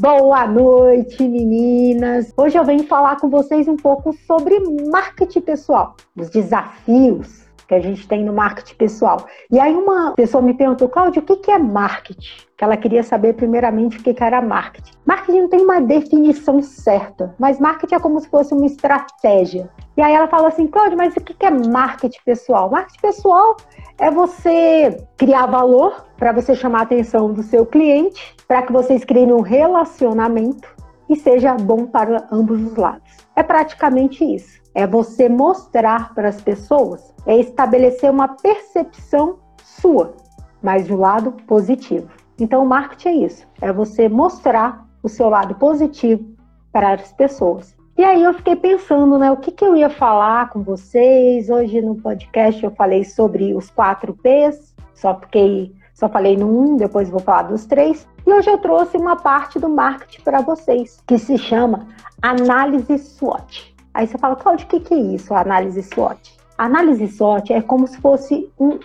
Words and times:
Boa 0.00 0.46
noite, 0.46 1.26
meninas! 1.26 2.32
Hoje 2.36 2.56
eu 2.56 2.64
venho 2.64 2.84
falar 2.84 3.16
com 3.16 3.28
vocês 3.28 3.66
um 3.66 3.74
pouco 3.74 4.12
sobre 4.28 4.56
marketing 4.88 5.40
pessoal, 5.40 5.96
os 6.16 6.30
desafios 6.30 7.48
que 7.66 7.74
a 7.74 7.80
gente 7.80 8.06
tem 8.06 8.24
no 8.24 8.32
marketing 8.32 8.76
pessoal. 8.76 9.26
E 9.50 9.58
aí 9.58 9.74
uma 9.74 10.12
pessoa 10.12 10.40
me 10.40 10.54
perguntou, 10.54 10.88
Cláudia, 10.88 11.20
o 11.20 11.24
que 11.24 11.50
é 11.50 11.58
marketing? 11.58 12.46
Que 12.56 12.62
ela 12.62 12.76
queria 12.76 13.02
saber 13.02 13.34
primeiramente 13.34 13.98
o 13.98 14.02
que 14.02 14.14
era 14.22 14.40
marketing. 14.40 14.92
Marketing 15.04 15.40
não 15.40 15.48
tem 15.48 15.60
uma 15.62 15.80
definição 15.80 16.62
certa, 16.62 17.34
mas 17.36 17.58
marketing 17.58 17.96
é 17.96 17.98
como 17.98 18.20
se 18.20 18.28
fosse 18.28 18.54
uma 18.54 18.66
estratégia. 18.66 19.68
E 19.96 20.00
aí 20.00 20.14
ela 20.14 20.28
fala 20.28 20.46
assim, 20.46 20.68
Cláudia, 20.68 20.96
mas 20.96 21.16
o 21.16 21.20
que 21.20 21.44
é 21.44 21.50
marketing 21.50 22.20
pessoal? 22.24 22.70
Marketing 22.70 23.00
pessoal 23.00 23.56
é 23.98 24.12
você 24.12 25.04
criar 25.16 25.46
valor 25.46 26.06
para 26.16 26.30
você 26.30 26.54
chamar 26.54 26.80
a 26.80 26.82
atenção 26.82 27.32
do 27.32 27.42
seu 27.42 27.66
cliente, 27.66 28.37
para 28.48 28.62
que 28.62 28.72
vocês 28.72 29.04
criem 29.04 29.30
um 29.30 29.42
relacionamento 29.42 30.74
e 31.08 31.14
seja 31.14 31.54
bom 31.54 31.86
para 31.86 32.26
ambos 32.32 32.60
os 32.62 32.76
lados. 32.76 33.18
É 33.36 33.42
praticamente 33.42 34.24
isso. 34.24 34.58
É 34.74 34.86
você 34.86 35.28
mostrar 35.28 36.14
para 36.14 36.28
as 36.28 36.40
pessoas, 36.40 37.14
é 37.26 37.36
estabelecer 37.36 38.10
uma 38.10 38.28
percepção 38.28 39.38
sua, 39.62 40.14
mas 40.62 40.88
do 40.88 40.96
lado 40.96 41.32
positivo. 41.46 42.08
Então, 42.38 42.62
o 42.62 42.68
marketing 42.68 43.08
é 43.08 43.26
isso: 43.26 43.46
é 43.60 43.72
você 43.72 44.08
mostrar 44.08 44.86
o 45.02 45.08
seu 45.08 45.28
lado 45.28 45.54
positivo 45.56 46.24
para 46.72 46.94
as 46.94 47.12
pessoas. 47.12 47.76
E 47.96 48.04
aí 48.04 48.22
eu 48.22 48.32
fiquei 48.34 48.54
pensando, 48.54 49.18
né, 49.18 49.30
o 49.30 49.36
que, 49.36 49.50
que 49.50 49.64
eu 49.64 49.76
ia 49.76 49.90
falar 49.90 50.50
com 50.50 50.62
vocês. 50.62 51.50
Hoje 51.50 51.82
no 51.82 51.96
podcast 51.96 52.62
eu 52.62 52.70
falei 52.70 53.02
sobre 53.04 53.54
os 53.54 53.70
quatro 53.70 54.14
P's, 54.14 54.74
só 54.94 55.14
porque 55.14 55.72
só 55.98 56.08
falei 56.08 56.36
no 56.36 56.46
um, 56.46 56.76
depois 56.76 57.10
vou 57.10 57.18
falar 57.18 57.42
dos 57.42 57.66
três. 57.66 58.06
E 58.24 58.32
hoje 58.32 58.48
eu 58.48 58.58
trouxe 58.58 58.96
uma 58.96 59.16
parte 59.16 59.58
do 59.58 59.68
marketing 59.68 60.22
para 60.22 60.40
vocês, 60.40 61.02
que 61.04 61.18
se 61.18 61.36
chama 61.36 61.88
análise 62.22 62.96
SWOT. 62.98 63.74
Aí 63.92 64.06
você 64.06 64.16
fala, 64.16 64.36
Claudio, 64.36 64.64
o 64.64 64.68
que, 64.68 64.78
que 64.78 64.94
é 64.94 64.96
isso, 64.96 65.34
análise 65.34 65.82
SWOT? 65.82 66.38
Análise 66.56 67.08
SWOT 67.08 67.52
é 67.52 67.60
como 67.60 67.88
se 67.88 67.98
fosse 68.00 68.48
um 68.60 68.78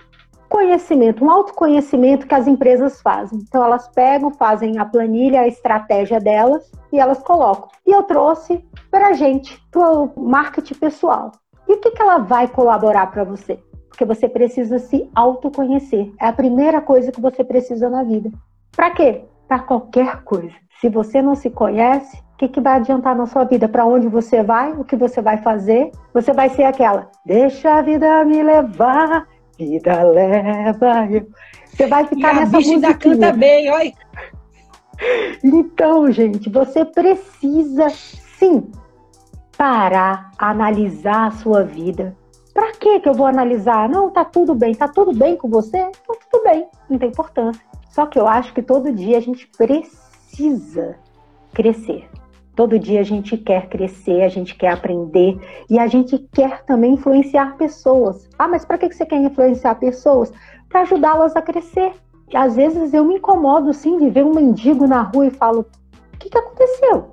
conhecimento, 0.50 1.24
um 1.24 1.30
autoconhecimento 1.30 2.26
que 2.26 2.34
as 2.34 2.48
empresas 2.48 3.00
fazem. 3.00 3.38
Então 3.48 3.64
elas 3.64 3.88
pegam, 3.90 4.32
fazem 4.32 4.80
a 4.80 4.86
planilha, 4.86 5.42
a 5.42 5.48
estratégia 5.48 6.20
delas 6.20 6.72
e 6.92 7.00
elas 7.00 7.20
colocam. 7.20 7.70
E 7.86 7.92
eu 7.92 8.02
trouxe 8.02 8.66
para 8.90 9.10
a 9.10 9.14
gente, 9.14 9.64
o 9.76 10.20
marketing 10.20 10.76
pessoal. 10.76 11.32
E 11.68 11.74
o 11.74 11.78
que, 11.78 11.92
que 11.92 12.02
ela 12.02 12.18
vai 12.18 12.48
colaborar 12.48 13.12
para 13.12 13.24
você? 13.24 13.60
Porque 13.94 14.06
você 14.06 14.28
precisa 14.28 14.80
se 14.80 15.08
autoconhecer. 15.14 16.12
É 16.20 16.26
a 16.26 16.34
primeira 16.34 16.82
coisa 16.82 17.12
que 17.12 17.22
você 17.22 17.44
precisa 17.44 17.92
na 17.92 18.04
vida. 18.04 18.32
Para 18.76 18.90
quê? 18.90 19.22
Para 19.48 19.60
qualquer 19.60 20.24
coisa. 20.24 20.56
Se 20.82 20.90
você 20.90 21.22
não 21.22 21.36
se 21.36 21.52
conhece, 21.52 22.18
o 22.34 22.38
que, 22.38 22.48
que 22.48 22.60
vai 22.60 22.78
adiantar 22.78 23.16
na 23.16 23.28
sua 23.28 23.44
vida? 23.44 23.70
Para 23.70 23.86
onde 23.86 24.08
você 24.08 24.42
vai? 24.42 24.72
O 24.72 24.84
que 24.84 24.96
você 24.96 25.22
vai 25.22 25.38
fazer? 25.38 25.92
Você 26.12 26.34
vai 26.34 26.50
ser 26.50 26.64
aquela, 26.64 27.12
deixa 27.24 27.76
a 27.76 27.84
vida 27.84 28.26
me 28.26 28.42
levar, 28.42 29.28
vida 29.60 30.02
leva 30.02 31.08
eu. 31.12 31.28
Você 31.68 31.86
vai 31.86 32.04
ficar 32.08 32.34
e 32.34 32.40
nessa 32.40 32.58
música. 32.58 32.74
ainda 32.74 32.94
canta 32.96 33.32
bem, 33.32 33.70
olha. 33.70 33.94
Então, 35.44 36.12
gente, 36.12 36.50
você 36.50 36.84
precisa 36.84 37.90
sim 37.92 38.72
parar, 39.56 40.32
analisar 40.40 41.28
a 41.28 41.32
sua 41.32 41.64
vida. 41.64 42.16
Para 42.54 42.72
que 42.74 43.00
que 43.00 43.10
eu 43.10 43.14
vou 43.14 43.26
analisar? 43.26 43.90
Não, 43.90 44.10
tá 44.10 44.24
tudo 44.24 44.54
bem. 44.54 44.76
Tá 44.76 44.88
tudo 44.88 45.14
bem 45.14 45.36
com 45.36 45.50
você? 45.50 45.90
Tá 46.08 46.14
tudo 46.30 46.44
bem, 46.44 46.68
não 46.90 47.00
tem 47.00 47.10
importância. 47.10 47.64
Só 47.90 48.06
que 48.06 48.20
eu 48.20 48.28
acho 48.28 48.54
que 48.54 48.62
todo 48.62 48.92
dia 48.92 49.18
a 49.18 49.22
gente 49.22 49.48
precisa 49.58 50.96
crescer. 51.54 52.08
Todo 52.56 52.78
dia 52.78 53.00
a 53.00 53.04
gente 53.04 53.36
quer 53.36 53.68
crescer, 53.68 54.22
a 54.22 54.30
gente 54.30 54.56
quer 54.56 54.70
aprender 54.70 55.40
e 55.68 55.80
a 55.80 55.88
gente 55.88 56.20
quer 56.32 56.64
também 56.66 56.94
influenciar 56.94 57.58
pessoas. 57.58 58.30
Ah, 58.38 58.48
mas 58.48 58.64
para 58.64 58.78
que 58.78 58.92
você 58.92 59.06
quer 59.06 59.18
influenciar 59.18 59.76
pessoas? 59.76 60.32
Para 60.70 60.82
ajudá-las 60.82 61.36
a 61.36 61.42
crescer. 61.42 61.94
E 62.32 62.38
às 62.38 62.56
vezes 62.56 62.94
eu 62.94 63.04
me 63.04 63.16
incomodo 63.16 63.74
sim 63.74 63.98
de 63.98 64.10
ver 64.10 64.24
um 64.24 64.34
mendigo 64.34 64.86
na 64.88 65.02
rua 65.02 65.28
e 65.28 65.32
falo: 65.32 65.66
o 66.14 66.18
que, 66.18 66.30
que 66.30 66.38
aconteceu? 66.38 67.10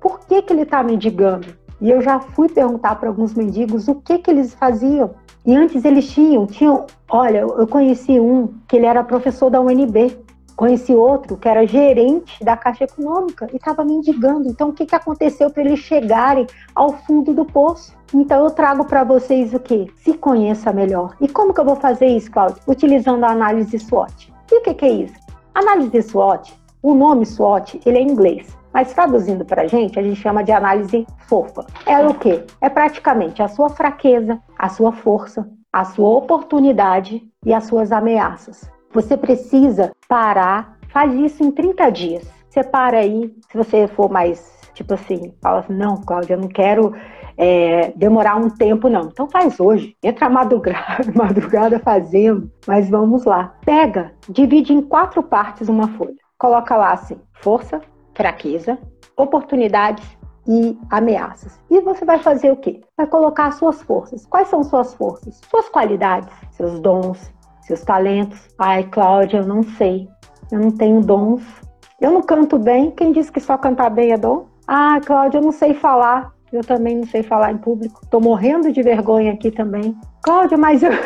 Por 0.00 0.20
que, 0.20 0.42
que 0.42 0.52
ele 0.52 0.62
está 0.62 0.82
mendigando? 0.82 1.48
E 1.80 1.90
eu 1.90 2.00
já 2.00 2.18
fui 2.18 2.48
perguntar 2.48 2.96
para 2.96 3.08
alguns 3.08 3.34
mendigos 3.34 3.88
o 3.88 3.94
que, 3.94 4.18
que 4.18 4.30
eles 4.30 4.54
faziam. 4.54 5.10
E 5.46 5.54
antes 5.54 5.84
eles 5.84 6.08
tinham, 6.10 6.46
tinham, 6.46 6.86
olha, 7.08 7.38
eu 7.38 7.66
conheci 7.66 8.18
um 8.18 8.48
que 8.66 8.76
ele 8.76 8.86
era 8.86 9.04
professor 9.04 9.48
da 9.48 9.60
UNB. 9.60 10.18
Conheci 10.56 10.92
outro 10.92 11.36
que 11.36 11.48
era 11.48 11.64
gerente 11.64 12.44
da 12.44 12.56
Caixa 12.56 12.82
Econômica 12.82 13.46
e 13.52 13.56
estava 13.56 13.84
mendigando. 13.84 14.48
Então, 14.48 14.70
o 14.70 14.72
que, 14.72 14.84
que 14.84 14.94
aconteceu 14.94 15.50
para 15.50 15.62
eles 15.62 15.78
chegarem 15.78 16.48
ao 16.74 16.92
fundo 16.92 17.32
do 17.32 17.44
poço? 17.44 17.96
Então, 18.12 18.42
eu 18.42 18.50
trago 18.50 18.84
para 18.84 19.04
vocês 19.04 19.54
o 19.54 19.60
que? 19.60 19.86
Se 20.02 20.14
conheça 20.14 20.72
melhor. 20.72 21.14
E 21.20 21.28
como 21.28 21.54
que 21.54 21.60
eu 21.60 21.64
vou 21.64 21.76
fazer 21.76 22.06
isso, 22.06 22.28
Cláudio? 22.30 22.60
Utilizando 22.66 23.22
a 23.22 23.30
análise 23.30 23.78
SWOT. 23.78 24.32
E 24.50 24.56
o 24.56 24.62
que, 24.62 24.74
que 24.74 24.84
é 24.84 24.90
isso? 24.90 25.14
Análise 25.54 26.02
SWOT, 26.02 26.52
o 26.82 26.92
nome 26.92 27.24
SWOT, 27.24 27.80
ele 27.86 27.98
é 27.98 28.02
inglês. 28.02 28.57
Mas 28.78 28.92
traduzindo 28.92 29.44
para 29.44 29.62
a 29.62 29.66
gente, 29.66 29.98
a 29.98 30.02
gente 30.04 30.20
chama 30.20 30.44
de 30.44 30.52
análise 30.52 31.04
fofa. 31.26 31.66
É 31.84 31.98
o 31.98 32.14
quê? 32.14 32.44
É 32.60 32.68
praticamente 32.68 33.42
a 33.42 33.48
sua 33.48 33.68
fraqueza, 33.68 34.40
a 34.56 34.68
sua 34.68 34.92
força, 34.92 35.50
a 35.72 35.84
sua 35.84 36.10
oportunidade 36.10 37.20
e 37.44 37.52
as 37.52 37.64
suas 37.64 37.90
ameaças. 37.90 38.70
Você 38.92 39.16
precisa 39.16 39.90
parar, 40.08 40.78
faz 40.90 41.12
isso 41.12 41.42
em 41.42 41.50
30 41.50 41.90
dias. 41.90 42.30
Você 42.48 42.62
para 42.62 42.98
aí, 42.98 43.34
se 43.50 43.58
você 43.58 43.88
for 43.88 44.08
mais, 44.08 44.56
tipo 44.74 44.94
assim, 44.94 45.34
fala 45.42 45.58
assim, 45.58 45.74
não, 45.74 45.96
Cláudia, 45.96 46.34
eu 46.34 46.40
não 46.40 46.46
quero 46.46 46.94
é, 47.36 47.92
demorar 47.96 48.36
um 48.36 48.48
tempo, 48.48 48.88
não. 48.88 49.08
Então 49.08 49.28
faz 49.28 49.58
hoje. 49.58 49.96
Entra 50.00 50.30
madrugada, 50.30 51.10
madrugada 51.16 51.80
fazendo, 51.80 52.48
mas 52.64 52.88
vamos 52.88 53.24
lá. 53.24 53.56
Pega, 53.64 54.12
divide 54.28 54.72
em 54.72 54.80
quatro 54.80 55.20
partes 55.20 55.68
uma 55.68 55.88
folha. 55.88 56.14
Coloca 56.38 56.76
lá 56.76 56.92
assim, 56.92 57.18
força, 57.32 57.80
fraqueza, 58.18 58.76
oportunidades 59.16 60.04
e 60.44 60.76
ameaças. 60.90 61.58
E 61.70 61.80
você 61.80 62.04
vai 62.04 62.18
fazer 62.18 62.50
o 62.50 62.56
quê? 62.56 62.80
Vai 62.96 63.06
colocar 63.06 63.52
suas 63.52 63.80
forças. 63.82 64.26
Quais 64.26 64.48
são 64.48 64.64
suas 64.64 64.92
forças? 64.94 65.40
Suas 65.48 65.68
qualidades, 65.68 66.28
seus 66.50 66.80
dons, 66.80 67.32
seus 67.62 67.82
talentos. 67.82 68.40
Ai, 68.58 68.82
Cláudia, 68.82 69.38
eu 69.38 69.46
não 69.46 69.62
sei. 69.62 70.08
Eu 70.50 70.58
não 70.58 70.72
tenho 70.72 71.00
dons. 71.00 71.42
Eu 72.00 72.10
não 72.10 72.22
canto 72.22 72.58
bem. 72.58 72.90
Quem 72.90 73.12
disse 73.12 73.30
que 73.30 73.38
só 73.40 73.56
cantar 73.56 73.90
bem 73.90 74.10
é 74.12 74.18
dom? 74.18 74.46
Ah, 74.66 74.98
Cláudia, 75.04 75.38
eu 75.38 75.42
não 75.42 75.52
sei 75.52 75.72
falar. 75.74 76.32
Eu 76.52 76.64
também 76.64 76.96
não 76.96 77.06
sei 77.06 77.22
falar 77.22 77.52
em 77.52 77.58
público. 77.58 78.00
Tô 78.10 78.18
morrendo 78.18 78.72
de 78.72 78.82
vergonha 78.82 79.32
aqui 79.32 79.52
também. 79.52 79.94
Cláudia, 80.22 80.58
mas 80.58 80.82
eu. 80.82 80.90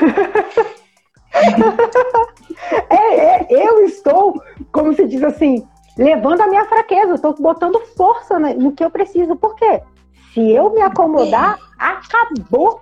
é, 2.88 3.42
é, 3.42 3.46
eu 3.50 3.84
estou, 3.84 4.40
como 4.70 4.94
se 4.94 5.06
diz 5.06 5.22
assim, 5.24 5.66
levando 5.97 6.41
a 6.41 6.47
minha 6.47 6.64
fraqueza. 6.64 7.14
Estou 7.14 7.34
botando 7.34 7.80
força 7.97 8.38
no 8.38 8.72
que 8.72 8.84
eu 8.84 8.91
preciso. 8.91 9.36
Por 9.36 9.54
quê? 9.54 9.82
Se 10.32 10.50
eu 10.50 10.70
me 10.70 10.80
acomodar, 10.80 11.58
acabou 11.78 12.80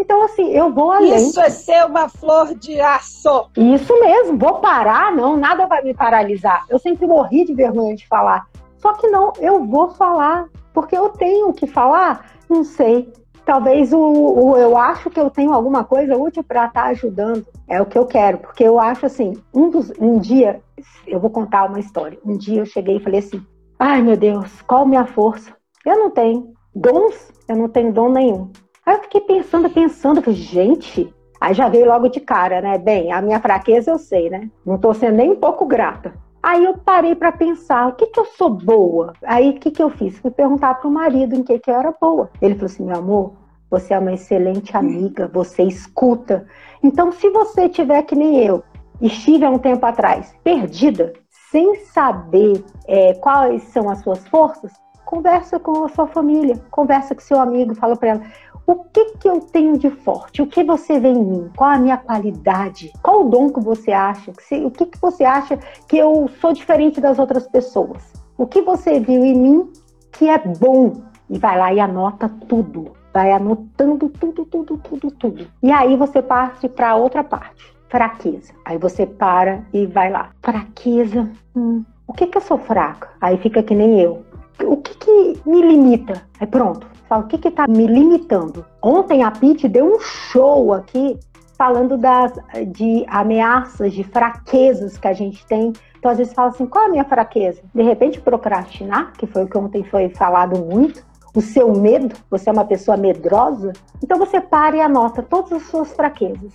então, 0.00 0.22
assim, 0.22 0.50
eu 0.50 0.72
vou 0.72 0.90
além. 0.90 1.14
Isso 1.14 1.38
é 1.38 1.50
ser 1.50 1.84
uma 1.84 2.08
flor 2.08 2.54
de 2.54 2.80
aço. 2.80 3.50
Isso 3.54 3.92
mesmo, 4.00 4.38
vou 4.38 4.54
parar, 4.54 5.12
não, 5.12 5.36
nada 5.36 5.66
vai 5.66 5.82
me 5.82 5.92
paralisar. 5.92 6.64
Eu 6.70 6.78
sempre 6.78 7.06
morri 7.06 7.44
de 7.44 7.52
vergonha 7.52 7.94
de 7.94 8.08
falar. 8.08 8.46
Só 8.78 8.94
que 8.94 9.06
não, 9.08 9.32
eu 9.38 9.62
vou 9.66 9.90
falar, 9.90 10.46
porque 10.72 10.96
eu 10.96 11.10
tenho 11.10 11.52
que 11.52 11.66
falar, 11.66 12.24
não 12.48 12.64
sei. 12.64 13.12
Talvez 13.44 13.92
o, 13.92 13.98
o 13.98 14.56
eu 14.56 14.76
acho 14.76 15.10
que 15.10 15.20
eu 15.20 15.28
tenho 15.28 15.52
alguma 15.52 15.84
coisa 15.84 16.16
útil 16.16 16.42
para 16.42 16.66
estar 16.66 16.84
tá 16.84 16.88
ajudando. 16.88 17.46
É 17.68 17.80
o 17.82 17.86
que 17.86 17.98
eu 17.98 18.06
quero, 18.06 18.38
porque 18.38 18.64
eu 18.64 18.80
acho 18.80 19.04
assim, 19.04 19.34
um, 19.52 19.68
dos, 19.68 19.92
um 20.00 20.18
dia, 20.18 20.62
eu 21.06 21.20
vou 21.20 21.30
contar 21.30 21.64
uma 21.64 21.80
história. 21.80 22.18
Um 22.24 22.36
dia 22.36 22.60
eu 22.60 22.66
cheguei 22.66 22.96
e 22.96 23.00
falei 23.00 23.20
assim: 23.20 23.44
ai 23.78 24.02
meu 24.02 24.16
Deus, 24.16 24.62
qual 24.62 24.86
minha 24.86 25.06
força? 25.06 25.54
Eu 25.84 25.98
não 25.98 26.10
tenho 26.10 26.52
dons, 26.74 27.32
eu 27.48 27.56
não 27.56 27.68
tenho 27.68 27.92
dom 27.92 28.10
nenhum. 28.10 28.50
Aí 28.84 28.96
eu 28.96 29.02
fiquei 29.02 29.20
pensando, 29.20 29.70
pensando, 29.70 30.22
falei, 30.22 30.38
gente, 30.38 31.14
aí 31.40 31.54
já 31.54 31.68
veio 31.68 31.86
logo 31.86 32.08
de 32.08 32.20
cara, 32.20 32.60
né? 32.60 32.78
Bem, 32.78 33.12
a 33.12 33.22
minha 33.22 33.40
fraqueza 33.40 33.90
eu 33.90 33.98
sei, 33.98 34.30
né? 34.30 34.50
Não 34.64 34.78
tô 34.78 34.92
sendo 34.94 35.16
nem 35.16 35.30
um 35.30 35.36
pouco 35.36 35.66
grata. 35.66 36.14
Aí 36.42 36.64
eu 36.64 36.78
parei 36.78 37.14
para 37.14 37.32
pensar, 37.32 37.88
o 37.88 37.92
que 37.92 38.06
que 38.06 38.18
eu 38.18 38.24
sou 38.24 38.48
boa? 38.48 39.12
Aí 39.24 39.50
o 39.50 39.54
que 39.54 39.70
que 39.70 39.82
eu 39.82 39.90
fiz? 39.90 40.18
Fui 40.18 40.30
perguntar 40.30 40.74
pro 40.74 40.90
marido 40.90 41.34
em 41.34 41.42
que 41.42 41.58
que 41.58 41.70
eu 41.70 41.74
era 41.74 41.94
boa. 42.00 42.30
Ele 42.40 42.54
falou 42.54 42.66
assim, 42.66 42.84
meu 42.84 42.96
amor, 42.96 43.32
você 43.70 43.92
é 43.92 43.98
uma 43.98 44.14
excelente 44.14 44.74
amiga, 44.76 45.30
você 45.32 45.62
escuta. 45.62 46.46
Então, 46.82 47.12
se 47.12 47.28
você 47.30 47.68
tiver 47.68 48.02
que 48.02 48.16
nem 48.16 48.42
eu, 48.42 48.64
estive 49.00 49.44
há 49.44 49.50
um 49.50 49.58
tempo 49.58 49.84
atrás, 49.86 50.34
perdida, 50.44 51.12
sem 51.50 51.74
saber 51.86 52.64
é, 52.86 53.14
quais 53.14 53.62
são 53.64 53.90
as 53.90 54.00
suas 54.02 54.26
forças, 54.28 54.72
conversa 55.04 55.58
com 55.58 55.84
a 55.84 55.88
sua 55.88 56.06
família, 56.06 56.60
conversa 56.70 57.14
com 57.14 57.20
seu 57.20 57.40
amigo, 57.40 57.74
fala 57.74 57.96
para 57.96 58.08
ela, 58.10 58.22
o 58.66 58.84
que, 58.84 59.16
que 59.16 59.28
eu 59.28 59.40
tenho 59.40 59.76
de 59.76 59.90
forte? 59.90 60.42
O 60.42 60.46
que 60.46 60.62
você 60.62 61.00
vê 61.00 61.08
em 61.08 61.24
mim? 61.24 61.50
Qual 61.56 61.70
a 61.70 61.78
minha 61.78 61.96
qualidade? 61.96 62.92
Qual 63.02 63.26
o 63.26 63.28
dom 63.28 63.50
que 63.50 63.58
você 63.58 63.90
acha? 63.90 64.30
O 64.30 64.70
que, 64.70 64.86
que 64.86 65.00
você 65.00 65.24
acha 65.24 65.58
que 65.88 65.98
eu 65.98 66.30
sou 66.40 66.52
diferente 66.52 67.00
das 67.00 67.18
outras 67.18 67.48
pessoas? 67.48 68.12
O 68.38 68.46
que 68.46 68.62
você 68.62 69.00
viu 69.00 69.24
em 69.24 69.36
mim 69.36 69.72
que 70.12 70.28
é 70.28 70.38
bom? 70.38 71.02
E 71.28 71.36
vai 71.36 71.58
lá 71.58 71.74
e 71.74 71.80
anota 71.80 72.28
tudo. 72.48 72.92
Vai 73.12 73.32
anotando 73.32 74.08
tudo, 74.08 74.44
tudo, 74.44 74.78
tudo, 74.78 75.10
tudo. 75.10 75.48
E 75.60 75.72
aí 75.72 75.96
você 75.96 76.22
parte 76.22 76.68
para 76.68 76.94
outra 76.94 77.24
parte. 77.24 77.79
Fraqueza. 77.90 78.52
Aí 78.64 78.78
você 78.78 79.04
para 79.04 79.62
e 79.72 79.86
vai 79.86 80.10
lá. 80.10 80.30
Fraqueza. 80.42 81.28
Hum, 81.56 81.84
o 82.06 82.12
que 82.12 82.26
que 82.26 82.38
eu 82.38 82.42
sou 82.42 82.58
fraca? 82.58 83.08
Aí 83.20 83.36
fica 83.38 83.62
que 83.62 83.74
nem 83.74 84.00
eu. 84.00 84.24
O 84.64 84.76
que 84.76 84.94
que 84.94 85.40
me 85.44 85.60
limita? 85.60 86.22
Aí 86.38 86.46
pronto. 86.46 86.86
Fala, 87.08 87.24
o 87.24 87.26
que 87.26 87.38
que 87.38 87.50
tá 87.50 87.66
me 87.66 87.86
limitando? 87.86 88.64
Ontem 88.80 89.24
a 89.24 89.30
Pete 89.30 89.68
deu 89.68 89.96
um 89.96 89.98
show 89.98 90.72
aqui 90.72 91.18
falando 91.58 91.98
das, 91.98 92.32
de 92.68 93.04
ameaças, 93.08 93.92
de 93.92 94.04
fraquezas 94.04 94.96
que 94.96 95.08
a 95.08 95.12
gente 95.12 95.44
tem. 95.46 95.72
Então, 95.98 96.10
às 96.10 96.18
vezes, 96.18 96.32
fala 96.32 96.48
assim: 96.48 96.66
qual 96.66 96.84
é 96.84 96.86
a 96.86 96.90
minha 96.90 97.04
fraqueza? 97.04 97.60
De 97.74 97.82
repente, 97.82 98.20
procrastinar, 98.20 99.12
que 99.12 99.26
foi 99.26 99.44
o 99.44 99.48
que 99.48 99.58
ontem 99.58 99.82
foi 99.84 100.08
falado 100.10 100.58
muito, 100.58 101.04
o 101.34 101.40
seu 101.40 101.72
medo, 101.74 102.14
você 102.30 102.48
é 102.48 102.52
uma 102.52 102.64
pessoa 102.64 102.96
medrosa, 102.96 103.72
então 104.02 104.18
você 104.18 104.40
para 104.40 104.76
e 104.76 104.80
anota 104.80 105.22
todas 105.22 105.52
as 105.52 105.62
suas 105.64 105.92
fraquezas. 105.92 106.52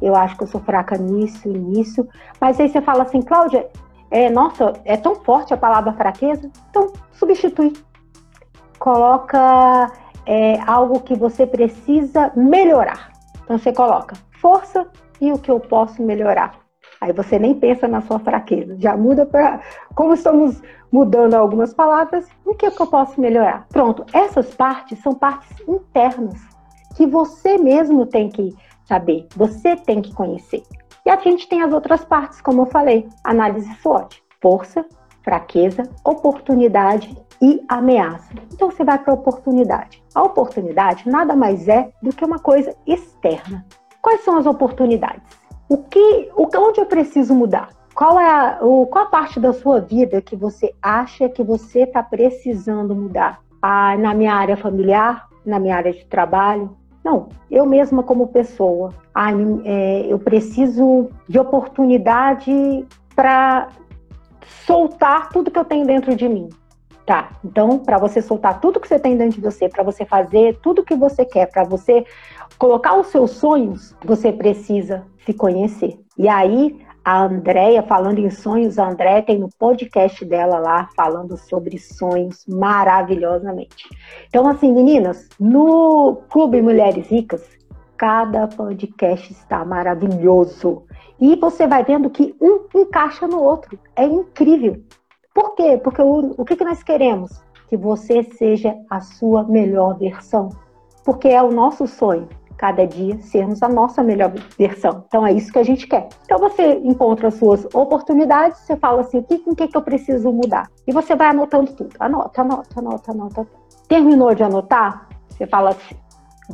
Eu 0.00 0.16
acho 0.16 0.36
que 0.36 0.44
eu 0.44 0.48
sou 0.48 0.60
fraca 0.60 0.96
nisso 0.96 1.48
e 1.48 1.58
nisso, 1.58 2.08
mas 2.40 2.58
aí 2.58 2.68
você 2.68 2.80
fala 2.80 3.02
assim, 3.02 3.20
Cláudia, 3.20 3.68
é, 4.10 4.28
nossa, 4.28 4.72
é 4.84 4.96
tão 4.96 5.14
forte 5.16 5.54
a 5.54 5.56
palavra 5.56 5.92
fraqueza, 5.92 6.50
então 6.70 6.92
substitui. 7.12 7.72
Coloca 8.78 9.92
é, 10.26 10.58
algo 10.66 11.00
que 11.00 11.14
você 11.14 11.46
precisa 11.46 12.32
melhorar. 12.34 13.12
Então 13.44 13.58
você 13.58 13.72
coloca 13.72 14.16
força 14.40 14.86
e 15.20 15.32
o 15.32 15.38
que 15.38 15.50
eu 15.50 15.60
posso 15.60 16.02
melhorar. 16.02 16.52
Aí 17.00 17.12
você 17.12 17.38
nem 17.38 17.54
pensa 17.54 17.88
na 17.88 18.02
sua 18.02 18.18
fraqueza, 18.18 18.76
já 18.78 18.96
muda 18.96 19.24
para. 19.24 19.60
Como 19.94 20.12
estamos 20.12 20.60
mudando 20.92 21.34
algumas 21.34 21.72
palavras, 21.72 22.26
o 22.44 22.54
que, 22.54 22.66
é 22.66 22.70
que 22.70 22.80
eu 22.80 22.86
posso 22.86 23.20
melhorar? 23.20 23.66
Pronto, 23.70 24.04
essas 24.12 24.54
partes 24.54 24.98
são 25.00 25.14
partes 25.14 25.50
internas 25.66 26.34
que 26.96 27.06
você 27.06 27.56
mesmo 27.56 28.04
tem 28.04 28.28
que 28.28 28.54
saber, 28.90 29.28
você 29.36 29.76
tem 29.76 30.02
que 30.02 30.12
conhecer. 30.12 30.64
E 31.06 31.10
a 31.10 31.16
gente 31.16 31.48
tem 31.48 31.62
as 31.62 31.72
outras 31.72 32.04
partes, 32.04 32.40
como 32.40 32.62
eu 32.62 32.66
falei: 32.66 33.08
análise 33.22 33.72
SWOT, 33.76 34.20
força, 34.42 34.84
fraqueza, 35.22 35.84
oportunidade 36.04 37.16
e 37.40 37.62
ameaça. 37.68 38.34
Então 38.52 38.68
você 38.68 38.82
vai 38.82 38.98
para 38.98 39.12
a 39.12 39.14
oportunidade. 39.14 40.02
A 40.12 40.22
oportunidade 40.24 41.08
nada 41.08 41.36
mais 41.36 41.68
é 41.68 41.90
do 42.02 42.10
que 42.10 42.24
uma 42.24 42.40
coisa 42.40 42.74
externa. 42.84 43.64
Quais 44.02 44.22
são 44.22 44.36
as 44.36 44.46
oportunidades? 44.46 45.22
O 45.68 45.78
que, 45.78 46.30
onde 46.36 46.80
eu 46.80 46.86
preciso 46.86 47.32
mudar? 47.32 47.70
Qual 47.94 48.18
é 48.18 48.28
a, 48.28 48.58
o, 48.60 48.86
qual 48.86 49.04
a 49.04 49.08
parte 49.08 49.38
da 49.38 49.52
sua 49.52 49.80
vida 49.80 50.20
que 50.20 50.34
você 50.34 50.74
acha 50.82 51.28
que 51.28 51.44
você 51.44 51.82
está 51.82 52.02
precisando 52.02 52.94
mudar? 52.94 53.40
Ah, 53.62 53.96
na 53.96 54.14
minha 54.14 54.34
área 54.34 54.56
familiar, 54.56 55.28
na 55.44 55.58
minha 55.58 55.76
área 55.76 55.92
de 55.92 56.04
trabalho, 56.06 56.76
não, 57.04 57.28
eu 57.50 57.64
mesma 57.64 58.02
como 58.02 58.28
pessoa, 58.28 58.92
ai, 59.14 59.34
é, 59.64 60.06
eu 60.08 60.18
preciso 60.18 61.10
de 61.28 61.38
oportunidade 61.38 62.86
para 63.14 63.68
soltar 64.66 65.30
tudo 65.30 65.50
que 65.50 65.58
eu 65.58 65.64
tenho 65.64 65.86
dentro 65.86 66.14
de 66.14 66.28
mim. 66.28 66.48
Tá, 67.06 67.30
então, 67.44 67.78
para 67.78 67.98
você 67.98 68.22
soltar 68.22 68.60
tudo 68.60 68.78
que 68.78 68.86
você 68.86 68.98
tem 68.98 69.16
dentro 69.16 69.40
de 69.40 69.40
você, 69.40 69.68
para 69.68 69.82
você 69.82 70.04
fazer 70.04 70.58
tudo 70.62 70.84
que 70.84 70.94
você 70.94 71.24
quer, 71.24 71.46
para 71.46 71.64
você 71.64 72.04
colocar 72.56 72.94
os 72.94 73.08
seus 73.08 73.32
sonhos, 73.32 73.96
você 74.04 74.30
precisa 74.30 75.04
se 75.24 75.32
conhecer. 75.32 75.98
E 76.16 76.28
aí, 76.28 76.78
a 77.04 77.24
Andréia, 77.24 77.82
falando 77.82 78.18
em 78.18 78.30
sonhos, 78.30 78.78
a 78.78 78.88
Andréia 78.88 79.22
tem 79.22 79.38
no 79.38 79.48
podcast 79.58 80.24
dela 80.24 80.58
lá 80.58 80.88
falando 80.94 81.36
sobre 81.36 81.78
sonhos 81.78 82.44
maravilhosamente. 82.46 83.88
Então, 84.28 84.46
assim, 84.46 84.72
meninas, 84.72 85.28
no 85.38 86.22
Clube 86.28 86.60
Mulheres 86.60 87.08
Ricas, 87.08 87.42
cada 87.96 88.46
podcast 88.48 89.32
está 89.32 89.64
maravilhoso. 89.64 90.82
E 91.18 91.36
você 91.36 91.66
vai 91.66 91.84
vendo 91.84 92.10
que 92.10 92.34
um 92.40 92.66
encaixa 92.74 93.26
no 93.26 93.42
outro. 93.42 93.78
É 93.96 94.04
incrível. 94.04 94.82
Por 95.34 95.54
quê? 95.54 95.80
Porque 95.82 96.02
o, 96.02 96.34
o 96.36 96.44
que, 96.44 96.56
que 96.56 96.64
nós 96.64 96.82
queremos? 96.82 97.42
Que 97.68 97.76
você 97.76 98.22
seja 98.22 98.76
a 98.90 99.00
sua 99.00 99.44
melhor 99.44 99.98
versão. 99.98 100.50
Porque 101.04 101.28
é 101.28 101.42
o 101.42 101.52
nosso 101.52 101.86
sonho 101.86 102.28
cada 102.60 102.86
dia 102.86 103.18
sermos 103.22 103.62
a 103.62 103.68
nossa 103.70 104.02
melhor 104.02 104.30
versão. 104.58 105.02
Então 105.06 105.26
é 105.26 105.32
isso 105.32 105.50
que 105.50 105.58
a 105.58 105.62
gente 105.62 105.86
quer. 105.86 106.10
Então 106.26 106.38
você 106.38 106.74
encontra 106.84 107.28
as 107.28 107.34
suas 107.34 107.64
oportunidades, 107.74 108.58
você 108.58 108.76
fala 108.76 109.00
assim, 109.00 109.16
o 109.16 109.22
que, 109.22 109.38
com 109.38 109.54
que, 109.54 109.66
que 109.66 109.76
eu 109.78 109.80
preciso 109.80 110.30
mudar? 110.30 110.68
E 110.86 110.92
você 110.92 111.16
vai 111.16 111.28
anotando 111.28 111.72
tudo. 111.72 111.96
Anota, 111.98 112.42
anota, 112.42 112.78
anota, 112.78 113.10
anota. 113.12 113.48
Terminou 113.88 114.34
de 114.34 114.42
anotar? 114.42 115.08
Você 115.30 115.46
fala 115.46 115.70
assim, 115.70 115.96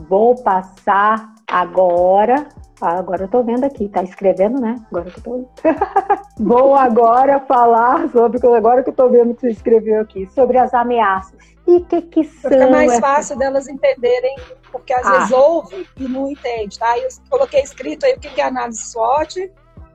vou 0.09 0.37
passar 0.37 1.35
agora 1.45 2.47
ah, 2.81 2.99
agora 2.99 3.25
eu 3.25 3.29
tô 3.29 3.43
vendo 3.43 3.65
aqui, 3.65 3.89
tá 3.89 4.03
escrevendo, 4.03 4.61
né? 4.61 4.77
Agora 4.91 5.11
que 5.11 5.19
eu 5.19 5.23
tô. 5.23 5.49
Vou 6.39 6.75
agora 6.75 7.41
falar 7.41 8.07
sobre, 8.11 8.39
agora 8.55 8.83
que 8.83 8.91
eu 8.91 8.95
tô 8.95 9.09
vendo 9.09 9.35
que 9.35 9.41
você 9.41 9.49
escreveu 9.49 10.03
aqui, 10.03 10.27
sobre 10.27 10.59
as 10.59 10.75
ameaças. 10.75 11.56
E 11.67 11.77
o 11.77 11.85
que 11.85 12.03
que 12.03 12.25
são? 12.25 12.51
Fica 12.51 12.71
mais 12.71 12.99
fácil 12.99 13.37
delas 13.37 13.69
entenderem, 13.69 14.37
porque 14.71 14.93
às 14.93 15.07
ah. 15.07 15.11
vezes 15.13 15.33
ouve 15.33 15.89
e 15.97 16.09
não 16.09 16.31
entende, 16.31 16.79
tá? 16.79 16.97
Eu 16.99 17.09
coloquei 17.29 17.61
escrito 17.61 18.07
aí 18.07 18.15
o 18.15 18.21
que 18.21 18.41
é 18.41 18.45
análise 18.45 18.83
SWOT, 18.83 19.51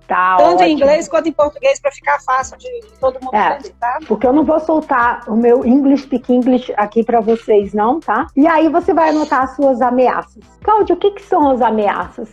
Tá, 0.07 0.35
Tanto 0.35 0.55
ótimo. 0.55 0.67
em 0.67 0.73
inglês 0.73 1.07
quanto 1.07 1.29
em 1.29 1.31
português, 1.31 1.79
para 1.79 1.89
ficar 1.89 2.19
fácil 2.19 2.57
de 2.57 2.67
todo 2.99 3.17
mundo 3.23 3.33
é, 3.33 3.53
entender, 3.53 3.73
tá? 3.79 3.97
Porque 4.05 4.27
eu 4.27 4.33
não 4.33 4.43
vou 4.43 4.59
soltar 4.59 5.23
o 5.25 5.37
meu 5.37 5.65
English 5.65 6.03
Speak 6.03 6.33
English 6.33 6.73
aqui 6.75 7.01
para 7.01 7.21
vocês, 7.21 7.73
não, 7.73 8.01
tá? 8.01 8.27
E 8.35 8.45
aí 8.45 8.67
você 8.67 8.93
vai 8.93 9.11
anotar 9.11 9.43
as 9.43 9.55
suas 9.55 9.81
ameaças. 9.81 10.43
Cláudio, 10.63 10.97
o 10.97 10.99
que, 10.99 11.11
que 11.11 11.21
são 11.21 11.51
as 11.51 11.61
ameaças? 11.61 12.27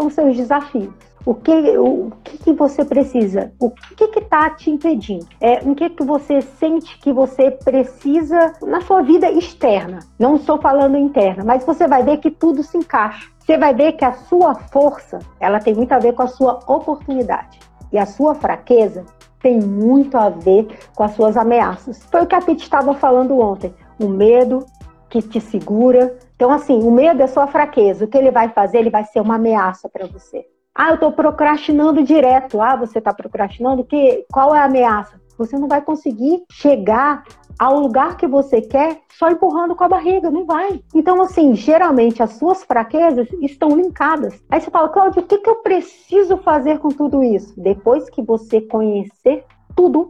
são 0.00 0.06
os 0.06 0.14
seus 0.14 0.36
desafios. 0.36 0.94
O 1.24 1.34
que, 1.34 1.52
o 1.76 2.10
que, 2.24 2.38
que 2.38 2.52
você 2.54 2.82
precisa? 2.82 3.52
O 3.60 3.70
que 3.70 4.04
está 4.18 4.48
te 4.50 4.70
impedindo? 4.70 5.26
É, 5.38 5.58
o 5.62 5.74
que, 5.74 5.90
que 5.90 6.02
você 6.02 6.40
sente 6.40 6.98
que 6.98 7.12
você 7.12 7.50
precisa 7.50 8.54
na 8.62 8.80
sua 8.80 9.02
vida 9.02 9.30
externa? 9.30 9.98
Não 10.18 10.36
estou 10.36 10.58
falando 10.58 10.96
interna, 10.96 11.44
mas 11.44 11.64
você 11.64 11.86
vai 11.86 12.02
ver 12.02 12.18
que 12.18 12.30
tudo 12.30 12.62
se 12.62 12.78
encaixa. 12.78 13.30
Você 13.38 13.58
vai 13.58 13.74
ver 13.74 13.92
que 13.92 14.04
a 14.04 14.12
sua 14.12 14.54
força, 14.54 15.18
ela 15.38 15.60
tem 15.60 15.74
muito 15.74 15.92
a 15.92 15.98
ver 15.98 16.14
com 16.14 16.22
a 16.22 16.26
sua 16.26 16.58
oportunidade. 16.66 17.58
E 17.92 17.98
a 17.98 18.06
sua 18.06 18.34
fraqueza 18.34 19.04
tem 19.42 19.60
muito 19.60 20.16
a 20.16 20.30
ver 20.30 20.68
com 20.94 21.02
as 21.02 21.12
suas 21.12 21.36
ameaças. 21.36 22.02
Foi 22.10 22.22
o 22.22 22.26
que 22.26 22.34
a 22.34 22.40
Pete 22.40 22.62
estava 22.62 22.94
falando 22.94 23.38
ontem. 23.38 23.74
O 23.98 24.08
medo 24.08 24.64
que 25.10 25.20
te 25.20 25.40
segura, 25.40 26.16
então, 26.40 26.50
assim, 26.50 26.82
o 26.82 26.90
medo 26.90 27.22
é 27.22 27.26
sua 27.26 27.46
fraqueza. 27.46 28.06
O 28.06 28.08
que 28.08 28.16
ele 28.16 28.30
vai 28.30 28.48
fazer? 28.48 28.78
Ele 28.78 28.88
vai 28.88 29.04
ser 29.04 29.20
uma 29.20 29.34
ameaça 29.34 29.90
para 29.90 30.06
você. 30.06 30.46
Ah, 30.74 30.90
eu 30.90 30.94
estou 30.94 31.12
procrastinando 31.12 32.02
direto. 32.02 32.60
Ah, 32.60 32.76
você 32.76 32.98
está 32.98 33.12
procrastinando? 33.12 33.84
Que, 33.84 34.24
qual 34.32 34.54
é 34.54 34.60
a 34.60 34.64
ameaça? 34.64 35.20
Você 35.36 35.58
não 35.58 35.68
vai 35.68 35.80
conseguir 35.80 36.42
chegar 36.50 37.24
ao 37.58 37.78
lugar 37.78 38.16
que 38.16 38.26
você 38.26 38.60
quer 38.60 39.00
só 39.10 39.30
empurrando 39.30 39.74
com 39.74 39.84
a 39.84 39.88
barriga, 39.88 40.30
não 40.30 40.46
vai. 40.46 40.82
Então, 40.94 41.20
assim, 41.20 41.54
geralmente 41.54 42.22
as 42.22 42.32
suas 42.32 42.62
fraquezas 42.62 43.28
estão 43.42 43.76
linkadas. 43.76 44.42
Aí 44.50 44.60
você 44.60 44.70
fala, 44.70 44.88
Cláudio, 44.88 45.22
o 45.22 45.26
que, 45.26 45.38
que 45.38 45.50
eu 45.50 45.56
preciso 45.56 46.36
fazer 46.38 46.78
com 46.78 46.88
tudo 46.88 47.22
isso? 47.22 47.52
Depois 47.60 48.08
que 48.08 48.22
você 48.22 48.60
conhecer 48.60 49.44
tudo, 49.74 50.08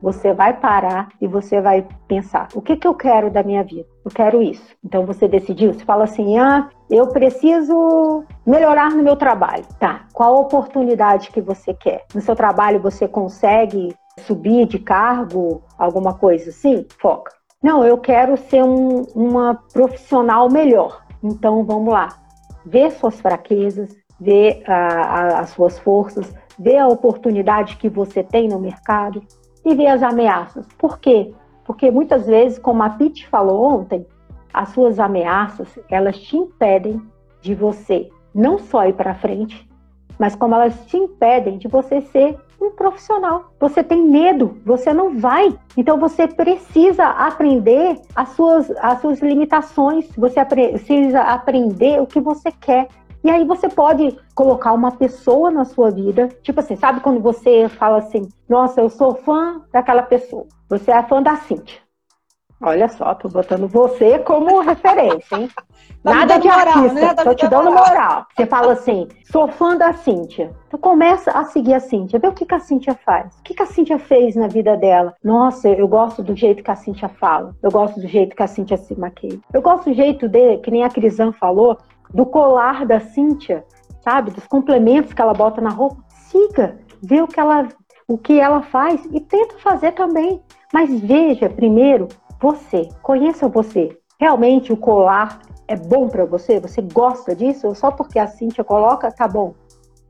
você 0.00 0.32
vai 0.32 0.58
parar 0.58 1.08
e 1.20 1.26
você 1.26 1.60
vai 1.60 1.86
pensar: 2.08 2.48
o 2.54 2.62
que, 2.62 2.76
que 2.76 2.86
eu 2.86 2.94
quero 2.94 3.30
da 3.30 3.42
minha 3.42 3.62
vida? 3.62 3.88
Eu 4.04 4.10
quero 4.10 4.42
isso. 4.42 4.64
Então 4.84 5.04
você 5.04 5.28
decidiu, 5.28 5.72
você 5.72 5.84
fala 5.84 6.04
assim: 6.04 6.38
ah, 6.38 6.68
eu 6.88 7.08
preciso 7.08 8.24
melhorar 8.46 8.90
no 8.90 9.02
meu 9.02 9.16
trabalho. 9.16 9.64
Tá, 9.78 10.06
qual 10.12 10.36
a 10.36 10.40
oportunidade 10.40 11.30
que 11.30 11.40
você 11.40 11.74
quer? 11.74 12.04
No 12.14 12.20
seu 12.20 12.34
trabalho 12.34 12.80
você 12.80 13.06
consegue 13.06 13.94
subir 14.20 14.66
de 14.66 14.78
cargo, 14.78 15.62
alguma 15.78 16.14
coisa 16.14 16.50
assim? 16.50 16.86
Foca. 17.00 17.32
Não, 17.62 17.84
eu 17.84 17.98
quero 17.98 18.36
ser 18.36 18.62
um, 18.64 19.02
uma 19.14 19.54
profissional 19.72 20.50
melhor. 20.50 21.02
Então 21.22 21.64
vamos 21.64 21.92
lá. 21.92 22.08
Vê 22.64 22.90
suas 22.90 23.20
fraquezas, 23.20 23.94
vê 24.18 24.62
a, 24.66 24.74
a, 24.74 25.40
as 25.40 25.50
suas 25.50 25.78
forças, 25.78 26.34
vê 26.58 26.78
a 26.78 26.88
oportunidade 26.88 27.76
que 27.76 27.88
você 27.88 28.22
tem 28.22 28.48
no 28.48 28.58
mercado 28.58 29.22
e 29.64 29.74
ver 29.74 29.88
as 29.88 30.02
ameaças. 30.02 30.66
Por 30.78 30.98
quê? 30.98 31.32
Porque 31.70 31.88
muitas 31.88 32.26
vezes, 32.26 32.58
como 32.58 32.82
a 32.82 32.90
Pete 32.90 33.28
falou 33.28 33.62
ontem, 33.62 34.04
as 34.52 34.70
suas 34.70 34.98
ameaças, 34.98 35.68
elas 35.88 36.18
te 36.18 36.36
impedem 36.36 37.00
de 37.40 37.54
você 37.54 38.10
não 38.34 38.58
só 38.58 38.88
ir 38.88 38.94
para 38.94 39.14
frente, 39.14 39.70
mas 40.18 40.34
como 40.34 40.56
elas 40.56 40.74
te 40.86 40.96
impedem 40.96 41.58
de 41.58 41.68
você 41.68 42.00
ser 42.00 42.36
um 42.60 42.72
profissional. 42.72 43.52
Você 43.60 43.84
tem 43.84 44.02
medo, 44.02 44.58
você 44.66 44.92
não 44.92 45.16
vai. 45.16 45.56
Então 45.76 45.96
você 45.96 46.26
precisa 46.26 47.04
aprender 47.04 48.00
as 48.16 48.30
suas, 48.30 48.68
as 48.80 49.00
suas 49.00 49.20
limitações, 49.20 50.08
você 50.16 50.44
precisa 50.44 51.20
aprender 51.20 52.02
o 52.02 52.06
que 52.06 52.18
você 52.18 52.50
quer. 52.50 52.88
E 53.22 53.30
aí 53.30 53.44
você 53.44 53.68
pode 53.68 54.16
colocar 54.34 54.72
uma 54.72 54.92
pessoa 54.92 55.50
na 55.50 55.64
sua 55.64 55.90
vida, 55.90 56.28
tipo 56.42 56.60
assim, 56.60 56.76
sabe 56.76 57.00
quando 57.00 57.20
você 57.20 57.68
fala 57.68 57.98
assim, 57.98 58.28
nossa, 58.48 58.80
eu 58.80 58.88
sou 58.88 59.14
fã 59.14 59.60
daquela 59.72 60.02
pessoa. 60.02 60.46
Você 60.68 60.90
é 60.90 61.02
fã 61.02 61.22
da 61.22 61.36
Cíntia. 61.36 61.80
Olha 62.62 62.88
só, 62.88 63.14
tô 63.14 63.28
botando 63.28 63.66
você 63.66 64.18
como 64.18 64.60
referência, 64.60 65.36
hein? 65.36 65.50
Nada 66.04 66.38
de 66.38 66.48
moral, 66.48 66.68
artista, 66.68 66.94
né? 66.94 67.14
tô 67.14 67.34
te 67.34 67.48
dando 67.48 67.70
moral. 67.70 67.86
moral. 67.86 68.26
Você 68.34 68.46
fala 68.46 68.72
assim, 68.72 69.08
sou 69.30 69.48
fã 69.48 69.76
da 69.76 69.92
Cíntia. 69.92 70.54
Então 70.66 70.78
começa 70.78 71.30
a 71.30 71.44
seguir 71.44 71.74
a 71.74 71.80
Cíntia, 71.80 72.18
vê 72.18 72.28
o 72.28 72.32
que, 72.32 72.44
que 72.44 72.54
a 72.54 72.60
Cíntia 72.60 72.94
faz. 73.04 73.34
O 73.38 73.42
que, 73.42 73.54
que 73.54 73.62
a 73.62 73.66
Cíntia 73.66 73.98
fez 73.98 74.36
na 74.36 74.46
vida 74.46 74.76
dela? 74.76 75.14
Nossa, 75.24 75.68
eu 75.68 75.88
gosto 75.88 76.22
do 76.22 76.36
jeito 76.36 76.62
que 76.62 76.70
a 76.70 76.76
Cíntia 76.76 77.08
fala. 77.08 77.54
Eu 77.62 77.70
gosto 77.70 77.98
do 78.00 78.06
jeito 78.06 78.36
que 78.36 78.42
a 78.42 78.46
Cíntia 78.46 78.76
se 78.76 78.98
maquia. 78.98 79.38
Eu 79.52 79.62
gosto 79.62 79.90
do 79.90 79.94
jeito 79.94 80.28
de, 80.28 80.58
que 80.58 80.70
nem 80.70 80.84
a 80.84 80.90
Crisan 80.90 81.32
falou, 81.32 81.78
do 82.12 82.26
colar 82.26 82.86
da 82.86 83.00
Cíntia, 83.00 83.64
sabe? 84.02 84.30
Dos 84.30 84.46
complementos 84.46 85.12
que 85.12 85.22
ela 85.22 85.34
bota 85.34 85.60
na 85.60 85.70
roupa. 85.70 86.02
Siga, 86.08 86.78
vê 87.02 87.20
o 87.22 87.26
que 87.26 87.40
ela, 87.40 87.68
o 88.06 88.18
que 88.18 88.38
ela 88.38 88.62
faz 88.62 89.04
e 89.12 89.20
tenta 89.20 89.58
fazer 89.58 89.92
também. 89.92 90.42
Mas 90.72 91.00
veja 91.00 91.48
primeiro 91.48 92.08
você, 92.40 92.88
conheça 93.02 93.48
você. 93.48 93.96
Realmente 94.18 94.72
o 94.72 94.76
colar 94.76 95.40
é 95.66 95.76
bom 95.76 96.08
para 96.08 96.24
você? 96.24 96.58
Você 96.60 96.82
gosta 96.82 97.34
disso? 97.34 97.66
Ou 97.66 97.74
só 97.74 97.90
porque 97.90 98.18
a 98.18 98.26
Cíntia 98.26 98.64
coloca, 98.64 99.10
tá 99.10 99.28
bom? 99.28 99.54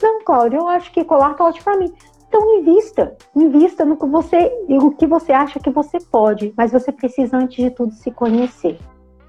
Não, 0.03 0.25
Cláudia, 0.25 0.59
eu 0.59 0.67
acho 0.69 0.91
que 0.93 1.05
colar 1.05 1.35
tá 1.35 1.45
ótimo 1.45 1.65
para 1.65 1.79
mim. 1.79 1.93
Então 2.29 2.59
invista, 2.59 3.17
invista 3.35 3.85
no 3.85 3.97
que 3.97 4.07
você, 4.07 4.65
no 4.69 4.93
que 4.93 5.07
você 5.07 5.33
acha 5.33 5.59
que 5.59 5.69
você 5.69 5.99
pode, 5.99 6.55
mas 6.57 6.71
você 6.71 6.93
precisa 6.93 7.37
antes 7.37 7.57
de 7.57 7.71
tudo 7.71 7.93
se 7.93 8.11
conhecer. 8.13 8.79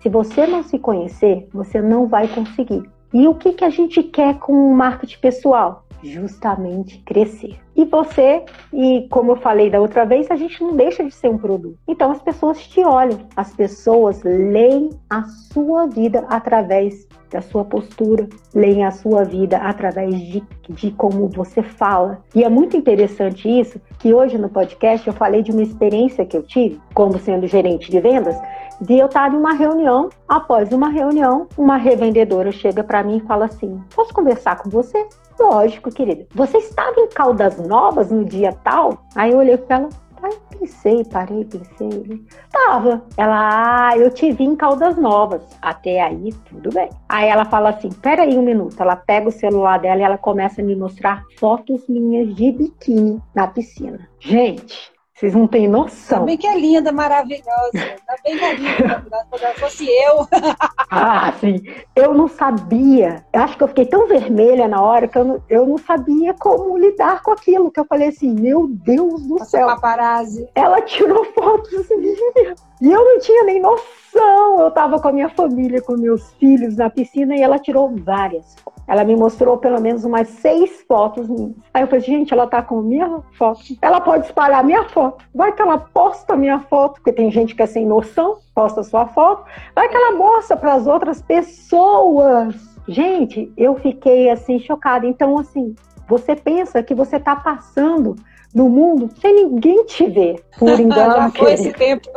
Se 0.01 0.09
você 0.09 0.47
não 0.47 0.63
se 0.63 0.79
conhecer, 0.79 1.47
você 1.53 1.79
não 1.79 2.07
vai 2.07 2.27
conseguir. 2.27 2.83
E 3.13 3.27
o 3.27 3.35
que, 3.35 3.53
que 3.53 3.63
a 3.63 3.69
gente 3.69 4.01
quer 4.01 4.39
com 4.39 4.51
o 4.53 4.75
marketing 4.75 5.19
pessoal? 5.19 5.85
Justamente 6.03 6.99
crescer. 6.99 7.57
E 7.75 7.85
você, 7.85 8.43
e 8.73 9.07
como 9.09 9.31
eu 9.31 9.35
falei 9.37 9.69
da 9.69 9.79
outra 9.79 10.05
vez, 10.05 10.29
a 10.29 10.35
gente 10.35 10.61
não 10.61 10.75
deixa 10.75 11.03
de 11.03 11.11
ser 11.11 11.29
um 11.29 11.37
produto. 11.37 11.77
Então 11.87 12.11
as 12.11 12.21
pessoas 12.21 12.65
te 12.67 12.83
olham, 12.83 13.19
as 13.35 13.53
pessoas 13.53 14.21
leem 14.23 14.89
a 15.09 15.23
sua 15.23 15.87
vida 15.87 16.25
através 16.29 17.07
da 17.31 17.41
sua 17.41 17.63
postura, 17.63 18.27
leem 18.53 18.83
a 18.83 18.91
sua 18.91 19.23
vida 19.23 19.57
através 19.57 20.13
de, 20.19 20.43
de 20.69 20.91
como 20.91 21.29
você 21.29 21.63
fala. 21.63 22.21
E 22.35 22.43
é 22.43 22.49
muito 22.49 22.75
interessante 22.75 23.47
isso, 23.47 23.79
que 23.99 24.13
hoje 24.13 24.37
no 24.37 24.49
podcast 24.49 25.07
eu 25.07 25.13
falei 25.13 25.41
de 25.41 25.51
uma 25.51 25.63
experiência 25.63 26.25
que 26.25 26.35
eu 26.35 26.43
tive, 26.43 26.79
como 26.93 27.17
sendo 27.17 27.47
gerente 27.47 27.89
de 27.89 27.99
vendas, 28.01 28.35
de 28.81 28.97
eu 28.97 29.05
estar 29.05 29.33
em 29.33 29.37
uma 29.37 29.53
reunião, 29.53 30.09
após 30.27 30.71
uma 30.71 30.89
reunião, 30.89 31.47
uma 31.57 31.77
revendedora 31.77 32.51
chega 32.51 32.83
para 32.83 33.03
mim 33.03 33.17
e 33.17 33.27
fala 33.27 33.45
assim: 33.45 33.79
Posso 33.95 34.13
conversar 34.13 34.57
com 34.57 34.69
você? 34.69 35.07
Lógico, 35.39 35.91
querida. 35.91 36.27
Você 36.33 36.57
estava 36.57 36.99
em 36.99 37.07
Caldas 37.09 37.57
Novas 37.57 38.11
no 38.11 38.23
dia 38.23 38.53
tal? 38.63 39.05
Aí 39.15 39.31
eu 39.31 39.37
olhei 39.39 39.57
para 39.57 39.77
ela, 39.77 39.89
Aí 40.23 40.37
pensei, 40.51 41.03
parei, 41.05 41.45
pensei. 41.45 42.23
Tava. 42.51 43.03
Ela, 43.17 43.89
ah, 43.89 43.97
eu 43.97 44.11
te 44.11 44.31
vi 44.31 44.43
em 44.43 44.55
Caldas 44.55 44.95
Novas. 44.95 45.41
Até 45.61 45.99
aí, 45.99 46.31
tudo 46.45 46.71
bem. 46.71 46.89
Aí 47.09 47.27
ela 47.27 47.43
fala 47.45 47.69
assim: 47.69 47.89
peraí 47.89 48.37
um 48.37 48.43
minuto. 48.43 48.79
Ela 48.79 48.95
pega 48.95 49.29
o 49.29 49.31
celular 49.31 49.79
dela 49.79 49.99
e 49.99 50.03
ela 50.03 50.17
começa 50.17 50.61
a 50.61 50.63
me 50.63 50.75
mostrar 50.75 51.23
fotos 51.39 51.87
minhas 51.87 52.35
de 52.35 52.51
biquíni 52.51 53.21
na 53.33 53.47
piscina. 53.47 54.07
Gente, 54.19 54.91
vocês 55.21 55.35
não 55.35 55.45
têm 55.45 55.67
noção. 55.67 56.21
Também 56.21 56.35
que 56.35 56.47
é 56.47 56.57
linda, 56.57 56.91
maravilhosa. 56.91 57.71
Ainda 57.75 58.17
bem 58.23 58.37
que 58.39 58.43
é 58.43 58.55
linda. 58.55 59.05
Se 59.53 59.59
fosse 59.59 59.87
eu. 59.87 60.27
ah, 60.89 61.31
sim. 61.39 61.61
Eu 61.95 62.15
não 62.15 62.27
sabia. 62.27 63.23
Eu 63.31 63.41
acho 63.43 63.55
que 63.55 63.63
eu 63.63 63.67
fiquei 63.67 63.85
tão 63.85 64.07
vermelha 64.07 64.67
na 64.67 64.81
hora 64.81 65.07
que 65.07 65.15
eu 65.15 65.23
não, 65.23 65.43
eu 65.47 65.67
não 65.67 65.77
sabia 65.77 66.33
como 66.33 66.75
lidar 66.75 67.21
com 67.21 67.29
aquilo. 67.29 67.69
Que 67.69 67.79
eu 67.79 67.85
falei 67.85 68.07
assim, 68.07 68.33
meu 68.33 68.67
Deus 68.67 69.21
do 69.27 69.35
Passa 69.35 69.51
céu. 69.51 69.67
Paparazzi. 69.67 70.49
Ela 70.55 70.81
tirou 70.81 71.23
fotos 71.25 71.71
assim. 71.71 72.15
E 72.81 72.91
eu 72.91 73.05
não 73.05 73.19
tinha 73.19 73.43
nem 73.43 73.61
noção. 73.61 74.59
Eu 74.59 74.69
estava 74.69 74.99
com 74.99 75.07
a 75.07 75.13
minha 75.13 75.29
família, 75.29 75.81
com 75.81 75.93
meus 75.93 76.33
filhos 76.33 76.75
na 76.75 76.89
piscina 76.89 77.35
e 77.35 77.41
ela 77.41 77.59
tirou 77.59 77.93
várias. 77.95 78.55
Ela 78.87 79.03
me 79.03 79.15
mostrou 79.15 79.57
pelo 79.57 79.79
menos 79.79 80.03
umas 80.03 80.27
seis 80.27 80.81
fotos 80.87 81.29
minhas. 81.29 81.53
Aí 81.73 81.83
eu 81.83 81.87
falei, 81.87 82.01
gente, 82.01 82.33
ela 82.33 82.47
tá 82.47 82.61
com 82.63 82.81
minha 82.81 83.21
foto. 83.37 83.61
Ela 83.81 84.01
pode 84.01 84.25
espalhar 84.25 84.63
minha 84.63 84.83
foto. 84.89 85.23
Vai 85.33 85.53
que 85.53 85.61
ela 85.61 85.77
posta 85.77 86.35
minha 86.35 86.59
foto, 86.61 86.95
porque 86.95 87.13
tem 87.13 87.31
gente 87.31 87.55
que 87.55 87.61
é 87.61 87.67
sem 87.67 87.85
noção, 87.85 88.39
posta 88.55 88.81
sua 88.81 89.05
foto. 89.05 89.45
Vai 89.75 89.87
que 89.87 89.95
ela 89.95 90.17
mostra 90.17 90.57
para 90.57 90.73
as 90.73 90.87
outras 90.87 91.21
pessoas. 91.21 92.55
Gente, 92.87 93.53
eu 93.55 93.75
fiquei 93.75 94.29
assim 94.31 94.59
chocada. 94.59 95.05
Então, 95.05 95.37
assim, 95.37 95.75
você 96.09 96.35
pensa 96.35 96.81
que 96.81 96.95
você 96.95 97.17
está 97.17 97.35
passando 97.35 98.15
no 98.53 98.69
mundo 98.69 99.09
sem 99.19 99.33
ninguém 99.33 99.85
te 99.85 100.07
ver. 100.07 100.43
Por 100.57 100.79
engano, 100.79 101.15
Já 101.15 101.31
foi 101.31 101.53
esse 101.53 101.71
tempo. 101.73 102.07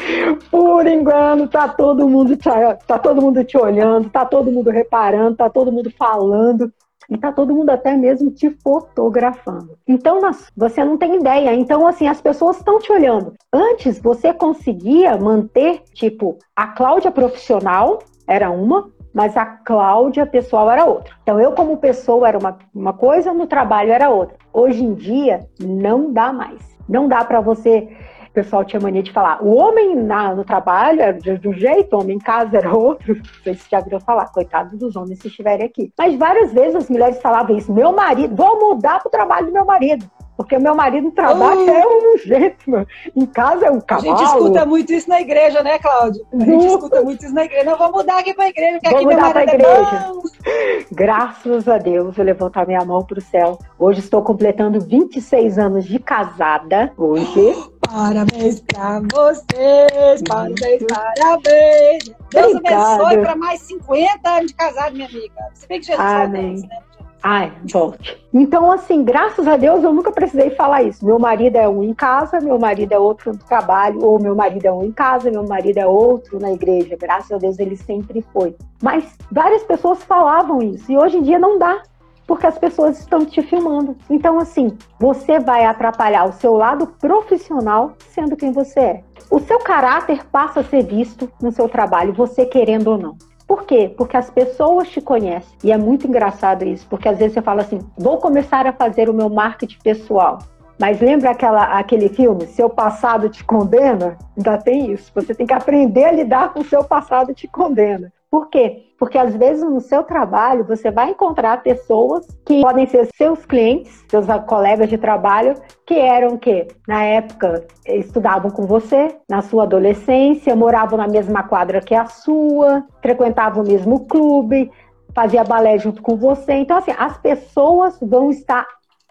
Por 0.50 0.86
engano, 0.86 1.48
tá 1.48 1.68
todo 1.68 2.08
mundo 2.08 2.36
te, 2.36 2.48
tá 2.86 2.98
todo 2.98 3.22
mundo 3.22 3.44
te 3.44 3.56
olhando, 3.56 4.10
tá 4.10 4.24
todo 4.24 4.50
mundo 4.50 4.70
reparando, 4.70 5.36
tá 5.36 5.48
todo 5.48 5.72
mundo 5.72 5.90
falando. 5.90 6.72
E 7.08 7.18
tá 7.18 7.30
todo 7.30 7.54
mundo 7.54 7.68
até 7.68 7.94
mesmo 7.96 8.30
te 8.30 8.48
fotografando. 8.62 9.76
Então, 9.86 10.20
você 10.56 10.82
não 10.82 10.96
tem 10.96 11.16
ideia. 11.16 11.54
Então, 11.54 11.86
assim, 11.86 12.08
as 12.08 12.20
pessoas 12.20 12.56
estão 12.56 12.78
te 12.78 12.90
olhando. 12.90 13.34
Antes, 13.52 13.98
você 13.98 14.32
conseguia 14.32 15.16
manter, 15.18 15.82
tipo, 15.92 16.38
a 16.56 16.68
Cláudia 16.68 17.10
profissional 17.10 17.98
era 18.26 18.50
uma, 18.50 18.90
mas 19.14 19.36
a 19.36 19.46
Cláudia 19.46 20.26
pessoal 20.26 20.70
era 20.70 20.84
outra. 20.84 21.14
Então 21.22 21.40
eu 21.40 21.52
como 21.52 21.76
pessoa 21.76 22.26
era 22.28 22.36
uma, 22.36 22.58
uma 22.74 22.92
coisa, 22.92 23.32
no 23.32 23.46
trabalho 23.46 23.92
era 23.92 24.10
outra. 24.10 24.36
Hoje 24.52 24.82
em 24.82 24.92
dia 24.92 25.46
não 25.60 26.12
dá 26.12 26.32
mais. 26.32 26.74
Não 26.88 27.08
dá 27.08 27.24
para 27.24 27.40
você 27.40 27.88
o 28.28 28.34
pessoal 28.34 28.64
tinha 28.64 28.80
mania 28.80 29.00
de 29.00 29.12
falar. 29.12 29.40
O 29.44 29.54
homem 29.54 29.94
na, 29.94 30.34
no 30.34 30.44
trabalho 30.44 31.00
era 31.00 31.12
de 31.12 31.48
um 31.48 31.52
jeito, 31.52 31.94
o 31.94 32.00
homem 32.00 32.16
em 32.16 32.18
casa 32.18 32.56
era 32.56 32.76
outro. 32.76 33.14
Se 33.44 33.70
já 33.70 33.78
viram 33.78 34.00
falar, 34.00 34.26
coitado 34.32 34.76
dos 34.76 34.96
homens 34.96 35.20
se 35.20 35.28
estiverem 35.28 35.64
aqui. 35.64 35.92
Mas 35.96 36.16
várias 36.18 36.52
vezes 36.52 36.74
as 36.74 36.90
mulheres 36.90 37.22
falavam 37.22 37.56
isso. 37.56 37.72
Meu 37.72 37.92
marido, 37.92 38.34
vou 38.34 38.58
mudar 38.58 38.98
pro 38.98 39.08
trabalho 39.08 39.46
do 39.46 39.52
meu 39.52 39.64
marido. 39.64 40.04
Porque 40.36 40.58
meu 40.58 40.74
marido 40.74 41.10
trabalha 41.12 41.60
uh! 41.60 41.70
é 41.70 41.86
um 41.86 42.18
jeito, 42.18 42.68
meu. 42.70 42.86
em 43.14 43.26
casa 43.26 43.66
é 43.66 43.70
um 43.70 43.80
cavalo. 43.80 44.14
A 44.14 44.16
gente 44.16 44.26
escuta 44.28 44.66
muito 44.66 44.92
isso 44.92 45.08
na 45.08 45.20
igreja, 45.20 45.62
né, 45.62 45.78
Cláudio? 45.78 46.26
A 46.32 46.44
gente 46.44 46.66
escuta 46.66 47.02
muito 47.02 47.24
isso 47.24 47.34
na 47.34 47.44
igreja. 47.44 47.64
Não, 47.64 47.78
vou 47.78 47.92
mudar 47.92 48.18
aqui 48.18 48.34
para 48.34 48.44
a 48.44 48.48
igreja, 48.48 48.80
porque 48.80 48.88
vou 48.88 48.96
aqui 48.96 49.04
mudar 49.06 49.16
meu 49.16 49.34
marido 49.34 49.44
pra 49.44 49.54
igreja. 49.54 50.12
É 50.46 50.84
Graças 50.92 51.68
a 51.68 51.78
Deus, 51.78 52.18
eu 52.18 52.24
levantar 52.24 52.66
minha 52.66 52.84
mão 52.84 53.04
para 53.04 53.18
o 53.18 53.22
céu. 53.22 53.58
Hoje 53.78 54.00
estou 54.00 54.22
completando 54.22 54.80
26 54.80 55.58
anos 55.58 55.84
de 55.84 55.98
casada. 55.98 56.92
Hoje. 56.96 57.54
Parabéns 57.84 58.60
para 58.60 59.02
vocês, 59.12 60.22
parabéns, 60.26 60.82
parabéns. 60.88 62.04
Deus 62.30 62.56
abençoe 62.56 63.18
para 63.18 63.36
mais 63.36 63.60
50 63.60 64.30
anos 64.30 64.46
de 64.46 64.54
casado, 64.54 64.94
minha 64.94 65.06
amiga. 65.06 65.34
Se 65.52 65.68
bem 65.68 65.80
que 65.80 65.86
Jesus 65.86 66.04
Amém. 66.04 66.62
né? 66.62 66.78
Ai, 67.26 67.50
volte. 67.72 68.22
Então, 68.34 68.70
assim, 68.70 69.02
graças 69.02 69.48
a 69.48 69.56
Deus 69.56 69.82
eu 69.82 69.94
nunca 69.94 70.12
precisei 70.12 70.50
falar 70.50 70.82
isso. 70.82 71.02
Meu 71.06 71.18
marido 71.18 71.56
é 71.56 71.66
um 71.66 71.82
em 71.82 71.94
casa, 71.94 72.38
meu 72.38 72.58
marido 72.58 72.92
é 72.92 72.98
outro 72.98 73.32
no 73.32 73.38
trabalho, 73.38 74.04
ou 74.04 74.20
meu 74.20 74.34
marido 74.34 74.66
é 74.66 74.70
um 74.70 74.84
em 74.84 74.92
casa, 74.92 75.30
meu 75.30 75.42
marido 75.42 75.78
é 75.78 75.86
outro 75.86 76.38
na 76.38 76.52
igreja. 76.52 76.98
Graças 77.00 77.32
a 77.32 77.38
Deus 77.38 77.58
ele 77.58 77.78
sempre 77.78 78.22
foi. 78.30 78.54
Mas 78.82 79.16
várias 79.32 79.62
pessoas 79.62 80.02
falavam 80.02 80.60
isso 80.60 80.92
e 80.92 80.98
hoje 80.98 81.16
em 81.16 81.22
dia 81.22 81.38
não 81.38 81.58
dá. 81.58 81.82
Porque 82.26 82.46
as 82.46 82.58
pessoas 82.58 82.98
estão 82.98 83.24
te 83.24 83.40
filmando. 83.40 83.96
Então, 84.10 84.38
assim, 84.38 84.76
você 85.00 85.38
vai 85.38 85.64
atrapalhar 85.64 86.26
o 86.26 86.32
seu 86.32 86.52
lado 86.54 86.86
profissional 87.00 87.94
sendo 88.10 88.36
quem 88.36 88.52
você 88.52 88.80
é. 88.80 89.04
O 89.30 89.40
seu 89.40 89.58
caráter 89.60 90.26
passa 90.26 90.60
a 90.60 90.64
ser 90.64 90.82
visto 90.82 91.30
no 91.40 91.50
seu 91.50 91.70
trabalho, 91.70 92.12
você 92.12 92.44
querendo 92.44 92.88
ou 92.88 92.98
não. 92.98 93.16
Por 93.54 93.66
quê? 93.66 93.88
Porque 93.96 94.16
as 94.16 94.28
pessoas 94.28 94.88
te 94.88 95.00
conhecem. 95.00 95.56
E 95.62 95.70
é 95.70 95.78
muito 95.78 96.08
engraçado 96.08 96.64
isso, 96.64 96.84
porque 96.90 97.08
às 97.08 97.16
vezes 97.16 97.34
você 97.34 97.40
fala 97.40 97.62
assim: 97.62 97.78
vou 97.96 98.18
começar 98.18 98.66
a 98.66 98.72
fazer 98.72 99.08
o 99.08 99.14
meu 99.14 99.30
marketing 99.30 99.78
pessoal. 99.78 100.40
Mas 100.76 101.00
lembra 101.00 101.30
aquela, 101.30 101.78
aquele 101.78 102.08
filme, 102.08 102.48
Seu 102.48 102.68
Passado 102.68 103.28
Te 103.28 103.44
Condena? 103.44 104.18
Ainda 104.36 104.58
tem 104.58 104.90
isso. 104.90 105.12
Você 105.14 105.32
tem 105.32 105.46
que 105.46 105.54
aprender 105.54 106.04
a 106.04 106.10
lidar 106.10 106.52
com 106.52 106.62
o 106.62 106.64
seu 106.64 106.82
passado 106.82 107.32
te 107.32 107.46
condena. 107.46 108.12
Por 108.34 108.48
quê? 108.48 108.82
Porque 108.98 109.16
às 109.16 109.32
vezes 109.36 109.62
no 109.62 109.80
seu 109.80 110.02
trabalho 110.02 110.64
você 110.64 110.90
vai 110.90 111.10
encontrar 111.10 111.62
pessoas 111.62 112.26
que 112.44 112.62
podem 112.62 112.84
ser 112.84 113.08
seus 113.14 113.46
clientes, 113.46 114.04
seus 114.08 114.26
colegas 114.48 114.88
de 114.88 114.98
trabalho, 114.98 115.54
que 115.86 115.94
eram 115.94 116.36
que 116.36 116.66
na 116.88 117.04
época 117.04 117.64
estudavam 117.86 118.50
com 118.50 118.66
você, 118.66 119.16
na 119.30 119.40
sua 119.40 119.62
adolescência, 119.62 120.56
moravam 120.56 120.98
na 120.98 121.06
mesma 121.06 121.44
quadra 121.44 121.80
que 121.80 121.94
a 121.94 122.06
sua, 122.06 122.84
frequentavam 123.00 123.62
o 123.62 123.68
mesmo 123.68 124.04
clube, 124.04 124.68
fazia 125.14 125.44
balé 125.44 125.78
junto 125.78 126.02
com 126.02 126.16
você. 126.16 126.54
Então 126.54 126.78
assim, 126.78 126.92
as 126.98 127.16
pessoas 127.18 127.96
vão 128.02 128.30
estar 128.30 128.66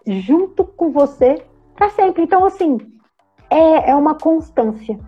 junto 0.06 0.66
com 0.66 0.92
você 0.92 1.42
para 1.74 1.88
sempre. 1.88 2.24
Então 2.24 2.44
assim, 2.44 2.76
é, 3.48 3.92
é 3.92 3.96
uma 3.96 4.16
constância. 4.16 5.00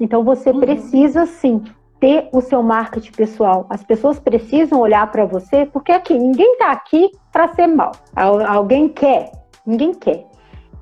Então 0.00 0.24
você 0.24 0.50
uhum. 0.50 0.58
precisa 0.58 1.24
sim 1.24 1.62
ter 2.00 2.28
o 2.32 2.40
seu 2.40 2.62
marketing 2.62 3.12
pessoal. 3.12 3.66
As 3.68 3.82
pessoas 3.82 4.18
precisam 4.18 4.80
olhar 4.80 5.10
para 5.10 5.24
você, 5.24 5.66
porque 5.66 5.92
aqui 5.92 6.18
ninguém 6.18 6.52
está 6.52 6.72
aqui 6.72 7.10
para 7.32 7.48
ser 7.54 7.66
mal. 7.66 7.92
Alguém 8.14 8.88
quer, 8.88 9.32
ninguém 9.66 9.92
quer. 9.94 10.26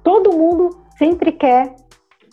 Todo 0.03 0.33
mundo 0.33 0.77
sempre 0.99 1.33
quer 1.33 1.75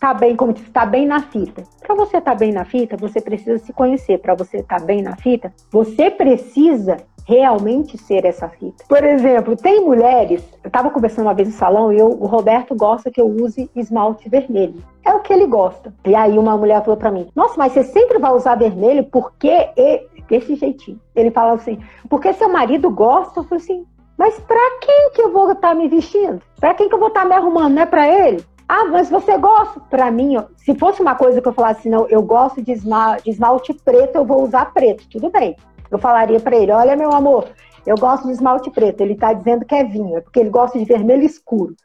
estar 0.03 0.13
tá 0.13 0.13
bem, 0.13 0.35
como 0.35 0.51
estar 0.51 0.81
tá 0.81 0.85
bem 0.85 1.05
na 1.05 1.21
fita. 1.21 1.63
Para 1.81 1.95
você 1.95 2.17
estar 2.17 2.31
tá 2.31 2.37
bem 2.37 2.51
na 2.51 2.65
fita, 2.65 2.97
você 2.97 3.21
precisa 3.21 3.57
se 3.57 3.71
conhecer. 3.71 4.19
Para 4.19 4.35
você 4.35 4.57
estar 4.57 4.79
tá 4.79 4.85
bem 4.85 5.01
na 5.01 5.15
fita, 5.15 5.53
você 5.71 6.11
precisa 6.11 6.97
realmente 7.25 7.97
ser 7.97 8.25
essa 8.25 8.47
fita. 8.49 8.83
Por 8.87 9.03
exemplo, 9.03 9.55
tem 9.55 9.81
mulheres, 9.81 10.43
eu 10.63 10.67
estava 10.67 10.89
conversando 10.89 11.25
uma 11.25 11.33
vez 11.33 11.47
no 11.47 11.53
salão 11.53 11.91
e 11.91 11.97
eu, 11.97 12.07
o 12.07 12.25
Roberto 12.25 12.75
gosta 12.75 13.09
que 13.09 13.21
eu 13.21 13.27
use 13.27 13.69
esmalte 13.75 14.29
vermelho. 14.29 14.83
É 15.05 15.13
o 15.13 15.19
que 15.19 15.33
ele 15.33 15.47
gosta. 15.47 15.93
E 16.05 16.15
aí 16.15 16.37
uma 16.37 16.57
mulher 16.57 16.83
falou 16.83 16.97
para 16.97 17.11
mim: 17.11 17.27
"Nossa, 17.35 17.55
mas 17.57 17.71
você 17.71 17.83
sempre 17.83 18.19
vai 18.19 18.31
usar 18.31 18.55
vermelho 18.55 19.03
porque 19.05 19.69
e... 19.75 20.07
desse 20.29 20.55
jeitinho". 20.55 20.99
Ele 21.15 21.31
fala 21.31 21.53
assim: 21.53 21.79
"Porque 22.09 22.33
seu 22.33 22.49
marido 22.49 22.89
gosta". 22.89 23.39
Eu 23.39 23.43
falei 23.45 23.63
assim: 23.63 23.85
"Mas 24.17 24.39
para 24.39 24.79
quem 24.81 25.11
que 25.13 25.21
eu 25.21 25.31
vou 25.31 25.51
estar 25.51 25.69
tá 25.69 25.75
me 25.75 25.87
vestindo? 25.87 26.41
Para 26.59 26.73
quem 26.73 26.87
que 26.87 26.95
eu 26.95 26.99
vou 26.99 27.09
estar 27.09 27.21
tá 27.21 27.27
me 27.27 27.35
arrumando? 27.35 27.73
Não 27.73 27.81
é 27.81 27.85
para 27.85 28.07
ele?" 28.07 28.43
Ah, 28.67 28.85
mas 28.85 29.09
você 29.09 29.37
gosta? 29.37 29.81
Para 29.89 30.09
mim, 30.09 30.37
se 30.55 30.73
fosse 30.75 31.01
uma 31.01 31.15
coisa 31.15 31.41
que 31.41 31.47
eu 31.47 31.53
falasse, 31.53 31.89
não, 31.89 32.07
eu 32.07 32.23
gosto 32.23 32.61
de 32.61 32.73
de 32.73 33.29
esmalte 33.29 33.73
preto, 33.73 34.15
eu 34.15 34.25
vou 34.25 34.41
usar 34.41 34.73
preto, 34.73 35.07
tudo 35.09 35.29
bem 35.29 35.55
eu 35.91 35.99
falaria 35.99 36.39
para 36.39 36.55
ele: 36.55 36.71
Olha, 36.71 36.95
meu 36.95 37.11
amor, 37.11 37.47
eu 37.85 37.95
gosto 37.97 38.25
de 38.25 38.33
esmalte 38.33 38.69
preto. 38.71 39.01
Ele 39.01 39.13
está 39.13 39.33
dizendo 39.33 39.65
que 39.65 39.75
é 39.75 39.83
vinho, 39.83 40.17
é 40.17 40.21
porque 40.21 40.39
ele 40.39 40.49
gosta 40.49 40.77
de 40.77 40.85
vermelho 40.85 41.23
escuro. 41.23 41.75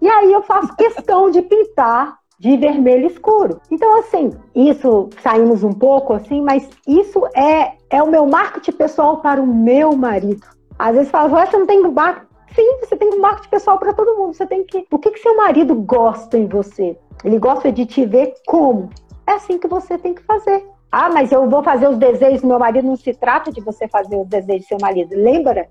E 0.00 0.08
aí 0.08 0.32
eu 0.32 0.42
faço 0.42 0.74
questão 0.76 1.30
de 1.30 1.42
pintar 1.42 2.18
de 2.38 2.56
vermelho 2.56 3.06
escuro. 3.06 3.60
Então, 3.70 3.98
assim, 3.98 4.30
isso 4.54 5.08
saímos 5.22 5.62
um 5.62 5.72
pouco 5.72 6.12
assim, 6.12 6.42
mas 6.42 6.68
isso 6.86 7.26
é, 7.34 7.72
é 7.88 8.02
o 8.02 8.10
meu 8.10 8.26
marketing 8.26 8.72
pessoal 8.72 9.18
para 9.18 9.40
o 9.40 9.46
meu 9.46 9.96
marido. 9.96 10.46
Às 10.78 10.94
vezes 10.94 11.10
fala, 11.10 11.28
você 11.46 11.56
não 11.56 11.66
tem 11.66 11.80
marketing. 11.82 12.26
Sim, 12.54 12.78
você 12.80 12.96
tem 12.96 13.18
marketing 13.18 13.50
pessoal 13.50 13.78
para 13.78 13.92
todo 13.92 14.16
mundo. 14.16 14.34
Você 14.34 14.46
tem 14.46 14.64
que. 14.64 14.86
O 14.90 14.98
que, 14.98 15.10
que 15.10 15.18
seu 15.18 15.36
marido 15.36 15.74
gosta 15.74 16.38
em 16.38 16.46
você? 16.46 16.96
Ele 17.24 17.38
gosta 17.38 17.72
de 17.72 17.84
te 17.84 18.04
ver 18.06 18.34
como? 18.46 18.88
É 19.26 19.32
assim 19.32 19.58
que 19.58 19.66
você 19.66 19.98
tem 19.98 20.14
que 20.14 20.22
fazer. 20.22 20.64
Ah, 20.90 21.10
mas 21.10 21.32
eu 21.32 21.48
vou 21.48 21.62
fazer 21.62 21.88
os 21.88 21.96
desejos 21.96 22.42
do 22.42 22.48
meu 22.48 22.58
marido. 22.58 22.86
Não 22.86 22.96
se 22.96 23.12
trata 23.12 23.50
de 23.52 23.60
você 23.60 23.88
fazer 23.88 24.16
os 24.16 24.26
desejos 24.26 24.66
do 24.66 24.68
seu 24.68 24.78
marido. 24.80 25.14
Lembra 25.14 25.68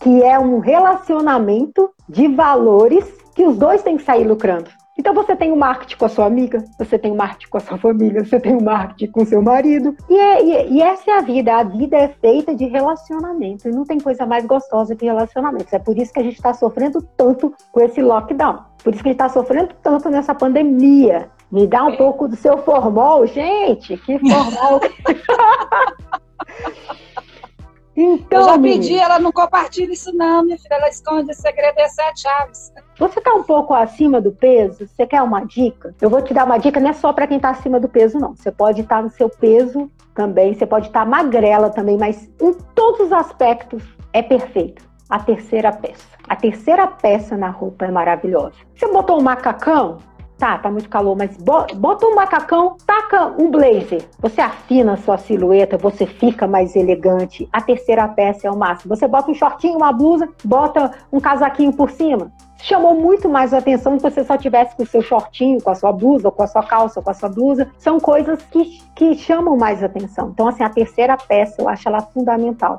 que 0.00 0.22
é 0.22 0.38
um 0.38 0.58
relacionamento 0.58 1.90
de 2.08 2.28
valores 2.28 3.04
que 3.34 3.44
os 3.44 3.56
dois 3.56 3.82
têm 3.82 3.96
que 3.96 4.04
sair 4.04 4.24
lucrando. 4.24 4.70
Então 4.96 5.12
você 5.12 5.34
tem 5.34 5.50
o 5.50 5.54
um 5.54 5.58
marketing 5.58 5.96
com 5.96 6.04
a 6.04 6.08
sua 6.08 6.26
amiga, 6.26 6.64
você 6.78 6.96
tem 6.96 7.10
o 7.10 7.14
um 7.14 7.16
marketing 7.16 7.50
com 7.50 7.56
a 7.56 7.60
sua 7.60 7.76
família, 7.76 8.24
você 8.24 8.38
tem 8.38 8.54
o 8.54 8.60
um 8.60 8.64
marketing 8.64 9.10
com 9.10 9.22
o 9.22 9.26
seu 9.26 9.42
marido. 9.42 9.96
E, 10.08 10.16
é, 10.16 10.44
e, 10.44 10.74
e, 10.74 10.82
essa 10.82 11.10
é 11.10 11.18
a 11.18 11.20
vida. 11.20 11.56
A 11.56 11.64
vida 11.64 11.96
é 11.96 12.08
feita 12.08 12.54
de 12.54 12.66
relacionamento. 12.66 13.68
E 13.68 13.72
não 13.72 13.84
tem 13.84 13.98
coisa 13.98 14.24
mais 14.24 14.46
gostosa 14.46 14.94
que 14.94 15.04
relacionamentos. 15.04 15.72
É 15.72 15.80
por 15.80 15.98
isso 15.98 16.12
que 16.12 16.20
a 16.20 16.22
gente 16.22 16.36
está 16.36 16.54
sofrendo 16.54 17.02
tanto 17.16 17.52
com 17.72 17.80
esse 17.80 18.00
lockdown. 18.00 18.60
Por 18.84 18.94
isso 18.94 19.02
que 19.02 19.08
a 19.08 19.12
gente 19.12 19.20
está 19.20 19.28
sofrendo 19.28 19.74
tanto 19.82 20.08
nessa 20.08 20.32
pandemia. 20.32 21.28
Me 21.50 21.66
dá 21.66 21.84
um 21.84 21.96
pouco 21.96 22.26
do 22.26 22.36
seu 22.36 22.58
formol, 22.58 23.26
gente, 23.26 23.96
que 23.98 24.18
formol. 24.28 24.80
então, 27.96 28.40
eu 28.40 28.46
já 28.46 28.58
pedi, 28.58 28.96
ela 28.96 29.18
não 29.18 29.30
compartilha 29.30 29.92
isso 29.92 30.12
não, 30.12 30.42
minha 30.42 30.58
filha, 30.58 30.74
ela 30.74 30.88
esconde 30.88 31.30
o 31.30 31.34
segredo 31.34 31.78
é 31.78 31.88
sete 31.88 32.22
chaves. 32.22 32.72
Você 32.98 33.18
está 33.18 33.34
um 33.34 33.42
pouco 33.42 33.74
acima 33.74 34.20
do 34.20 34.32
peso? 34.32 34.86
Você 34.86 35.06
quer 35.06 35.22
uma 35.22 35.44
dica? 35.44 35.94
Eu 36.00 36.10
vou 36.10 36.22
te 36.22 36.34
dar 36.34 36.44
uma 36.44 36.58
dica, 36.58 36.80
não 36.80 36.90
é 36.90 36.92
só 36.92 37.12
para 37.12 37.26
quem 37.26 37.36
está 37.36 37.50
acima 37.50 37.78
do 37.78 37.88
peso, 37.88 38.18
não. 38.18 38.34
Você 38.34 38.50
pode 38.50 38.80
estar 38.80 38.96
tá 38.96 39.02
no 39.02 39.10
seu 39.10 39.28
peso 39.28 39.90
também, 40.14 40.54
você 40.54 40.66
pode 40.66 40.86
estar 40.86 41.04
tá 41.04 41.06
magrela 41.06 41.70
também, 41.70 41.96
mas 41.96 42.28
em 42.40 42.54
todos 42.74 43.06
os 43.06 43.12
aspectos 43.12 43.82
é 44.12 44.22
perfeito. 44.22 44.82
A 45.10 45.18
terceira 45.18 45.70
peça. 45.70 46.14
A 46.28 46.34
terceira 46.34 46.86
peça 46.86 47.36
na 47.36 47.50
roupa 47.50 47.84
é 47.84 47.90
maravilhosa. 47.90 48.54
Você 48.74 48.90
botou 48.90 49.18
um 49.18 49.22
macacão? 49.22 49.98
Tá, 50.38 50.58
tá 50.58 50.68
muito 50.68 50.88
calor, 50.88 51.16
mas 51.16 51.36
bota 51.36 52.06
um 52.06 52.16
macacão, 52.16 52.76
taca 52.84 53.26
um 53.40 53.50
blazer. 53.50 54.08
Você 54.18 54.40
afina 54.40 54.94
a 54.94 54.96
sua 54.96 55.16
silhueta, 55.16 55.78
você 55.78 56.06
fica 56.06 56.46
mais 56.46 56.74
elegante. 56.74 57.48
A 57.52 57.60
terceira 57.60 58.08
peça 58.08 58.48
é 58.48 58.50
o 58.50 58.56
máximo. 58.56 58.96
Você 58.96 59.06
bota 59.06 59.30
um 59.30 59.34
shortinho, 59.34 59.76
uma 59.76 59.92
blusa, 59.92 60.28
bota 60.44 60.90
um 61.12 61.20
casaquinho 61.20 61.72
por 61.72 61.88
cima. 61.88 62.32
Chamou 62.60 62.94
muito 62.94 63.28
mais 63.28 63.54
a 63.54 63.58
atenção 63.58 63.96
se 63.96 64.02
você 64.02 64.24
só 64.24 64.36
tivesse 64.36 64.74
com 64.74 64.82
o 64.82 64.86
seu 64.86 65.02
shortinho, 65.02 65.62
com 65.62 65.70
a 65.70 65.74
sua 65.74 65.92
blusa, 65.92 66.30
com 66.30 66.42
a 66.42 66.46
sua 66.46 66.62
calça, 66.62 67.00
com 67.00 67.10
a 67.10 67.14
sua 67.14 67.28
blusa. 67.28 67.70
São 67.78 68.00
coisas 68.00 68.42
que, 68.44 68.80
que 68.96 69.14
chamam 69.14 69.56
mais 69.56 69.84
atenção. 69.84 70.30
Então, 70.30 70.48
assim, 70.48 70.64
a 70.64 70.70
terceira 70.70 71.16
peça 71.16 71.62
eu 71.62 71.68
acho 71.68 71.88
ela 71.88 72.00
fundamental. 72.00 72.78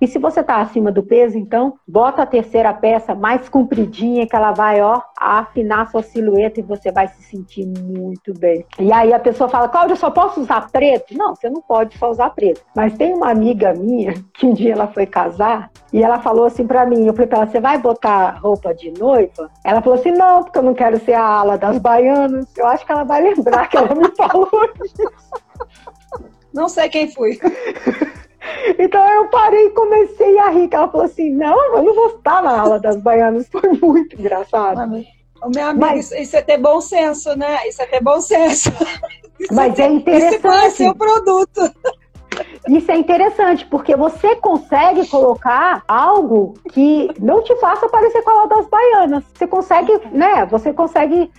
E 0.00 0.06
se 0.06 0.18
você 0.18 0.40
está 0.40 0.60
acima 0.60 0.90
do 0.90 1.02
peso, 1.02 1.36
então, 1.36 1.74
bota 1.86 2.22
a 2.22 2.26
terceira 2.26 2.72
peça 2.72 3.14
mais 3.14 3.48
compridinha, 3.48 4.26
que 4.26 4.34
ela 4.34 4.50
vai, 4.52 4.80
ó, 4.80 5.02
afinar 5.18 5.90
sua 5.90 6.02
silhueta 6.02 6.58
e 6.58 6.62
você 6.62 6.90
vai 6.90 7.06
se 7.08 7.22
sentir 7.22 7.66
muito 7.66 8.32
bem. 8.38 8.64
E 8.78 8.90
aí 8.90 9.12
a 9.12 9.18
pessoa 9.18 9.48
fala, 9.48 9.68
Cláudia, 9.68 9.92
eu 9.92 9.98
só 9.98 10.10
posso 10.10 10.40
usar 10.40 10.70
preto? 10.70 11.14
Não, 11.16 11.34
você 11.34 11.50
não 11.50 11.60
pode 11.60 11.98
só 11.98 12.10
usar 12.10 12.30
preto. 12.30 12.62
Mas 12.74 12.96
tem 12.96 13.12
uma 13.12 13.30
amiga 13.30 13.74
minha, 13.74 14.14
que 14.32 14.46
um 14.46 14.54
dia 14.54 14.72
ela 14.72 14.86
foi 14.86 15.04
casar, 15.04 15.70
e 15.92 16.02
ela 16.02 16.20
falou 16.20 16.46
assim 16.46 16.66
para 16.66 16.86
mim, 16.86 17.06
eu 17.06 17.12
falei 17.12 17.26
pra 17.26 17.38
ela, 17.38 17.46
você 17.46 17.60
vai 17.60 17.76
botar 17.76 18.38
roupa 18.40 18.72
de 18.74 18.90
noiva? 18.92 19.50
Ela 19.64 19.82
falou 19.82 19.98
assim, 19.98 20.12
não, 20.12 20.44
porque 20.44 20.58
eu 20.58 20.62
não 20.62 20.72
quero 20.72 20.98
ser 21.00 21.14
a 21.14 21.24
ala 21.24 21.58
das 21.58 21.78
baianas. 21.78 22.46
Eu 22.56 22.66
acho 22.66 22.86
que 22.86 22.92
ela 22.92 23.04
vai 23.04 23.20
lembrar 23.34 23.68
que 23.68 23.76
ela 23.76 23.94
me 23.94 24.08
falou 24.16 24.48
disso. 24.80 25.10
Não 26.54 26.68
sei 26.68 26.88
quem 26.88 27.12
foi. 27.12 27.38
Então 28.78 29.06
eu 29.08 29.28
parei 29.28 29.66
e 29.66 29.70
comecei 29.70 30.38
a 30.38 30.50
rir. 30.50 30.68
Ela 30.72 30.88
falou 30.88 31.06
assim: 31.06 31.30
não, 31.30 31.76
eu 31.76 31.82
não 31.82 31.94
vou 31.94 32.08
estar 32.08 32.42
na 32.42 32.60
aula 32.60 32.78
das 32.78 32.96
baianas. 32.96 33.48
Foi 33.48 33.70
muito 33.72 34.18
engraçado. 34.18 35.04
O 35.42 35.48
meu 35.48 35.64
amigo, 35.68 35.80
mas, 35.80 36.12
isso 36.12 36.36
é 36.36 36.42
ter 36.42 36.58
bom 36.58 36.80
senso, 36.80 37.34
né? 37.36 37.66
Isso 37.66 37.80
é 37.80 37.86
ter 37.86 38.02
bom 38.02 38.20
senso. 38.20 38.70
Isso 39.38 39.54
mas 39.54 39.78
é, 39.78 39.84
é 39.84 39.92
interessante. 39.92 40.36
Isso 40.36 40.46
é 40.46 40.50
conhecer 40.50 40.88
o 40.90 40.94
produto. 40.94 41.60
Isso 42.68 42.90
é 42.92 42.96
interessante, 42.96 43.66
porque 43.66 43.96
você 43.96 44.36
consegue 44.36 45.06
colocar 45.08 45.82
algo 45.88 46.54
que 46.72 47.08
não 47.18 47.42
te 47.42 47.54
faça 47.56 47.88
parecer 47.88 48.22
com 48.22 48.30
a 48.30 48.46
das 48.46 48.66
baianas. 48.68 49.24
Você 49.34 49.46
consegue, 49.46 49.92
né? 50.12 50.44
Você 50.46 50.72
consegue. 50.72 51.30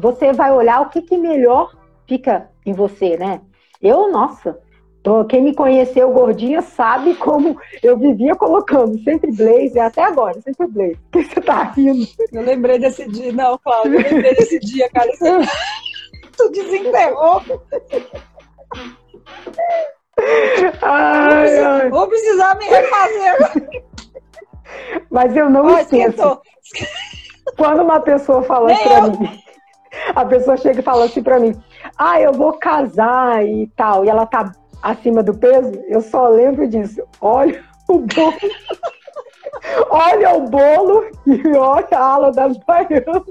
Você 0.00 0.32
vai 0.32 0.52
olhar 0.52 0.80
o 0.80 0.88
que, 0.88 1.02
que 1.02 1.16
melhor 1.16 1.74
fica 2.06 2.48
em 2.64 2.72
você, 2.72 3.16
né? 3.16 3.40
Eu, 3.82 4.10
nossa, 4.10 4.58
então, 5.00 5.24
quem 5.24 5.42
me 5.42 5.54
conheceu 5.54 6.10
gordinha 6.12 6.60
sabe 6.60 7.14
como 7.14 7.56
eu 7.82 7.96
vivia 7.96 8.34
colocando 8.34 8.98
sempre 9.04 9.30
blazer, 9.30 9.82
até 9.82 10.02
agora, 10.02 10.40
sempre 10.40 10.66
blazer. 10.66 10.98
Por 11.10 11.22
que 11.22 11.34
você 11.34 11.40
tá 11.40 11.62
rindo? 11.64 12.06
Eu 12.32 12.42
lembrei 12.42 12.78
desse 12.78 13.08
dia, 13.08 13.32
não, 13.32 13.56
Cláudio, 13.58 13.94
eu 13.94 14.02
lembrei 14.02 14.34
desse 14.34 14.58
dia, 14.58 14.88
cara. 14.90 15.10
Você... 15.12 15.30
tu 16.36 16.50
desenterrou. 16.50 17.42
Ai, 20.82 21.58
ai. 21.58 21.90
Vou 21.90 22.08
precisar 22.08 22.56
me 22.56 22.64
refazer. 22.64 23.84
Mas 25.10 25.36
eu 25.36 25.48
não 25.48 25.66
oh, 25.66 25.78
esqueço. 25.78 26.40
Quando 27.56 27.82
uma 27.82 28.00
pessoa 28.00 28.42
fala 28.42 28.68
Nem 28.68 28.82
pra 28.82 28.98
eu. 28.98 29.10
mim, 29.12 29.40
a 30.14 30.24
pessoa 30.24 30.56
chega 30.56 30.80
e 30.80 30.82
fala 30.82 31.04
assim 31.04 31.22
pra 31.22 31.40
mim, 31.40 31.54
ah, 31.96 32.20
eu 32.20 32.32
vou 32.32 32.52
casar 32.52 33.44
e 33.46 33.66
tal, 33.76 34.04
e 34.04 34.08
ela 34.08 34.26
tá 34.26 34.52
acima 34.82 35.22
do 35.22 35.34
peso, 35.34 35.72
eu 35.88 36.00
só 36.00 36.28
lembro 36.28 36.66
disso. 36.68 37.02
Olha 37.20 37.62
o 37.88 37.98
bolo. 37.98 38.32
olha 39.90 40.36
o 40.36 40.48
bolo 40.48 41.04
e 41.26 41.56
olha 41.56 41.86
a 41.92 42.14
ala 42.14 42.32
das 42.32 42.56
baianas. 42.58 43.22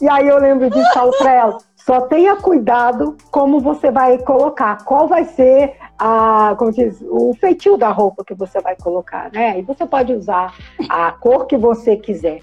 E 0.00 0.08
aí 0.08 0.28
eu 0.28 0.38
lembro 0.38 0.70
disso, 0.70 0.92
falo 0.92 1.12
para 1.18 1.32
ela, 1.32 1.58
só 1.76 2.02
tenha 2.02 2.36
cuidado 2.36 3.16
como 3.30 3.60
você 3.60 3.90
vai 3.90 4.18
colocar, 4.18 4.84
qual 4.84 5.06
vai 5.06 5.24
ser 5.24 5.74
a, 5.98 6.54
como 6.58 6.72
diz, 6.72 7.02
o 7.08 7.34
feitio 7.34 7.76
da 7.76 7.90
roupa 7.90 8.24
que 8.24 8.34
você 8.34 8.60
vai 8.60 8.76
colocar, 8.76 9.30
né? 9.32 9.58
E 9.58 9.62
você 9.62 9.86
pode 9.86 10.12
usar 10.12 10.54
a 10.88 11.12
cor 11.12 11.46
que 11.46 11.56
você 11.56 11.96
quiser. 11.96 12.40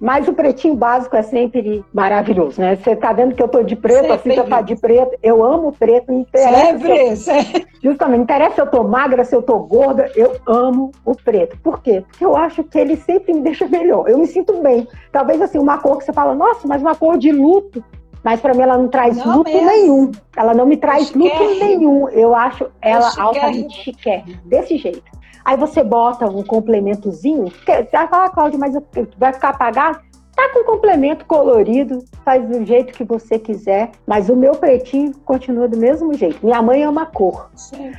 Mas 0.00 0.28
o 0.28 0.32
pretinho 0.32 0.74
básico 0.74 1.16
é 1.16 1.22
sempre 1.22 1.84
maravilhoso, 1.92 2.60
né? 2.60 2.76
Você 2.76 2.96
tá 2.96 3.12
vendo 3.12 3.34
que 3.34 3.42
eu 3.42 3.48
tô 3.48 3.62
de 3.62 3.76
preto, 3.76 4.12
a 4.12 4.18
Cida 4.18 4.44
tá 4.44 4.60
de 4.60 4.76
preto. 4.76 5.16
Eu 5.22 5.44
amo 5.44 5.72
preto, 5.72 6.12
não 6.12 6.20
interessa. 6.20 6.66
Sempre, 6.66 7.16
se 7.16 7.30
eu, 7.30 7.90
justamente, 7.90 8.16
não 8.16 8.24
interessa 8.24 8.54
se 8.56 8.60
eu 8.60 8.66
tô 8.66 8.84
magra, 8.84 9.24
se 9.24 9.34
eu 9.34 9.42
tô 9.42 9.58
gorda, 9.60 10.10
eu 10.14 10.36
amo 10.46 10.90
o 11.04 11.14
preto. 11.14 11.56
Por 11.58 11.82
quê? 11.82 12.04
Porque 12.08 12.24
eu 12.24 12.36
acho 12.36 12.64
que 12.64 12.78
ele 12.78 12.96
sempre 12.96 13.32
me 13.32 13.40
deixa 13.40 13.66
melhor. 13.66 14.08
Eu 14.08 14.18
me 14.18 14.26
sinto 14.26 14.60
bem. 14.62 14.86
Talvez 15.12 15.40
assim, 15.40 15.58
uma 15.58 15.78
cor 15.78 15.98
que 15.98 16.04
você 16.04 16.12
fala, 16.12 16.34
nossa, 16.34 16.66
mas 16.66 16.82
uma 16.82 16.94
cor 16.94 17.16
de 17.18 17.30
luto. 17.32 17.82
Mas 18.24 18.40
para 18.40 18.52
mim 18.52 18.62
ela 18.62 18.76
não 18.76 18.88
traz 18.88 19.16
não 19.16 19.38
luto 19.38 19.50
mesmo. 19.50 19.66
nenhum. 19.66 20.10
Ela 20.36 20.52
não 20.52 20.66
me 20.66 20.76
traz 20.76 21.12
luto 21.14 21.38
nenhum. 21.60 22.08
Eu 22.08 22.34
acho 22.34 22.66
ela 22.82 23.10
altamente 23.16 23.74
chiquérrima, 23.84 24.40
desse 24.44 24.76
jeito. 24.76 25.17
Aí 25.44 25.56
você 25.56 25.82
bota 25.82 26.26
um 26.26 26.42
complementozinho, 26.42 27.52
você 27.64 27.88
vai 27.92 28.08
falar, 28.08 28.30
Cláudia, 28.30 28.58
mas 28.58 28.74
vai 29.16 29.32
ficar 29.32 29.50
apagado? 29.50 30.00
Tá 30.34 30.48
com 30.50 30.62
complemento 30.64 31.24
colorido, 31.24 31.98
faz 32.24 32.46
do 32.48 32.64
jeito 32.64 32.92
que 32.92 33.02
você 33.02 33.40
quiser, 33.40 33.90
mas 34.06 34.28
o 34.28 34.36
meu 34.36 34.52
pretinho 34.52 35.12
continua 35.24 35.66
do 35.66 35.76
mesmo 35.76 36.14
jeito. 36.14 36.44
Minha 36.44 36.62
mãe 36.62 36.84
ama 36.84 37.06
cor. 37.06 37.50
Sim. 37.56 37.92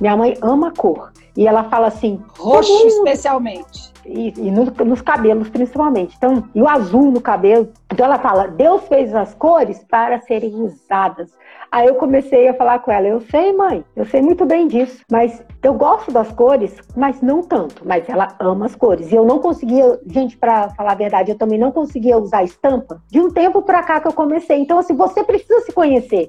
Minha 0.00 0.16
mãe 0.16 0.36
ama 0.42 0.72
cor. 0.72 1.12
E 1.36 1.46
ela 1.46 1.64
fala 1.64 1.88
assim. 1.88 2.20
Roxo, 2.38 2.86
especialmente 2.86 3.90
e, 4.10 4.32
e 4.36 4.50
no, 4.50 4.64
nos 4.84 5.00
cabelos 5.00 5.48
principalmente. 5.48 6.14
Então, 6.16 6.44
e 6.54 6.60
o 6.60 6.68
azul 6.68 7.10
no 7.10 7.20
cabelo. 7.20 7.68
Então 7.92 8.06
ela 8.06 8.18
fala: 8.18 8.48
Deus 8.48 8.86
fez 8.88 9.14
as 9.14 9.34
cores 9.34 9.84
para 9.88 10.20
serem 10.22 10.54
usadas. 10.54 11.30
Aí 11.70 11.86
eu 11.86 11.94
comecei 11.94 12.48
a 12.48 12.54
falar 12.54 12.80
com 12.80 12.90
ela: 12.90 13.06
Eu 13.06 13.20
sei, 13.20 13.52
mãe, 13.52 13.84
eu 13.94 14.04
sei 14.04 14.20
muito 14.20 14.44
bem 14.44 14.66
disso, 14.66 15.02
mas 15.10 15.42
eu 15.62 15.74
gosto 15.74 16.10
das 16.10 16.30
cores, 16.32 16.76
mas 16.96 17.20
não 17.20 17.42
tanto. 17.42 17.82
Mas 17.84 18.08
ela 18.08 18.28
ama 18.40 18.66
as 18.66 18.74
cores. 18.74 19.10
E 19.12 19.14
eu 19.14 19.24
não 19.24 19.38
conseguia, 19.38 19.98
gente, 20.06 20.36
para 20.36 20.70
falar 20.70 20.92
a 20.92 20.96
verdade, 20.96 21.30
eu 21.30 21.38
também 21.38 21.58
não 21.58 21.70
conseguia 21.70 22.18
usar 22.18 22.42
estampa 22.42 23.00
de 23.08 23.20
um 23.20 23.30
tempo 23.30 23.62
para 23.62 23.82
cá 23.82 24.00
que 24.00 24.08
eu 24.08 24.12
comecei. 24.12 24.58
Então, 24.58 24.78
assim, 24.78 24.96
você 24.96 25.22
precisa 25.22 25.60
se 25.60 25.72
conhecer. 25.72 26.28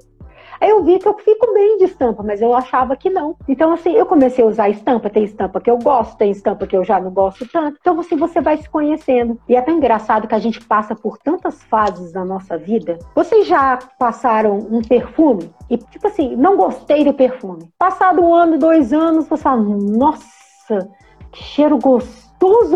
Aí 0.62 0.70
eu 0.70 0.84
vi 0.84 1.00
que 1.00 1.08
eu 1.08 1.18
fico 1.18 1.52
bem 1.56 1.80
de 1.80 1.86
estampa, 1.86 2.22
mas 2.22 2.40
eu 2.40 2.54
achava 2.54 2.96
que 2.96 3.10
não. 3.10 3.36
Então, 3.48 3.72
assim, 3.74 3.94
eu 3.94 4.06
comecei 4.06 4.44
a 4.44 4.48
usar 4.48 4.70
estampa. 4.70 5.10
Tem 5.10 5.24
estampa 5.24 5.60
que 5.60 5.72
eu 5.72 5.78
gosto, 5.80 6.16
tem 6.18 6.30
estampa 6.30 6.68
que 6.68 6.78
eu 6.78 6.84
já 6.84 7.00
não 7.00 7.10
gosto 7.10 7.48
tanto. 7.48 7.80
Então, 7.82 8.00
assim, 8.00 8.16
você 8.16 8.40
vai 8.40 8.58
se 8.58 8.70
conhecendo. 8.70 9.40
E 9.50 9.56
é 9.56 9.62
tão 9.62 9.76
engraçado 9.76 10.28
que 10.28 10.36
a 10.36 10.40
gente 10.40 10.64
passa 10.64 10.94
por 10.94 11.18
tantas 11.18 11.64
fases 11.64 12.12
da 12.12 12.24
nossa 12.24 12.60
vida. 12.60 13.00
Vocês 13.16 13.48
já 13.48 13.80
passaram 13.98 14.56
um 14.70 14.84
perfume 14.84 15.52
e, 15.68 15.78
tipo 15.78 16.06
assim, 16.06 16.36
não 16.36 16.56
gostei 16.56 17.04
do 17.04 17.14
perfume. 17.14 17.68
Passado 17.80 18.22
um 18.22 18.36
ano, 18.36 18.60
dois 18.60 18.94
anos, 18.94 19.26
você 19.26 19.42
fala, 19.42 19.64
nossa, 19.64 20.88
que 21.32 21.44
cheiro 21.44 21.80
gostoso, 21.80 22.31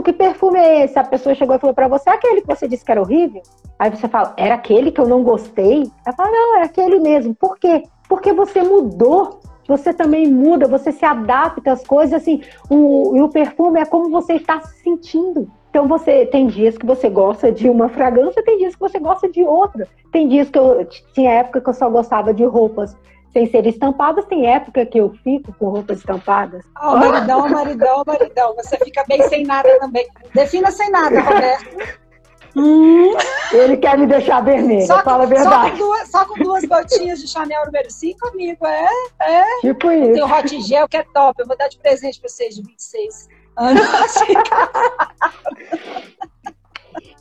que 0.06 0.14
perfume 0.14 0.60
é 0.60 0.84
esse? 0.84 1.00
A 1.00 1.04
pessoa 1.04 1.34
chegou 1.34 1.56
e 1.56 1.60
falou 1.60 1.74
para 1.74 1.88
você, 1.88 2.10
aquele 2.10 2.42
que 2.42 2.48
você 2.48 2.68
disse 2.68 2.86
que 2.86 2.92
era 2.92 3.02
horrível? 3.02 3.42
Aí 3.80 3.90
você 3.90 4.08
fala, 4.08 4.34
era 4.38 4.54
aquele 4.54 4.92
que 4.92 5.02
eu 5.02 5.08
não 5.08 5.24
gostei? 5.24 5.90
Ela 6.06 6.16
fala, 6.16 6.32
não, 6.32 6.56
era 6.58 6.66
aquele 6.66 7.00
mesmo. 7.00 7.34
Por 7.34 7.58
quê? 7.58 7.84
Porque 8.08 8.32
você 8.32 8.62
mudou. 8.62 9.40
Você 9.68 9.92
também 9.92 10.32
muda, 10.32 10.68
você 10.68 10.92
se 10.92 11.04
adapta 11.04 11.72
às 11.72 11.84
coisas, 11.84 12.22
assim, 12.22 12.40
o, 12.70 13.18
e 13.18 13.22
o 13.24 13.30
perfume 13.30 13.80
é 13.80 13.86
como 13.86 14.12
você 14.12 14.34
está 14.34 14.62
se 14.62 14.84
sentindo. 14.84 15.52
Então 15.72 15.88
você 15.88 16.26
tem 16.28 16.46
dias 16.46 16.78
que 16.78 16.86
você 16.86 17.10
gosta 17.10 17.52
de 17.52 17.68
uma 17.68 17.90
fragrância, 17.90 18.44
tem 18.44 18.60
dias 18.60 18.76
que 18.76 18.80
você 18.80 19.00
gosta 19.00 19.28
de 19.28 19.42
outra. 19.44 19.88
Tem 20.12 20.28
dias 20.28 20.52
que 20.52 20.60
eu 20.60 20.88
tinha 21.14 21.32
época 21.32 21.62
que 21.62 21.68
eu 21.68 21.74
só 21.74 21.90
gostava 21.90 22.32
de 22.32 22.46
roupas 22.46 22.96
sem 23.36 23.52
ser 23.52 23.68
estampadas, 23.68 24.24
tem 24.28 24.48
época 24.48 24.86
que 24.86 24.98
eu 24.98 25.14
fico 25.22 25.54
com 25.60 25.68
roupas 25.68 25.98
estampadas. 25.98 26.64
Oh, 26.82 26.96
maridão, 26.96 27.50
maridão, 27.50 28.02
maridão. 28.08 28.56
Você 28.56 28.78
fica 28.78 29.04
bem 29.10 29.22
sem 29.28 29.44
nada 29.44 29.78
também. 29.78 30.08
Defina 30.34 30.72
sem 30.72 30.90
nada, 30.90 31.20
Roberto. 31.20 32.00
Hum, 32.56 33.14
ele 33.52 33.76
quer 33.76 33.98
me 33.98 34.08
deixar 34.08 34.40
vermelha, 34.40 34.88
só 34.88 35.04
fala 35.04 35.24
a 35.24 35.26
verdade. 35.26 35.52
Só 35.52 35.72
com, 35.72 35.78
duas, 35.78 36.10
só 36.10 36.26
com 36.26 36.36
duas 36.36 36.64
gotinhas 36.64 37.20
de 37.20 37.28
Chanel 37.28 37.66
número 37.66 37.92
5, 37.92 38.26
amigo, 38.30 38.66
é? 38.66 38.88
é. 39.20 39.44
Tipo 39.60 39.92
isso. 39.92 40.14
Tem 40.14 40.24
o 40.24 40.34
Hot 40.34 40.62
Gel 40.62 40.88
que 40.88 40.96
é 40.96 41.04
top, 41.04 41.42
eu 41.42 41.46
vou 41.46 41.58
dar 41.58 41.68
de 41.68 41.78
presente 41.78 42.22
para 42.22 42.30
vocês 42.30 42.56
de 42.56 42.62
26 42.62 43.28
anos. 43.58 43.82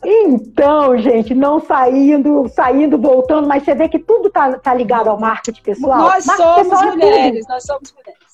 Então, 0.07 0.95
gente, 0.97 1.33
não 1.33 1.59
saindo, 1.59 2.47
saindo, 2.49 2.95
voltando, 2.97 3.47
mas 3.47 3.63
você 3.63 3.73
vê 3.73 3.89
que 3.89 3.97
tudo 3.97 4.29
tá, 4.29 4.59
tá 4.59 4.71
ligado 4.71 5.07
ao 5.07 5.19
marketing 5.19 5.63
pessoal. 5.63 5.97
Nós 5.97 6.25
marketing 6.27 6.47
somos 6.47 6.69
pessoal 6.69 6.83
é 6.83 6.91
mulheres, 6.91 7.45
é 7.45 7.51
nós 7.51 7.63
somos 7.63 7.93
mulheres. 7.93 8.25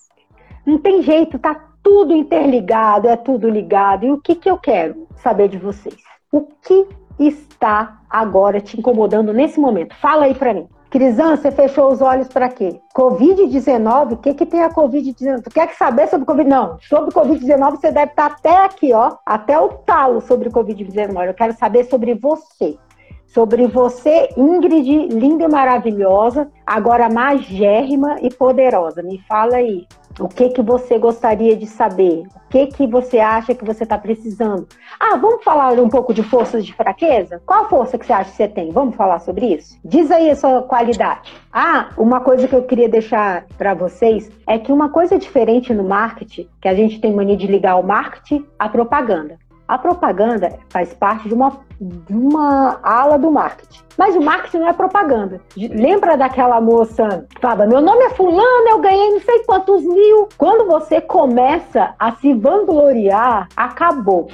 Não 0.65 0.77
tem 0.77 1.01
jeito, 1.01 1.39
tá 1.39 1.55
tudo 1.81 2.13
interligado, 2.13 3.07
é 3.07 3.15
tudo 3.15 3.49
ligado. 3.49 4.05
E 4.05 4.11
o 4.11 4.19
que, 4.19 4.35
que 4.35 4.49
eu 4.49 4.57
quero 4.57 5.07
saber 5.15 5.47
de 5.47 5.57
vocês? 5.57 5.95
O 6.29 6.41
que 6.41 6.87
está 7.17 8.01
agora 8.09 8.59
te 8.59 8.77
incomodando 8.77 9.31
nesse 9.31 9.59
momento? 9.59 9.95
Fala 9.95 10.25
aí 10.25 10.35
para 10.35 10.53
mim. 10.53 10.67
Crisan, 10.91 11.37
você 11.37 11.49
fechou 11.51 11.89
os 11.89 12.01
olhos 12.01 12.27
para 12.27 12.49
quê? 12.49 12.81
Covid-19? 12.93 14.11
O 14.11 14.17
que, 14.17 14.33
que 14.33 14.45
tem 14.45 14.61
a 14.61 14.69
Covid-19? 14.69 15.41
Tu 15.41 15.49
quer 15.49 15.73
saber 15.73 16.09
sobre 16.09 16.25
Covid? 16.25 16.49
Não, 16.49 16.77
sobre 16.81 17.15
Covid-19 17.15 17.77
você 17.77 17.93
deve 17.93 18.11
estar 18.11 18.25
até 18.25 18.65
aqui, 18.65 18.91
ó, 18.91 19.15
até 19.25 19.57
o 19.57 19.69
talo 19.69 20.19
sobre 20.19 20.49
Covid-19. 20.49 21.27
Eu 21.27 21.33
quero 21.33 21.53
saber 21.53 21.85
sobre 21.85 22.13
você. 22.13 22.77
Sobre 23.25 23.67
você, 23.67 24.27
Ingrid, 24.35 25.07
linda 25.07 25.45
e 25.45 25.47
maravilhosa, 25.47 26.51
agora 26.65 27.09
magérrima 27.09 28.17
e 28.21 28.29
poderosa. 28.29 29.01
Me 29.01 29.17
fala 29.19 29.55
aí. 29.55 29.87
O 30.19 30.27
que 30.27 30.49
que 30.49 30.61
você 30.61 30.97
gostaria 30.97 31.55
de 31.55 31.65
saber? 31.65 32.23
O 32.35 32.49
que 32.49 32.67
que 32.67 32.87
você 32.87 33.19
acha 33.19 33.55
que 33.55 33.63
você 33.63 33.83
está 33.83 33.97
precisando? 33.97 34.67
Ah, 34.99 35.15
vamos 35.15 35.43
falar 35.43 35.73
um 35.73 35.89
pouco 35.89 36.13
de 36.13 36.21
forças 36.21 36.65
de 36.65 36.73
fraqueza? 36.73 37.41
Qual 37.45 37.69
força 37.69 37.97
que 37.97 38.05
você 38.05 38.13
acha 38.13 38.31
que 38.31 38.37
você 38.37 38.47
tem? 38.47 38.71
Vamos 38.71 38.95
falar 38.95 39.19
sobre 39.19 39.53
isso? 39.53 39.79
Diz 39.83 40.11
aí 40.11 40.29
a 40.29 40.35
sua 40.35 40.61
qualidade. 40.63 41.33
Ah, 41.51 41.89
uma 41.97 42.19
coisa 42.19 42.47
que 42.47 42.55
eu 42.55 42.63
queria 42.63 42.89
deixar 42.89 43.45
para 43.57 43.73
vocês 43.73 44.29
é 44.47 44.57
que 44.59 44.71
uma 44.71 44.89
coisa 44.89 45.17
diferente 45.17 45.73
no 45.73 45.83
marketing, 45.83 46.47
que 46.61 46.67
a 46.67 46.75
gente 46.75 46.99
tem 46.99 47.13
mania 47.13 47.37
de 47.37 47.47
ligar 47.47 47.77
o 47.77 47.83
marketing 47.83 48.45
à 48.59 48.67
propaganda. 48.67 49.40
A 49.71 49.77
propaganda 49.77 50.59
faz 50.67 50.93
parte 50.93 51.29
de 51.29 51.33
uma, 51.33 51.53
de 51.79 52.13
uma 52.13 52.77
ala 52.83 53.17
do 53.17 53.31
marketing. 53.31 53.79
Mas 53.97 54.17
o 54.17 54.21
marketing 54.21 54.57
não 54.57 54.67
é 54.67 54.73
propaganda. 54.73 55.39
Lembra 55.55 56.17
daquela 56.17 56.59
moça 56.59 57.25
que 57.33 57.39
falava: 57.39 57.65
Meu 57.65 57.79
nome 57.79 58.03
é 58.03 58.09
Fulana, 58.09 58.69
eu 58.69 58.79
ganhei 58.79 59.11
não 59.11 59.21
sei 59.21 59.45
quantos 59.45 59.81
mil. 59.81 60.27
Quando 60.37 60.67
você 60.67 60.99
começa 60.99 61.95
a 61.97 62.11
se 62.15 62.33
vangloriar, 62.33 63.47
acabou 63.55 64.27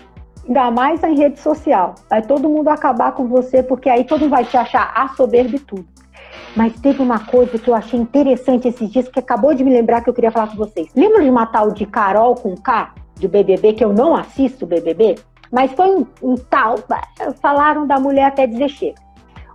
ainda 0.47 0.71
mais 0.71 1.03
em 1.03 1.15
rede 1.15 1.39
social. 1.39 1.93
Vai 2.09 2.23
todo 2.23 2.49
mundo 2.49 2.69
acabar 2.69 3.11
com 3.11 3.27
você, 3.27 3.61
porque 3.61 3.89
aí 3.89 4.05
todo 4.05 4.21
mundo 4.21 4.31
vai 4.31 4.43
te 4.43 4.57
achar 4.57 4.91
a 4.95 5.09
soberba 5.09 5.55
e 5.55 5.59
tudo. 5.59 5.85
Mas 6.55 6.73
teve 6.79 7.01
uma 7.01 7.19
coisa 7.19 7.57
que 7.57 7.69
eu 7.69 7.75
achei 7.75 7.99
interessante 7.99 8.67
esses 8.67 8.89
dias, 8.89 9.07
que 9.07 9.19
acabou 9.19 9.53
de 9.53 9.63
me 9.63 9.71
lembrar 9.71 10.01
que 10.01 10.09
eu 10.09 10.13
queria 10.13 10.31
falar 10.31 10.47
com 10.47 10.55
vocês. 10.55 10.89
Lembra 10.95 11.23
de 11.23 11.29
uma 11.29 11.45
tal 11.45 11.71
de 11.71 11.85
Carol 11.85 12.35
com 12.35 12.55
K? 12.55 12.93
de 13.19 13.27
BBB, 13.27 13.73
que 13.73 13.83
eu 13.83 13.91
não 13.93 14.15
assisto 14.15 14.65
BBB, 14.65 15.15
mas 15.51 15.71
foi 15.73 15.89
um, 15.89 16.05
um 16.21 16.35
tal. 16.35 16.77
Falaram 17.41 17.87
da 17.87 17.99
mulher 17.99 18.25
até 18.25 18.47
dizer 18.47 18.69
chega. 18.69 19.07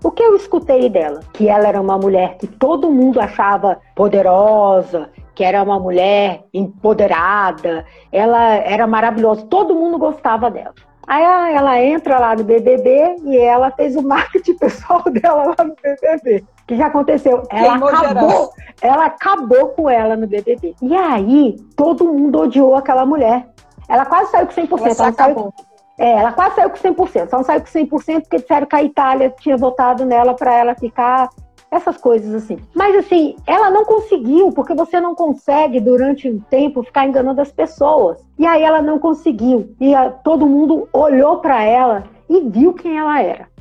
O 0.02 0.10
que 0.10 0.22
eu 0.22 0.34
escutei 0.34 0.88
dela? 0.88 1.20
Que 1.32 1.48
ela 1.48 1.68
era 1.68 1.80
uma 1.80 1.96
mulher 1.96 2.36
que 2.36 2.46
todo 2.46 2.90
mundo 2.90 3.20
achava 3.20 3.80
poderosa, 3.94 5.10
que 5.34 5.44
era 5.44 5.62
uma 5.62 5.78
mulher 5.78 6.44
empoderada, 6.52 7.86
ela 8.10 8.54
era 8.54 8.86
maravilhosa, 8.86 9.46
todo 9.46 9.74
mundo 9.74 9.98
gostava 9.98 10.50
dela. 10.50 10.74
Aí 11.06 11.24
ah, 11.24 11.50
ela 11.52 11.80
entra 11.80 12.18
lá 12.18 12.34
no 12.34 12.44
BBB 12.44 13.16
e 13.24 13.36
ela 13.36 13.70
fez 13.70 13.96
o 13.96 14.02
marketing 14.02 14.54
pessoal 14.58 15.02
dela 15.04 15.54
lá 15.56 15.64
no 15.64 15.74
BBB. 15.82 16.44
Que 16.72 16.78
já 16.78 16.86
aconteceu? 16.86 17.42
Ela 17.50 17.74
acabou, 17.74 18.50
ela 18.80 19.04
acabou 19.04 19.68
com 19.68 19.90
ela 19.90 20.16
no 20.16 20.26
BBB. 20.26 20.74
E 20.80 20.96
aí 20.96 21.54
todo 21.76 22.10
mundo 22.10 22.38
odiou 22.40 22.74
aquela 22.74 23.04
mulher. 23.04 23.46
Ela 23.86 24.06
quase 24.06 24.30
saiu 24.30 24.46
com 24.46 24.54
100%. 24.54 24.78
Ela, 24.78 24.88
ela 24.88 25.12
saiu, 25.12 25.54
é, 25.98 26.12
ela 26.12 26.32
quase 26.32 26.54
saiu 26.54 26.70
com 26.70 26.76
100%. 26.78 27.28
Só 27.28 27.36
não 27.36 27.44
saiu 27.44 27.60
com 27.60 27.66
100% 27.66 28.20
porque 28.22 28.38
disseram 28.38 28.66
que 28.66 28.74
a 28.74 28.82
Itália 28.82 29.34
tinha 29.38 29.54
votado 29.54 30.06
nela 30.06 30.32
para 30.32 30.54
ela 30.54 30.74
ficar 30.74 31.28
essas 31.70 31.98
coisas 31.98 32.34
assim. 32.34 32.56
Mas 32.74 32.96
assim, 32.96 33.36
ela 33.46 33.68
não 33.68 33.84
conseguiu, 33.84 34.50
porque 34.52 34.72
você 34.72 34.98
não 34.98 35.14
consegue 35.14 35.78
durante 35.78 36.26
um 36.26 36.40
tempo 36.40 36.82
ficar 36.82 37.06
enganando 37.06 37.42
as 37.42 37.52
pessoas. 37.52 38.16
E 38.38 38.46
aí 38.46 38.62
ela 38.62 38.80
não 38.80 38.98
conseguiu. 38.98 39.76
E 39.78 39.94
a, 39.94 40.08
todo 40.10 40.46
mundo 40.46 40.88
olhou 40.90 41.36
para 41.36 41.62
ela 41.62 42.04
e 42.30 42.40
viu 42.40 42.72
quem 42.72 42.96
ela 42.96 43.20
era. 43.20 43.51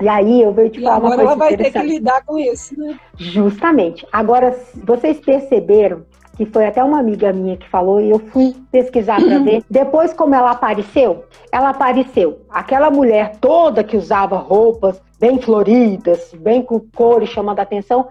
E 0.00 0.08
aí 0.08 0.42
eu 0.42 0.52
vejo 0.52 0.70
te 0.70 0.82
falar 0.82 0.98
uma 0.98 1.08
coisa 1.08 1.22
ela 1.22 1.34
vai 1.34 1.56
ter 1.56 1.72
que 1.72 1.78
lidar 1.78 2.24
com 2.24 2.38
isso, 2.38 2.78
né? 2.78 2.98
Justamente. 3.16 4.06
Agora, 4.12 4.56
vocês 4.84 5.18
perceberam 5.18 6.04
que 6.38 6.46
foi 6.46 6.66
até 6.66 6.82
uma 6.84 7.00
amiga 7.00 7.32
minha 7.32 7.56
que 7.56 7.68
falou, 7.68 8.00
e 8.00 8.10
eu 8.10 8.20
fui 8.20 8.54
pesquisar 8.70 9.20
para 9.20 9.40
ver. 9.40 9.64
Depois, 9.68 10.14
como 10.14 10.36
ela 10.36 10.52
apareceu, 10.52 11.24
ela 11.50 11.70
apareceu. 11.70 12.42
Aquela 12.48 12.90
mulher 12.90 13.36
toda 13.40 13.82
que 13.82 13.96
usava 13.96 14.36
roupas 14.36 15.02
bem 15.18 15.40
floridas, 15.40 16.32
bem 16.34 16.62
com 16.62 16.78
cores 16.78 17.28
chamando 17.30 17.58
a 17.58 17.62
atenção, 17.62 18.06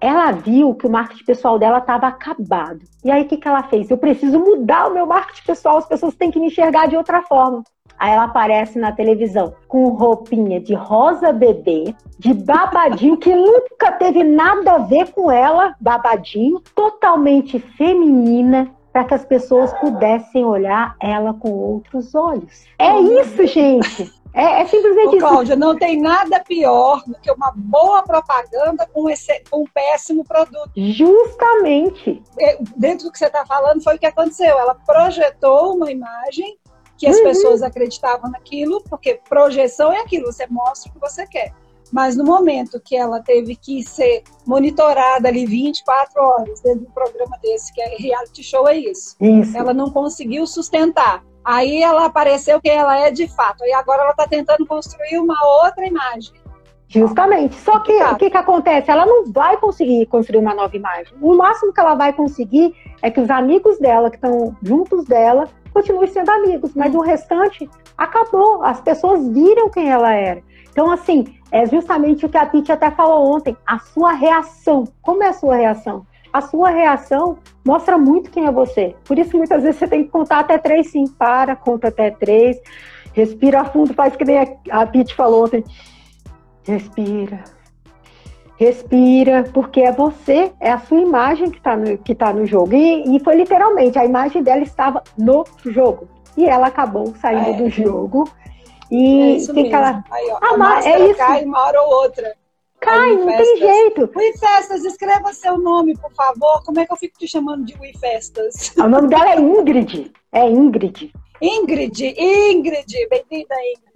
ela 0.00 0.32
viu 0.32 0.74
que 0.74 0.86
o 0.86 0.90
marketing 0.90 1.24
pessoal 1.24 1.60
dela 1.60 1.78
estava 1.78 2.08
acabado. 2.08 2.80
E 3.04 3.10
aí, 3.10 3.22
o 3.22 3.28
que, 3.28 3.36
que 3.36 3.46
ela 3.46 3.62
fez? 3.62 3.88
Eu 3.88 3.98
preciso 3.98 4.40
mudar 4.40 4.88
o 4.88 4.94
meu 4.94 5.06
marketing 5.06 5.46
pessoal, 5.46 5.76
as 5.76 5.86
pessoas 5.86 6.16
têm 6.16 6.30
que 6.30 6.40
me 6.40 6.48
enxergar 6.48 6.88
de 6.88 6.96
outra 6.96 7.22
forma. 7.22 7.62
Aí 8.00 8.12
ela 8.12 8.24
aparece 8.24 8.78
na 8.78 8.92
televisão 8.92 9.52
com 9.68 9.90
roupinha 9.90 10.58
de 10.58 10.72
rosa 10.72 11.34
bebê, 11.34 11.94
de 12.18 12.32
babadinho, 12.32 13.18
que 13.18 13.34
nunca 13.34 13.92
teve 13.92 14.24
nada 14.24 14.72
a 14.72 14.78
ver 14.78 15.12
com 15.12 15.30
ela, 15.30 15.74
babadinho, 15.78 16.60
totalmente 16.74 17.58
feminina, 17.58 18.74
para 18.90 19.04
que 19.04 19.12
as 19.12 19.24
pessoas 19.26 19.70
pudessem 19.74 20.46
olhar 20.46 20.96
ela 20.98 21.34
com 21.34 21.50
outros 21.50 22.14
olhos. 22.14 22.64
É 22.78 22.98
isso, 22.98 23.46
gente. 23.46 24.10
É, 24.32 24.62
é 24.62 24.66
simplesmente 24.66 25.08
Ô, 25.08 25.16
isso. 25.16 25.26
Cláudia, 25.26 25.56
não 25.56 25.76
tem 25.76 26.00
nada 26.00 26.40
pior 26.40 27.02
do 27.04 27.14
que 27.20 27.30
uma 27.30 27.52
boa 27.54 28.02
propaganda 28.02 28.88
com, 28.92 29.10
esse, 29.10 29.42
com 29.50 29.62
um 29.62 29.66
péssimo 29.74 30.24
produto. 30.24 30.70
Justamente. 30.76 32.22
É, 32.38 32.56
dentro 32.76 33.06
do 33.06 33.12
que 33.12 33.18
você 33.18 33.26
está 33.26 33.44
falando, 33.44 33.82
foi 33.82 33.96
o 33.96 33.98
que 33.98 34.06
aconteceu. 34.06 34.58
Ela 34.58 34.74
projetou 34.74 35.74
uma 35.74 35.90
imagem 35.90 36.56
que 37.00 37.06
as 37.06 37.16
uhum. 37.16 37.22
pessoas 37.22 37.62
acreditavam 37.62 38.30
naquilo, 38.30 38.84
porque 38.84 39.18
projeção 39.26 39.90
é 39.90 40.00
aquilo, 40.00 40.26
você 40.26 40.46
mostra 40.46 40.90
o 40.90 40.92
que 40.92 41.00
você 41.00 41.26
quer. 41.26 41.50
Mas 41.90 42.14
no 42.14 42.24
momento 42.24 42.78
que 42.78 42.94
ela 42.94 43.22
teve 43.22 43.56
que 43.56 43.82
ser 43.82 44.22
monitorada 44.46 45.26
ali 45.26 45.46
24 45.46 46.22
horas 46.22 46.60
dentro 46.60 46.80
de 46.80 46.86
um 46.86 46.90
programa 46.90 47.38
desse, 47.42 47.72
que 47.72 47.80
é 47.80 47.96
reality 47.96 48.42
show, 48.42 48.68
é 48.68 48.76
isso. 48.76 49.16
isso. 49.18 49.56
Ela 49.56 49.72
não 49.72 49.90
conseguiu 49.90 50.46
sustentar. 50.46 51.24
Aí 51.42 51.82
ela 51.82 52.04
apareceu 52.04 52.60
quem 52.60 52.76
ela 52.76 52.96
é 52.98 53.10
de 53.10 53.26
fato. 53.34 53.64
E 53.64 53.72
agora 53.72 54.02
ela 54.02 54.10
está 54.10 54.28
tentando 54.28 54.66
construir 54.66 55.18
uma 55.18 55.38
outra 55.64 55.86
imagem. 55.86 56.34
Justamente. 56.86 57.54
Só 57.54 57.80
que 57.80 57.92
o 57.92 58.16
que, 58.16 58.30
que 58.30 58.36
acontece? 58.36 58.90
Ela 58.90 59.06
não 59.06 59.32
vai 59.32 59.56
conseguir 59.56 60.04
construir 60.06 60.38
uma 60.38 60.54
nova 60.54 60.76
imagem. 60.76 61.14
O 61.20 61.34
máximo 61.34 61.72
que 61.72 61.80
ela 61.80 61.94
vai 61.94 62.12
conseguir 62.12 62.74
é 63.00 63.10
que 63.10 63.20
os 63.20 63.30
amigos 63.30 63.78
dela, 63.78 64.10
que 64.10 64.16
estão 64.16 64.54
juntos 64.62 65.06
dela, 65.06 65.48
continuem 65.80 66.08
sendo 66.08 66.30
amigos. 66.30 66.72
Mas 66.74 66.94
o 66.94 67.00
restante 67.00 67.68
acabou. 67.96 68.62
As 68.62 68.80
pessoas 68.80 69.26
viram 69.28 69.70
quem 69.70 69.90
ela 69.90 70.12
era. 70.12 70.42
Então, 70.70 70.90
assim, 70.90 71.26
é 71.50 71.66
justamente 71.66 72.24
o 72.24 72.28
que 72.28 72.38
a 72.38 72.46
Pete 72.46 72.70
até 72.70 72.90
falou 72.90 73.34
ontem, 73.34 73.56
a 73.66 73.78
sua 73.78 74.12
reação. 74.12 74.84
Como 75.02 75.22
é 75.22 75.28
a 75.28 75.32
sua 75.32 75.56
reação? 75.56 76.06
A 76.32 76.40
sua 76.40 76.70
reação 76.70 77.38
mostra 77.64 77.98
muito 77.98 78.30
quem 78.30 78.46
é 78.46 78.52
você. 78.52 78.94
Por 79.04 79.18
isso, 79.18 79.36
muitas 79.36 79.62
vezes, 79.62 79.78
você 79.78 79.88
tem 79.88 80.04
que 80.04 80.10
contar 80.10 80.40
até 80.40 80.58
três, 80.58 80.90
sim. 80.90 81.04
Para, 81.06 81.56
conta 81.56 81.88
até 81.88 82.10
três, 82.10 82.56
respira 83.12 83.64
fundo, 83.64 83.92
faz 83.94 84.14
que 84.14 84.24
nem 84.24 84.38
a 84.70 84.86
Pete 84.86 85.14
falou 85.14 85.44
ontem. 85.44 85.64
Respira. 86.62 87.42
Respira, 88.60 89.42
porque 89.54 89.80
é 89.80 89.90
você, 89.90 90.52
é 90.60 90.70
a 90.70 90.78
sua 90.78 91.00
imagem 91.00 91.50
que 91.50 91.56
está 91.56 91.74
no, 91.74 91.96
que 91.96 92.14
tá 92.14 92.30
no 92.30 92.44
jogo. 92.44 92.74
E, 92.74 93.16
e 93.16 93.18
foi 93.20 93.34
literalmente, 93.36 93.98
a 93.98 94.04
imagem 94.04 94.42
dela 94.42 94.60
estava 94.60 95.02
no 95.16 95.46
jogo. 95.64 96.06
E 96.36 96.44
ela 96.44 96.66
acabou 96.66 97.14
saindo 97.16 97.48
é. 97.48 97.52
do 97.54 97.70
jogo 97.70 98.30
e 98.90 99.20
é 99.20 99.36
isso 99.36 99.54
fica 99.54 99.80
lá. 99.80 100.04
Aí, 100.10 100.28
ó, 100.30 100.38
ah, 100.42 100.74
a 100.74 100.84
é 100.84 101.08
isso. 101.08 101.16
cai 101.16 101.42
uma 101.42 101.58
hora 101.58 101.80
ou 101.80 102.02
outra. 102.02 102.36
Cai, 102.78 103.16
não 103.16 103.28
tem 103.28 103.56
jeito. 103.56 104.10
Ui 104.14 104.32
Festas, 104.36 104.84
escreva 104.84 105.32
seu 105.32 105.56
nome, 105.56 105.96
por 105.96 106.12
favor. 106.12 106.62
Como 106.62 106.80
é 106.80 106.84
que 106.84 106.92
eu 106.92 106.98
fico 106.98 107.18
te 107.18 107.26
chamando 107.26 107.64
de 107.64 107.74
Ui 107.80 107.94
Festas? 107.98 108.74
O 108.76 108.86
nome 108.86 109.08
dela 109.08 109.30
é 109.30 109.40
Ingrid. 109.40 110.12
É 110.32 110.46
Ingrid. 110.46 111.10
Ingrid, 111.40 112.14
Ingrid. 112.18 113.08
Bem-vinda, 113.08 113.54
Ingrid. 113.54 113.89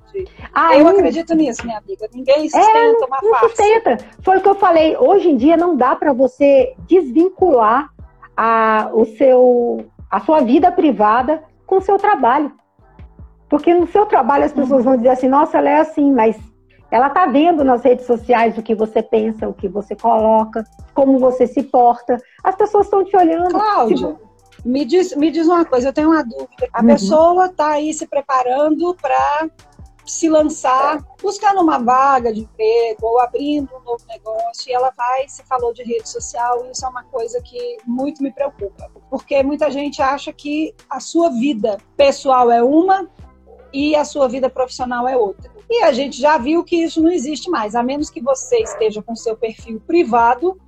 Ah, 0.52 0.76
eu 0.76 0.86
acredito 0.86 1.34
nisso, 1.34 1.64
minha 1.64 1.78
amiga. 1.78 2.08
Ninguém 2.12 2.48
sustenta 2.48 2.68
é, 2.68 3.06
uma 3.06 3.18
não 3.22 3.30
farsa. 3.30 3.48
sustenta. 3.48 3.98
Foi 4.22 4.38
o 4.38 4.40
que 4.40 4.48
eu 4.48 4.54
falei. 4.54 4.96
Hoje 4.96 5.30
em 5.30 5.36
dia 5.36 5.56
não 5.56 5.76
dá 5.76 5.96
para 5.96 6.12
você 6.12 6.74
desvincular 6.86 7.90
a, 8.36 8.90
o 8.92 9.04
seu, 9.04 9.84
a 10.10 10.20
sua 10.20 10.40
vida 10.40 10.70
privada 10.70 11.42
com 11.66 11.76
o 11.76 11.82
seu 11.82 11.98
trabalho. 11.98 12.52
Porque 13.48 13.74
no 13.74 13.86
seu 13.86 14.06
trabalho 14.06 14.44
as 14.44 14.52
pessoas 14.52 14.84
vão 14.84 14.96
dizer 14.96 15.10
assim, 15.10 15.28
nossa, 15.28 15.58
ela 15.58 15.70
é 15.70 15.80
assim, 15.80 16.12
mas 16.12 16.36
ela 16.90 17.08
está 17.08 17.26
vendo 17.26 17.64
nas 17.64 17.82
redes 17.82 18.06
sociais 18.06 18.56
o 18.56 18.62
que 18.62 18.74
você 18.74 19.02
pensa, 19.02 19.48
o 19.48 19.54
que 19.54 19.68
você 19.68 19.96
coloca, 19.96 20.64
como 20.94 21.18
você 21.18 21.46
se 21.46 21.62
porta. 21.62 22.16
As 22.42 22.54
pessoas 22.54 22.86
estão 22.86 23.04
te 23.04 23.16
olhando. 23.16 23.50
Cláudia, 23.50 24.16
me 24.64 24.84
diz, 24.84 25.14
me 25.14 25.30
diz 25.30 25.46
uma 25.46 25.64
coisa, 25.64 25.88
eu 25.88 25.92
tenho 25.92 26.10
uma 26.10 26.22
dúvida. 26.22 26.68
A 26.72 26.80
uhum. 26.80 26.86
pessoa 26.86 27.46
está 27.46 27.68
aí 27.72 27.92
se 27.92 28.06
preparando 28.06 28.96
para 29.00 29.50
se 30.04 30.28
lançar, 30.28 31.02
buscando 31.22 31.60
uma 31.60 31.78
vaga 31.78 32.32
de 32.32 32.40
emprego 32.40 33.06
ou 33.06 33.20
abrindo 33.20 33.70
um 33.74 33.82
novo 33.82 34.04
negócio, 34.06 34.70
e 34.70 34.72
ela 34.72 34.92
vai, 34.96 35.28
se 35.28 35.42
falou 35.44 35.72
de 35.72 35.82
rede 35.82 36.08
social, 36.08 36.66
e 36.66 36.70
isso 36.70 36.84
é 36.84 36.88
uma 36.88 37.04
coisa 37.04 37.40
que 37.42 37.78
muito 37.86 38.22
me 38.22 38.32
preocupa, 38.32 38.90
porque 39.08 39.42
muita 39.42 39.70
gente 39.70 40.02
acha 40.02 40.32
que 40.32 40.74
a 40.88 41.00
sua 41.00 41.30
vida 41.30 41.78
pessoal 41.96 42.50
é 42.50 42.62
uma 42.62 43.08
e 43.72 43.96
a 43.96 44.04
sua 44.04 44.28
vida 44.28 44.48
profissional 44.48 45.08
é 45.08 45.16
outra. 45.16 45.52
E 45.68 45.82
a 45.82 45.92
gente 45.92 46.20
já 46.20 46.36
viu 46.38 46.62
que 46.62 46.76
isso 46.76 47.02
não 47.02 47.10
existe 47.10 47.50
mais, 47.50 47.74
a 47.74 47.82
menos 47.82 48.10
que 48.10 48.20
você 48.20 48.58
esteja 48.58 49.02
com 49.02 49.16
seu 49.16 49.36
perfil 49.36 49.80
privado, 49.80 50.60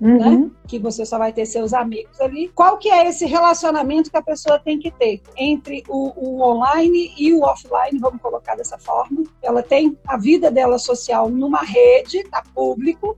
uhum. 0.00 0.42
né? 0.42 0.50
Que 0.66 0.78
você 0.78 1.04
só 1.04 1.18
vai 1.18 1.32
ter 1.32 1.46
seus 1.46 1.72
amigos 1.72 2.20
ali. 2.20 2.48
Qual 2.54 2.78
que 2.78 2.88
é 2.88 3.08
esse 3.08 3.26
relacionamento 3.26 4.10
que 4.10 4.16
a 4.16 4.22
pessoa 4.22 4.58
tem 4.58 4.78
que 4.78 4.90
ter 4.90 5.20
entre 5.36 5.82
o, 5.88 6.12
o 6.16 6.42
online 6.42 7.12
e 7.18 7.32
o 7.32 7.42
offline, 7.42 7.98
vamos 7.98 8.22
colocar 8.22 8.54
dessa 8.54 8.78
forma? 8.78 9.22
Ela 9.42 9.62
tem 9.62 9.98
a 10.06 10.16
vida 10.16 10.50
dela 10.50 10.78
social 10.78 11.28
numa 11.28 11.62
rede, 11.62 12.24
tá 12.24 12.42
público, 12.54 13.16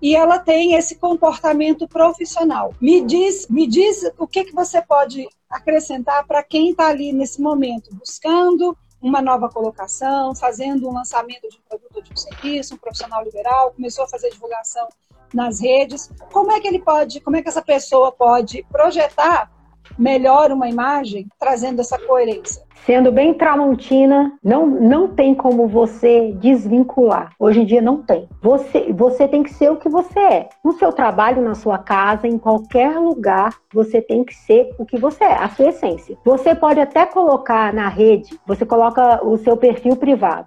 e 0.00 0.14
ela 0.14 0.38
tem 0.38 0.74
esse 0.74 0.96
comportamento 0.96 1.88
profissional. 1.88 2.74
Me 2.80 3.00
diz, 3.00 3.46
me 3.48 3.66
diz 3.66 4.10
o 4.18 4.26
que, 4.26 4.44
que 4.44 4.54
você 4.54 4.82
pode 4.82 5.26
acrescentar 5.48 6.26
para 6.26 6.42
quem 6.42 6.70
está 6.70 6.88
ali 6.88 7.12
nesse 7.12 7.40
momento, 7.40 7.94
buscando 7.94 8.76
uma 9.06 9.22
nova 9.22 9.48
colocação, 9.48 10.34
fazendo 10.34 10.88
um 10.88 10.92
lançamento 10.92 11.48
de 11.48 11.56
um 11.56 11.68
produto 11.68 11.96
ou 11.96 12.02
de 12.02 12.12
um 12.12 12.16
serviço, 12.16 12.74
um 12.74 12.78
profissional 12.78 13.22
liberal, 13.22 13.70
começou 13.70 14.04
a 14.04 14.08
fazer 14.08 14.30
divulgação 14.30 14.88
nas 15.32 15.60
redes. 15.60 16.10
Como 16.32 16.50
é 16.50 16.60
que 16.60 16.66
ele 16.66 16.80
pode, 16.80 17.20
como 17.20 17.36
é 17.36 17.42
que 17.42 17.48
essa 17.48 17.62
pessoa 17.62 18.10
pode 18.10 18.64
projetar 18.64 19.50
melhor 19.98 20.50
uma 20.50 20.68
imagem 20.68 21.26
trazendo 21.38 21.80
essa 21.80 21.98
coerência? 21.98 22.66
Sendo 22.84 23.10
bem 23.10 23.34
tramontina, 23.34 24.32
não, 24.44 24.64
não 24.64 25.08
tem 25.08 25.34
como 25.34 25.66
você 25.66 26.32
desvincular. 26.38 27.32
Hoje 27.36 27.62
em 27.62 27.66
dia 27.66 27.82
não 27.82 28.00
tem. 28.00 28.28
Você, 28.40 28.92
você 28.92 29.26
tem 29.26 29.42
que 29.42 29.52
ser 29.52 29.72
o 29.72 29.76
que 29.76 29.88
você 29.88 30.20
é. 30.20 30.48
No 30.64 30.72
seu 30.72 30.92
trabalho, 30.92 31.42
na 31.42 31.56
sua 31.56 31.78
casa, 31.78 32.28
em 32.28 32.38
qualquer 32.38 32.96
lugar, 32.96 33.56
você 33.74 34.00
tem 34.00 34.22
que 34.24 34.34
ser 34.34 34.72
o 34.78 34.86
que 34.86 34.98
você 34.98 35.24
é, 35.24 35.34
a 35.34 35.48
sua 35.48 35.70
essência. 35.70 36.16
Você 36.24 36.54
pode 36.54 36.78
até 36.78 37.04
colocar 37.06 37.72
na 37.72 37.88
rede, 37.88 38.38
você 38.46 38.64
coloca 38.64 39.24
o 39.26 39.36
seu 39.36 39.56
perfil 39.56 39.96
privado. 39.96 40.46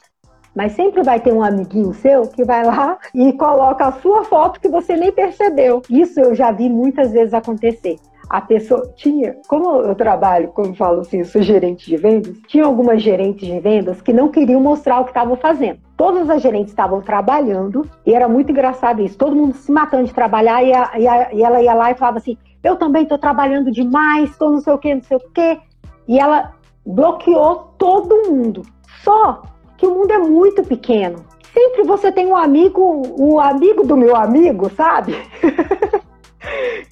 Mas 0.55 0.71
sempre 0.71 1.03
vai 1.03 1.19
ter 1.19 1.33
um 1.33 1.43
amiguinho 1.43 1.93
seu 1.93 2.21
que 2.23 2.43
vai 2.43 2.65
lá 2.65 2.97
e 3.13 3.33
coloca 3.33 3.85
a 3.85 3.91
sua 3.91 4.23
foto 4.23 4.59
que 4.59 4.69
você 4.69 4.95
nem 4.95 5.11
percebeu. 5.11 5.81
Isso 5.89 6.19
eu 6.19 6.33
já 6.33 6.51
vi 6.51 6.69
muitas 6.69 7.11
vezes 7.11 7.33
acontecer 7.33 7.97
a 8.29 8.41
pessoa 8.41 8.93
tinha, 8.95 9.37
como 9.47 9.81
eu 9.81 9.95
trabalho, 9.95 10.49
como 10.49 10.69
eu 10.69 10.75
falo 10.75 11.01
assim, 11.01 11.23
sou 11.23 11.41
gerente 11.41 11.89
de 11.89 11.97
vendas, 11.97 12.37
tinha 12.47 12.63
algumas 12.63 13.01
gerentes 13.01 13.47
de 13.47 13.59
vendas 13.59 14.01
que 14.01 14.13
não 14.13 14.29
queriam 14.29 14.61
mostrar 14.61 14.99
o 14.99 15.03
que 15.03 15.09
estavam 15.09 15.35
fazendo. 15.35 15.79
Todas 15.97 16.29
as 16.29 16.41
gerentes 16.41 16.71
estavam 16.71 17.01
trabalhando 17.01 17.89
e 18.05 18.13
era 18.13 18.27
muito 18.27 18.51
engraçado 18.51 19.01
isso, 19.01 19.17
todo 19.17 19.35
mundo 19.35 19.55
se 19.55 19.71
matando 19.71 20.05
de 20.05 20.13
trabalhar 20.13 20.63
e, 20.63 20.71
a, 20.71 20.91
e, 20.99 21.07
a, 21.07 21.33
e 21.33 21.41
ela 21.41 21.61
ia 21.61 21.73
lá 21.73 21.91
e 21.91 21.95
falava 21.95 22.19
assim: 22.19 22.37
Eu 22.63 22.75
também 22.75 23.03
estou 23.03 23.17
trabalhando 23.17 23.71
demais, 23.71 24.29
estou 24.29 24.51
não 24.51 24.59
sei 24.59 24.73
o 24.73 24.77
que, 24.77 24.93
não 24.93 25.03
sei 25.03 25.17
o 25.17 25.31
que. 25.31 25.59
E 26.07 26.19
ela 26.19 26.53
bloqueou 26.85 27.73
todo 27.77 28.29
mundo. 28.29 28.61
Só 29.03 29.41
que 29.75 29.87
o 29.87 29.93
mundo 29.93 30.11
é 30.11 30.19
muito 30.19 30.63
pequeno. 30.63 31.25
Sempre 31.53 31.83
você 31.83 32.11
tem 32.11 32.27
um 32.27 32.35
amigo, 32.35 33.01
o 33.17 33.39
amigo 33.39 33.85
do 33.85 33.97
meu 33.97 34.15
amigo, 34.15 34.69
sabe? 34.69 35.15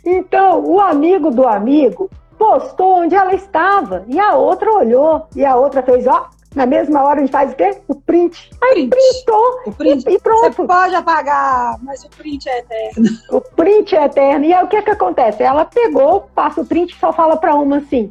Então, 0.06 0.64
o 0.64 0.80
amigo 0.80 1.32
do 1.32 1.48
amigo 1.48 2.10
postou 2.38 3.00
onde 3.00 3.16
ela 3.16 3.34
estava 3.34 4.06
e 4.08 4.20
a 4.20 4.36
outra 4.36 4.72
olhou 4.72 5.28
e 5.36 5.44
a 5.44 5.56
outra 5.56 5.82
fez, 5.82 6.06
ó, 6.06 6.30
na 6.56 6.66
mesma 6.66 7.04
hora 7.04 7.18
a 7.18 7.20
gente 7.22 7.32
faz 7.32 7.52
o 7.52 7.56
quê? 7.56 7.78
O 7.88 7.96
print. 7.96 8.50
Aí 8.64 8.74
print. 8.74 8.90
printou 8.90 9.62
o 9.66 9.72
print. 9.72 10.10
E, 10.10 10.14
e, 10.16 10.20
pronto. 10.20 10.56
Você 10.56 10.66
pode 10.66 10.96
apagar, 10.96 11.78
mas 11.84 12.04
o 12.04 12.10
print 12.10 12.50
é 12.50 12.60
eterno. 12.60 13.06
O 13.32 13.42
print 13.42 13.96
é 13.96 14.06
eterno. 14.06 14.46
E 14.46 14.54
aí 14.54 14.64
o 14.64 14.68
que 14.68 14.82
que 14.82 14.90
acontece? 14.90 15.44
Ela 15.44 15.66
pegou, 15.66 16.28
passa 16.34 16.62
o 16.62 16.66
print 16.66 16.94
e 16.94 17.00
só 17.00 17.14
fala 17.14 17.38
para 17.38 17.54
uma 17.54 17.78
assim: 17.78 18.10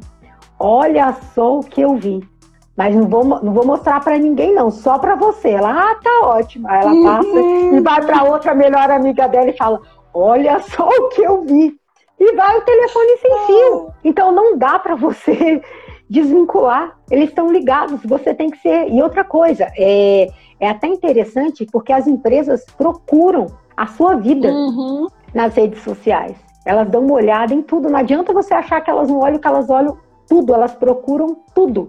"Olha 0.59 1.15
só 1.33 1.59
o 1.59 1.63
que 1.63 1.81
eu 1.81 1.95
vi". 1.95 2.25
Mas 2.77 2.95
não 2.95 3.07
vou, 3.07 3.25
não 3.25 3.53
vou 3.53 3.65
mostrar 3.65 3.99
para 4.01 4.19
ninguém, 4.19 4.53
não, 4.53 4.69
só 4.69 4.99
para 4.99 5.15
você. 5.15 5.49
Ela, 5.49 5.71
ah, 5.71 5.95
tá 5.95 6.27
ótimo. 6.27 6.69
Aí 6.69 6.79
ela 6.79 7.03
passa 7.03 7.27
uhum. 7.27 7.75
e 7.75 7.79
vai 7.81 8.05
para 8.05 8.23
outra 8.23 8.53
melhor 8.53 8.91
amiga 8.91 9.27
dela 9.27 9.49
e 9.49 9.57
fala: 9.57 9.81
Olha 10.19 10.59
só 10.59 10.87
o 10.87 11.09
que 11.09 11.21
eu 11.21 11.43
vi. 11.43 11.79
E 12.19 12.35
vai 12.35 12.57
o 12.57 12.61
telefone 12.61 13.17
sem 13.17 13.45
fio. 13.45 13.93
Então 14.03 14.31
não 14.31 14.57
dá 14.57 14.79
para 14.79 14.95
você 14.95 15.61
desvincular. 16.09 16.97
Eles 17.11 17.29
estão 17.29 17.51
ligados. 17.51 18.01
Você 18.03 18.33
tem 18.33 18.49
que 18.49 18.57
ser. 18.57 18.89
E 18.89 18.99
outra 19.03 19.23
coisa, 19.23 19.71
é, 19.77 20.27
é 20.59 20.69
até 20.69 20.87
interessante 20.87 21.67
porque 21.71 21.93
as 21.93 22.07
empresas 22.07 22.65
procuram 22.75 23.45
a 23.75 23.85
sua 23.85 24.15
vida 24.15 24.47
uhum. 24.47 25.05
nas 25.35 25.53
redes 25.53 25.83
sociais. 25.83 26.35
Elas 26.65 26.89
dão 26.89 27.05
uma 27.05 27.13
olhada 27.13 27.53
em 27.53 27.61
tudo. 27.61 27.87
Não 27.87 27.99
adianta 27.99 28.33
você 28.33 28.55
achar 28.55 28.81
que 28.81 28.89
elas 28.89 29.09
não 29.09 29.19
olham, 29.19 29.37
que 29.37 29.47
elas 29.47 29.69
olham 29.69 29.99
tudo. 30.27 30.51
Elas 30.51 30.73
procuram 30.73 31.37
tudo. 31.53 31.85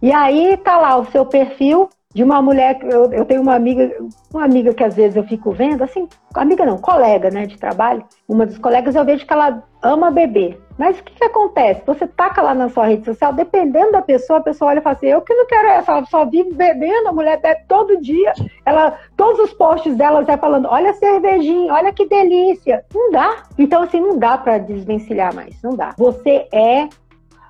E 0.00 0.10
aí 0.10 0.56
tá 0.56 0.78
lá 0.78 0.96
o 0.96 1.04
seu 1.10 1.26
perfil, 1.26 1.90
de 2.12 2.24
uma 2.24 2.42
mulher, 2.42 2.76
eu, 2.82 3.12
eu 3.12 3.24
tenho 3.24 3.40
uma 3.40 3.54
amiga, 3.54 3.88
uma 4.34 4.44
amiga 4.44 4.74
que 4.74 4.82
às 4.82 4.96
vezes 4.96 5.16
eu 5.16 5.22
fico 5.22 5.52
vendo, 5.52 5.84
assim, 5.84 6.08
amiga 6.34 6.66
não, 6.66 6.76
colega, 6.76 7.30
né, 7.30 7.46
de 7.46 7.56
trabalho, 7.56 8.04
uma 8.28 8.44
das 8.44 8.58
colegas 8.58 8.96
eu 8.96 9.04
vejo 9.04 9.24
que 9.24 9.32
ela 9.32 9.62
ama 9.80 10.10
beber. 10.10 10.60
Mas 10.76 10.98
o 10.98 11.04
que, 11.04 11.14
que 11.14 11.24
acontece? 11.24 11.82
Você 11.86 12.08
taca 12.08 12.42
lá 12.42 12.52
na 12.52 12.68
sua 12.68 12.86
rede 12.86 13.04
social, 13.04 13.32
dependendo 13.32 13.92
da 13.92 14.02
pessoa, 14.02 14.40
a 14.40 14.42
pessoa 14.42 14.70
olha 14.72 14.80
e 14.80 14.82
fala 14.82 14.96
assim, 14.96 15.06
eu 15.06 15.20
que 15.20 15.32
não 15.32 15.46
quero 15.46 15.68
essa, 15.68 15.92
ela 15.92 16.04
só 16.06 16.24
vive 16.24 16.52
bebendo, 16.52 17.08
a 17.08 17.12
mulher 17.12 17.40
bebe 17.40 17.60
todo 17.68 18.00
dia, 18.00 18.32
ela, 18.66 18.98
todos 19.16 19.38
os 19.38 19.52
posts 19.52 19.94
dela 19.96 20.24
já 20.24 20.36
falando, 20.36 20.66
olha 20.68 20.90
a 20.90 20.94
cervejinha, 20.94 21.72
olha 21.72 21.92
que 21.92 22.08
delícia. 22.08 22.84
Não 22.92 23.12
dá. 23.12 23.44
Então, 23.56 23.82
assim, 23.82 24.00
não 24.00 24.18
dá 24.18 24.36
para 24.36 24.58
desvencilhar 24.58 25.32
mais, 25.32 25.62
não 25.62 25.76
dá. 25.76 25.94
Você 25.96 26.48
é, 26.52 26.88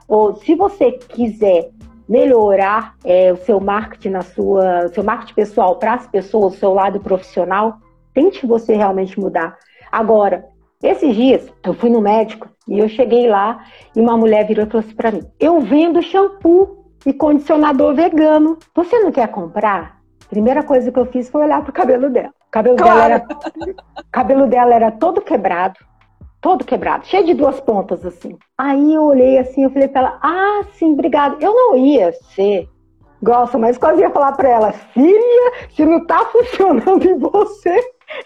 ou 0.07 0.35
se 0.37 0.55
você 0.55 0.93
quiser 0.93 1.71
melhorar 2.11 2.97
é, 3.05 3.33
o 3.33 3.37
seu 3.37 3.61
marketing 3.61 4.09
na 4.09 4.23
sua, 4.23 4.89
seu 4.89 5.05
marketing 5.05 5.35
pessoal 5.35 5.77
para 5.77 5.95
as 5.95 6.09
pessoas, 6.09 6.55
o 6.55 6.59
seu 6.59 6.75
lado 6.75 6.99
profissional, 6.99 7.79
tente 8.13 8.45
você 8.45 8.75
realmente 8.75 9.19
mudar. 9.19 9.57
Agora, 9.93 10.45
esses 10.83 11.15
dias 11.15 11.49
eu 11.65 11.73
fui 11.73 11.89
no 11.89 12.01
médico 12.01 12.49
e 12.67 12.81
eu 12.81 12.89
cheguei 12.89 13.29
lá 13.29 13.65
e 13.95 14.01
uma 14.01 14.17
mulher 14.17 14.45
virou 14.45 14.67
e 14.67 14.69
falou 14.69 14.85
assim 14.85 14.97
para 14.97 15.13
mim: 15.13 15.23
"Eu 15.39 15.61
vendo 15.61 16.03
shampoo 16.03 16.85
e 17.07 17.13
condicionador 17.13 17.95
vegano. 17.95 18.59
Você 18.75 18.99
não 18.99 19.13
quer 19.13 19.29
comprar?" 19.29 20.01
Primeira 20.29 20.65
coisa 20.65 20.91
que 20.91 20.99
eu 20.99 21.07
fiz 21.07 21.31
foi 21.31 21.45
olhar 21.45 21.63
pro 21.63 21.73
cabelo 21.73 22.11
dela. 22.11 22.33
O 22.49 22.51
cabelo 22.51 22.77
claro. 22.77 22.93
dela 22.93 23.05
era 23.05 23.25
cabelo 24.11 24.47
dela 24.49 24.75
era 24.75 24.91
todo 24.91 25.21
quebrado, 25.21 25.79
todo 26.41 26.65
quebrado, 26.65 27.07
cheio 27.07 27.25
de 27.25 27.35
duas 27.35 27.61
pontas 27.61 28.05
assim. 28.05 28.39
Aí 28.57 28.95
eu 28.95 29.05
olhei 29.05 29.39
assim, 29.39 29.65
eu 29.65 29.71
falei 29.71 29.89
para 29.89 30.01
ela: 30.01 30.19
"Ah, 30.23 30.63
sim, 30.75 30.93
obrigada". 30.93 31.37
Eu 31.41 31.55
não 31.55 31.77
ia 31.77 32.13
ser 32.35 32.69
gosta, 33.23 33.59
mas 33.59 33.77
quase 33.77 34.01
ia 34.01 34.11
falar 34.11 34.33
para 34.33 34.49
ela: 34.49 34.73
"Filha, 34.73 35.53
se 35.75 35.85
não 35.85 36.07
tá 36.07 36.25
funcionando 36.27 37.05
em 37.05 37.19
você, 37.19 37.81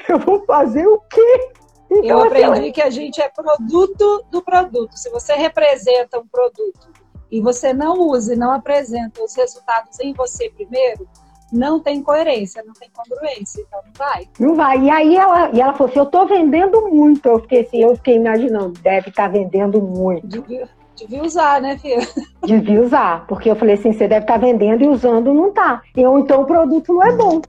eu 0.09 0.19
vou 0.19 0.45
fazer 0.45 0.87
o 0.87 0.99
quê?" 1.11 1.51
Então, 1.91 2.03
eu 2.03 2.19
assim, 2.25 2.45
aprendi 2.45 2.73
que 2.73 2.83
a 2.83 2.91
gente 2.91 3.21
é 3.21 3.29
produto 3.29 4.25
do 4.31 4.43
produto. 4.43 4.97
Se 4.97 5.11
você 5.11 5.35
representa 5.35 6.19
um 6.19 6.27
produto 6.27 6.89
e 7.31 7.41
você 7.41 7.73
não 7.73 7.99
usa 8.01 8.35
e 8.35 8.37
não 8.37 8.53
apresenta 8.53 9.23
os 9.23 9.35
resultados 9.35 10.01
em 10.01 10.13
você 10.13 10.51
primeiro, 10.51 11.07
não 11.53 11.81
tem 11.81 12.03
coerência, 12.03 12.63
não 12.67 12.75
tem 12.75 12.89
congruência, 12.93 13.63
então 13.67 13.81
não 13.85 13.93
vai. 13.97 14.29
Não 14.39 14.55
vai. 14.55 14.81
E 14.81 14.91
aí 14.91 15.17
ela, 15.17 15.51
e 15.53 15.61
ela 15.61 15.73
falou 15.73 15.91
assim, 15.91 15.99
eu 15.99 16.07
tô 16.07 16.27
vendendo 16.27 16.89
muito. 16.89 17.27
Eu 17.27 17.41
fiquei 17.41 17.61
assim, 17.61 17.83
eu 17.83 17.97
fiquei 17.97 18.17
imaginando, 18.17 18.73
deve 18.81 19.11
estar 19.11 19.25
tá 19.25 19.29
vendendo 19.29 19.81
muito. 19.81 20.27
Devia, 20.27 20.69
devia 20.97 21.23
usar, 21.23 21.61
né, 21.61 21.79
filha? 21.79 22.07
Devia 22.45 22.83
usar, 22.83 23.27
porque 23.27 23.51
eu 23.51 23.57
falei 23.57 23.75
assim, 23.75 23.93
você 23.93 24.09
deve 24.09 24.25
estar 24.25 24.35
tá 24.35 24.47
vendendo 24.47 24.83
e 24.83 24.89
usando 24.89 25.33
não 25.33 25.53
tá. 25.53 25.83
Ou 25.97 26.19
então 26.19 26.43
o 26.43 26.47
produto 26.47 26.93
não 26.93 27.03
é 27.03 27.13
bom. 27.13 27.41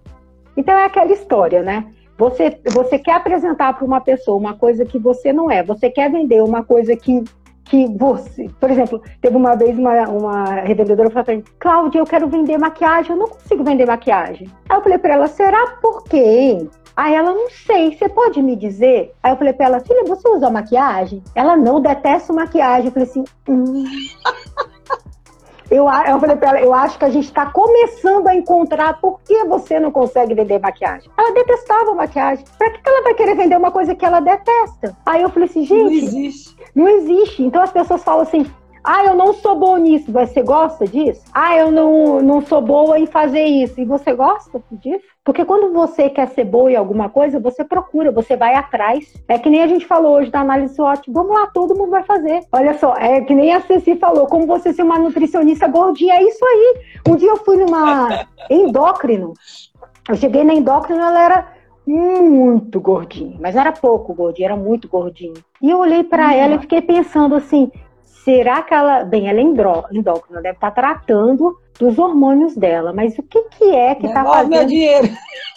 Então 0.55 0.73
é 0.73 0.85
aquela 0.85 1.11
história, 1.11 1.61
né? 1.61 1.85
Você, 2.17 2.59
você 2.65 2.97
quer 2.97 3.15
apresentar 3.15 3.73
para 3.73 3.85
uma 3.85 3.99
pessoa 3.99 4.37
uma 4.37 4.53
coisa 4.53 4.85
que 4.85 4.97
você 4.97 5.33
não 5.33 5.51
é, 5.51 5.61
você 5.61 5.89
quer 5.89 6.09
vender 6.09 6.41
uma 6.41 6.63
coisa 6.63 6.95
que, 6.95 7.23
que 7.65 7.87
você. 7.97 8.49
Por 8.59 8.69
exemplo, 8.69 9.01
teve 9.21 9.35
uma 9.35 9.55
vez 9.55 9.77
uma, 9.77 10.07
uma 10.07 10.43
revendedora 10.61 11.09
falou 11.09 11.25
para 11.25 11.41
Cláudia, 11.59 11.99
eu 11.99 12.05
quero 12.05 12.27
vender 12.27 12.57
maquiagem, 12.57 13.11
eu 13.11 13.17
não 13.17 13.27
consigo 13.27 13.63
vender 13.63 13.85
maquiagem. 13.85 14.47
Aí 14.69 14.77
eu 14.77 14.83
falei 14.83 14.97
para 14.97 15.13
ela: 15.13 15.27
será 15.27 15.77
por 15.81 16.03
quê? 16.03 16.67
Aí 16.95 17.13
ela, 17.13 17.33
não 17.33 17.49
sei, 17.49 17.93
você 17.93 18.07
pode 18.07 18.41
me 18.41 18.55
dizer? 18.55 19.13
Aí 19.21 19.33
eu 19.33 19.37
falei 19.37 19.51
pra 19.51 19.65
ela, 19.65 19.79
filha, 19.81 20.05
você 20.05 20.29
usa 20.29 20.49
maquiagem? 20.49 21.21
Ela, 21.35 21.57
não, 21.57 21.81
detesta 21.81 22.31
maquiagem. 22.31 22.85
Eu 22.85 22.91
falei 22.93 23.09
assim, 23.09 23.25
hum. 23.49 23.83
Eu, 25.69 25.87
eu 25.89 26.19
falei 26.19 26.35
pra 26.35 26.49
ela, 26.49 26.61
eu 26.61 26.73
acho 26.73 26.97
que 26.97 27.05
a 27.05 27.09
gente 27.09 27.25
está 27.25 27.47
começando 27.47 28.27
a 28.27 28.35
encontrar 28.35 28.99
por 28.99 29.19
que 29.21 29.43
você 29.45 29.79
não 29.79 29.91
consegue 29.91 30.33
vender 30.33 30.59
maquiagem. 30.59 31.09
Ela 31.17 31.33
detestava 31.33 31.93
maquiagem. 31.93 32.45
Pra 32.57 32.69
que 32.69 32.79
ela 32.87 33.01
vai 33.01 33.13
querer 33.13 33.35
vender 33.35 33.57
uma 33.57 33.71
coisa 33.71 33.95
que 33.95 34.05
ela 34.05 34.19
detesta? 34.19 34.95
Aí 35.05 35.21
eu 35.21 35.29
falei 35.29 35.49
assim, 35.49 35.65
gente. 35.65 35.83
Não 35.83 35.91
existe. 35.91 36.55
Não 36.75 36.87
existe. 36.87 37.43
Então 37.43 37.61
as 37.61 37.71
pessoas 37.71 38.03
falam 38.03 38.21
assim, 38.21 38.45
ah, 38.85 39.03
eu 39.03 39.15
não 39.15 39.33
sou 39.33 39.55
boa 39.55 39.79
nisso. 39.79 40.11
Você 40.11 40.41
gosta 40.41 40.85
disso? 40.87 41.23
Ah, 41.33 41.57
eu 41.57 41.71
não, 41.71 42.21
não 42.21 42.41
sou 42.41 42.61
boa 42.61 42.99
em 42.99 43.05
fazer 43.05 43.43
isso. 43.43 43.79
E 43.81 43.85
você 43.85 44.13
gosta 44.13 44.61
disso? 44.71 45.03
Porque 45.23 45.43
quando 45.43 45.73
você 45.73 46.09
quer 46.09 46.27
ser 46.29 46.45
boa 46.45 46.71
em 46.71 46.75
alguma 46.75 47.09
coisa, 47.09 47.39
você 47.39 47.63
procura, 47.63 48.11
você 48.11 48.37
vai 48.37 48.53
atrás. 48.53 49.11
É 49.27 49.39
que 49.39 49.49
nem 49.49 49.63
a 49.63 49.67
gente 49.67 49.85
falou 49.85 50.17
hoje 50.17 50.29
da 50.29 50.41
análise 50.41 50.75
SWOT. 50.75 51.11
Vamos 51.11 51.33
lá, 51.33 51.47
todo 51.47 51.75
mundo 51.75 51.89
vai 51.89 52.03
fazer. 52.03 52.41
Olha 52.51 52.77
só, 52.77 52.93
é 52.95 53.21
que 53.21 53.33
nem 53.33 53.53
a 53.53 53.61
Ceci 53.61 53.95
falou, 53.95 54.27
como 54.27 54.45
você 54.45 54.71
ser 54.71 54.83
uma 54.83 54.99
nutricionista 54.99 55.67
gordinha, 55.67 56.15
é 56.15 56.23
isso 56.23 56.45
aí. 56.45 56.75
Um 57.07 57.15
dia 57.15 57.29
eu 57.29 57.37
fui 57.37 57.57
numa 57.57 58.27
endócrino. 58.49 59.33
Eu 60.07 60.15
cheguei 60.15 60.43
na 60.43 60.53
endócrino, 60.53 61.01
ela 61.01 61.19
era 61.19 61.55
muito 61.87 62.79
gordinha, 62.79 63.37
mas 63.39 63.53
não 63.53 63.61
era 63.61 63.71
pouco 63.71 64.13
gordinha, 64.13 64.47
era 64.47 64.55
muito 64.55 64.87
gordinha. 64.87 65.33
E 65.61 65.69
eu 65.69 65.79
olhei 65.79 66.03
para 66.03 66.33
ela 66.33 66.55
e 66.55 66.59
fiquei 66.59 66.81
pensando 66.81 67.35
assim, 67.35 67.71
será 68.25 68.63
que 68.63 68.73
ela, 68.73 69.03
bem, 69.03 69.29
ela 69.29 69.39
é 69.39 69.43
endócrina, 69.43 70.41
deve 70.41 70.55
estar 70.55 70.71
tá 70.71 70.81
tratando 70.81 71.55
dos 71.79 71.99
hormônios 71.99 72.55
dela, 72.55 72.91
mas 72.91 73.17
o 73.19 73.23
que 73.23 73.39
que 73.43 73.65
é 73.65 73.93
que 73.93 74.07
está 74.07 74.25
fazendo? 74.25 74.49
Devolve 74.49 74.57
meu 74.57 74.65
dinheiro. 74.65 75.09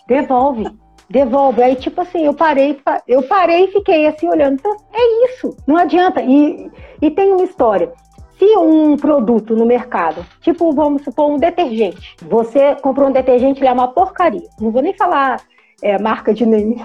Devolve, 0.06 0.66
devolve. 1.08 1.62
Aí, 1.62 1.76
tipo 1.76 2.02
assim, 2.02 2.26
eu 2.26 2.34
parei, 2.34 2.78
eu 3.06 3.22
parei 3.22 3.64
e 3.64 3.72
fiquei 3.72 4.06
assim 4.06 4.28
olhando. 4.28 4.54
Então, 4.54 4.76
é 4.92 5.24
isso, 5.26 5.56
não 5.66 5.76
adianta. 5.76 6.22
E, 6.22 6.70
e 7.00 7.10
tem 7.10 7.32
uma 7.32 7.44
história. 7.44 7.90
Se 8.38 8.44
um 8.58 8.96
produto 8.96 9.56
no 9.56 9.66
mercado, 9.66 10.24
tipo, 10.40 10.70
vamos 10.72 11.02
supor, 11.02 11.30
um 11.30 11.38
detergente, 11.38 12.16
você 12.22 12.76
comprou 12.76 13.08
um 13.08 13.12
detergente, 13.12 13.60
ele 13.60 13.68
é 13.68 13.72
uma 13.72 13.88
porcaria. 13.88 14.48
Não 14.60 14.70
vou 14.70 14.82
nem 14.82 14.94
falar 14.94 15.40
é, 15.82 15.98
marca 16.00 16.32
de 16.34 16.44
nenhum. 16.44 16.84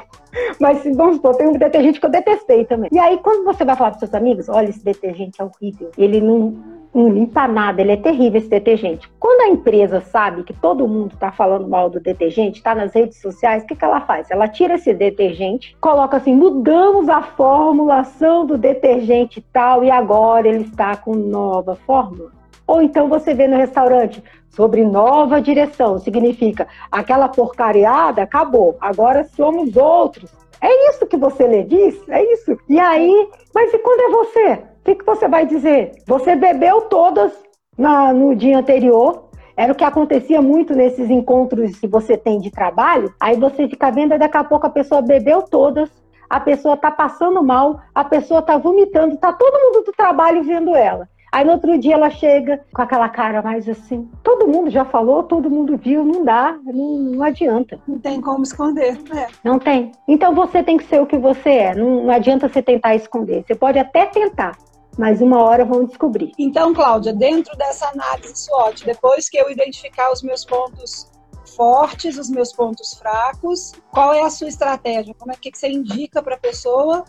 Mas 0.60 0.84
vamos 0.96 1.18
supor, 1.18 1.36
tem 1.36 1.48
um 1.48 1.54
detergente 1.54 2.00
que 2.00 2.06
eu 2.06 2.10
detestei 2.10 2.66
também. 2.66 2.90
E 2.92 3.00
aí, 3.00 3.18
quando 3.18 3.44
você 3.44 3.64
vai 3.64 3.76
falar 3.76 3.92
para 3.92 4.00
seus 4.00 4.14
amigos, 4.14 4.50
olha, 4.50 4.70
esse 4.70 4.84
detergente 4.84 5.42
é 5.42 5.44
horrível, 5.44 5.92
ele 5.98 6.20
não, 6.22 6.56
não 6.94 7.10
limpa 7.10 7.48
nada, 7.48 7.82
ele 7.82 7.92
é 7.92 7.98
terrível 7.98 8.40
esse 8.40 8.50
detergente. 8.50 9.12
Quando 9.20 9.42
a 9.42 9.48
empresa 9.50 10.02
sabe 10.02 10.44
que 10.44 10.54
todo 10.54 10.88
mundo 10.88 11.14
está 11.14 11.32
falando 11.32 11.68
mal 11.68 11.90
do 11.90 12.00
detergente, 12.00 12.58
está 12.58 12.74
nas 12.74 12.94
redes 12.94 13.22
sociais, 13.22 13.64
o 13.64 13.68
que, 13.68 13.76
que 13.76 13.86
ela 13.86 14.02
faz? 14.02 14.30
Ela 14.32 14.48
tira 14.48 14.76
esse 14.76 14.94
detergente, 14.94 15.76
coloca 15.80 16.18
assim, 16.18 16.36
mudamos 16.36 17.10
a 17.10 17.22
formulação 17.22 18.46
do 18.46 18.58
detergente 18.58 19.44
tal, 19.54 19.84
e 19.84 19.92
agora 19.92 20.48
ele 20.48 20.64
está 20.64 20.96
com 20.96 21.14
nova 21.14 21.76
fórmula. 21.76 22.32
Ou 22.66 22.82
então 22.82 23.08
você 23.08 23.34
vê 23.34 23.48
no 23.48 23.58
restaurante 23.58 24.24
sobre 24.56 24.86
nova 24.86 25.42
direção, 25.42 25.98
significa 26.00 26.68
aquela 26.92 27.28
porcariada 27.28 28.22
acabou, 28.22 28.78
agora 28.80 29.24
somos 29.36 29.76
outros. 29.76 30.32
É 30.62 30.90
isso 30.90 31.06
que 31.06 31.18
você 31.18 31.46
lê 31.46 31.64
diz? 31.64 32.08
É 32.08 32.24
isso. 32.34 32.58
E 32.70 32.80
aí, 32.80 33.30
mas 33.54 33.74
e 33.74 33.78
quando 33.80 34.00
é 34.00 34.10
você? 34.10 34.54
O 34.54 34.84
que, 34.86 34.96
que 34.96 35.06
você 35.06 35.28
vai 35.28 35.46
dizer? 35.46 35.92
Você 36.08 36.36
bebeu 36.36 36.82
todas 36.84 37.34
na, 37.78 38.14
no 38.14 38.36
dia 38.36 38.58
anterior, 38.58 39.30
era 39.58 39.74
o 39.74 39.76
que 39.76 39.84
acontecia 39.84 40.42
muito 40.42 40.74
nesses 40.74 41.10
encontros 41.10 41.80
que 41.80 41.88
você 41.88 42.18
tem 42.18 42.40
de 42.40 42.50
trabalho. 42.50 43.14
Aí 43.20 43.38
você 43.38 43.68
fica 43.68 43.92
vendo, 43.92 44.14
e 44.14 44.18
daqui 44.18 44.38
a 44.38 44.44
pouco 44.44 44.66
a 44.66 44.70
pessoa 44.70 45.02
bebeu 45.02 45.42
todas, 45.42 45.90
a 46.30 46.40
pessoa 46.40 46.78
tá 46.78 46.90
passando 46.90 47.44
mal, 47.44 47.80
a 47.94 48.04
pessoa 48.04 48.42
tá 48.42 48.58
vomitando, 48.58 49.18
tá 49.18 49.32
todo 49.34 49.62
mundo 49.62 49.84
do 49.84 49.92
trabalho 49.92 50.44
vendo 50.44 50.76
ela. 50.76 51.08
Aí 51.34 51.44
no 51.44 51.54
outro 51.54 51.76
dia 51.80 51.96
ela 51.96 52.12
chega 52.12 52.64
com 52.72 52.80
aquela 52.84 53.10
cara 53.10 53.42
mais 53.42 53.68
assim. 53.68 54.08
Todo 54.22 54.48
mundo 54.48 54.70
já 54.70 54.86
falou, 54.86 55.24
todo 55.24 55.50
mundo 55.50 55.76
viu, 55.76 56.06
não 56.06 56.24
dá, 56.24 56.56
não, 56.64 57.00
não 57.00 57.24
adianta. 57.24 57.80
Não 57.88 57.98
tem 57.98 58.22
como 58.22 58.44
esconder, 58.44 59.02
né? 59.10 59.28
Não 59.44 59.58
tem. 59.58 59.92
Então 60.08 60.36
você 60.36 60.62
tem 60.62 60.78
que 60.78 60.84
ser 60.84 61.02
o 61.02 61.08
que 61.08 61.18
você 61.18 61.50
é. 61.50 61.76
Não, 61.76 62.04
não 62.04 62.14
adianta 62.14 62.48
você 62.48 62.62
tentar 62.62 62.94
esconder. 62.94 63.44
Você 63.48 63.56
pode 63.56 63.80
até 63.80 64.06
tentar, 64.06 64.56
mas 64.96 65.22
uma 65.22 65.42
hora 65.42 65.66
vão 65.66 65.86
descobrir. 65.86 66.34
Então, 66.38 66.72
Cláudia, 66.72 67.12
dentro 67.12 67.58
dessa 67.58 67.88
análise 67.88 68.36
SWOT, 68.36 68.86
depois 68.86 69.28
que 69.28 69.38
eu 69.38 69.50
identificar 69.50 70.12
os 70.12 70.22
meus 70.22 70.46
pontos 70.46 71.12
fortes, 71.56 72.20
os 72.20 72.30
meus 72.30 72.54
pontos 72.54 72.94
fracos, 72.94 73.72
qual 73.92 74.14
é 74.14 74.22
a 74.22 74.30
sua 74.30 74.50
estratégia? 74.50 75.16
Como 75.18 75.32
é 75.32 75.36
que 75.36 75.50
você 75.52 75.68
indica 75.68 76.22
para 76.22 76.36
a 76.36 76.40
pessoa 76.40 77.04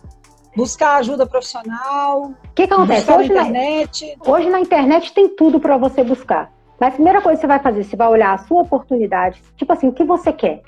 buscar 0.57 0.97
ajuda 0.97 1.27
profissional. 1.27 2.23
O 2.23 2.35
que, 2.55 2.67
que 2.67 2.73
acontece? 2.75 3.11
Hoje 3.11 3.33
na 3.33 3.43
internet. 3.43 4.19
Na, 4.25 4.33
hoje 4.33 4.51
na 4.51 4.61
internet 4.61 5.13
tem 5.13 5.29
tudo 5.29 5.61
para 5.61 5.77
você 5.77 6.03
buscar. 6.03 6.53
Mas 6.79 6.91
a 6.91 6.95
primeira 6.95 7.21
coisa 7.21 7.37
que 7.37 7.41
você 7.41 7.47
vai 7.47 7.59
fazer, 7.59 7.85
você 7.85 7.97
vai 7.97 8.09
olhar 8.09 8.35
a 8.35 8.39
sua 8.39 8.63
oportunidade. 8.63 9.43
Tipo 9.57 9.73
assim, 9.73 9.89
o 9.89 9.93
que 9.93 10.05
você 10.05 10.33
quer? 10.33 10.63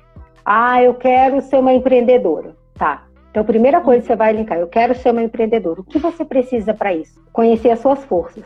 Ah, 0.44 0.82
eu 0.82 0.94
quero 0.94 1.40
ser 1.42 1.58
uma 1.58 1.72
empreendedora. 1.72 2.56
Tá. 2.74 3.02
Então, 3.30 3.42
a 3.42 3.46
primeira 3.46 3.80
coisa 3.80 4.00
que 4.00 4.06
você 4.06 4.16
vai 4.16 4.32
linkar, 4.32 4.58
eu 4.58 4.68
quero 4.68 4.94
ser 4.94 5.10
uma 5.10 5.22
empreendedora. 5.22 5.80
O 5.80 5.84
que 5.84 5.98
você 5.98 6.24
precisa 6.24 6.72
para 6.72 6.94
isso? 6.94 7.20
Conhecer 7.32 7.70
as 7.70 7.80
suas 7.80 8.02
forças. 8.04 8.44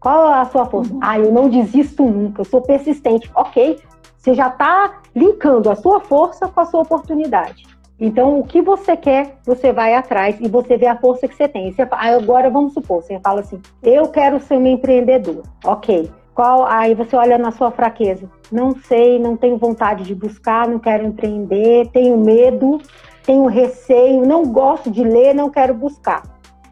Qual 0.00 0.30
é 0.30 0.40
a 0.40 0.44
sua 0.44 0.66
força? 0.66 0.92
Uhum. 0.92 1.00
Ah, 1.02 1.18
eu 1.18 1.32
não 1.32 1.48
desisto 1.48 2.02
nunca, 2.04 2.42
eu 2.42 2.44
sou 2.44 2.60
persistente. 2.60 3.30
Ok, 3.34 3.78
você 4.16 4.34
já 4.34 4.48
está 4.48 5.00
linkando 5.14 5.70
a 5.70 5.76
sua 5.76 6.00
força 6.00 6.48
com 6.48 6.60
a 6.60 6.64
sua 6.64 6.80
oportunidade. 6.80 7.66
Então, 7.98 8.40
o 8.40 8.44
que 8.44 8.60
você 8.60 8.96
quer, 8.96 9.38
você 9.44 9.72
vai 9.72 9.94
atrás 9.94 10.36
e 10.40 10.48
você 10.48 10.76
vê 10.76 10.86
a 10.86 10.96
força 10.96 11.28
que 11.28 11.34
você 11.34 11.48
tem. 11.48 11.72
Você, 11.72 11.86
agora, 11.90 12.50
vamos 12.50 12.74
supor, 12.74 13.02
você 13.02 13.18
fala 13.20 13.40
assim: 13.40 13.60
eu 13.82 14.08
quero 14.08 14.40
ser 14.40 14.56
uma 14.56 14.68
empreendedora. 14.68 15.42
Ok. 15.64 16.10
Qual, 16.34 16.66
aí 16.66 16.96
você 16.96 17.14
olha 17.14 17.38
na 17.38 17.52
sua 17.52 17.70
fraqueza. 17.70 18.28
Não 18.50 18.74
sei, 18.74 19.20
não 19.20 19.36
tenho 19.36 19.56
vontade 19.56 20.02
de 20.02 20.16
buscar, 20.16 20.66
não 20.66 20.80
quero 20.80 21.06
empreender, 21.06 21.88
tenho 21.92 22.18
medo, 22.18 22.80
tenho 23.22 23.46
receio, 23.46 24.26
não 24.26 24.44
gosto 24.44 24.90
de 24.90 25.04
ler, 25.04 25.32
não 25.32 25.48
quero 25.48 25.72
buscar. 25.72 26.24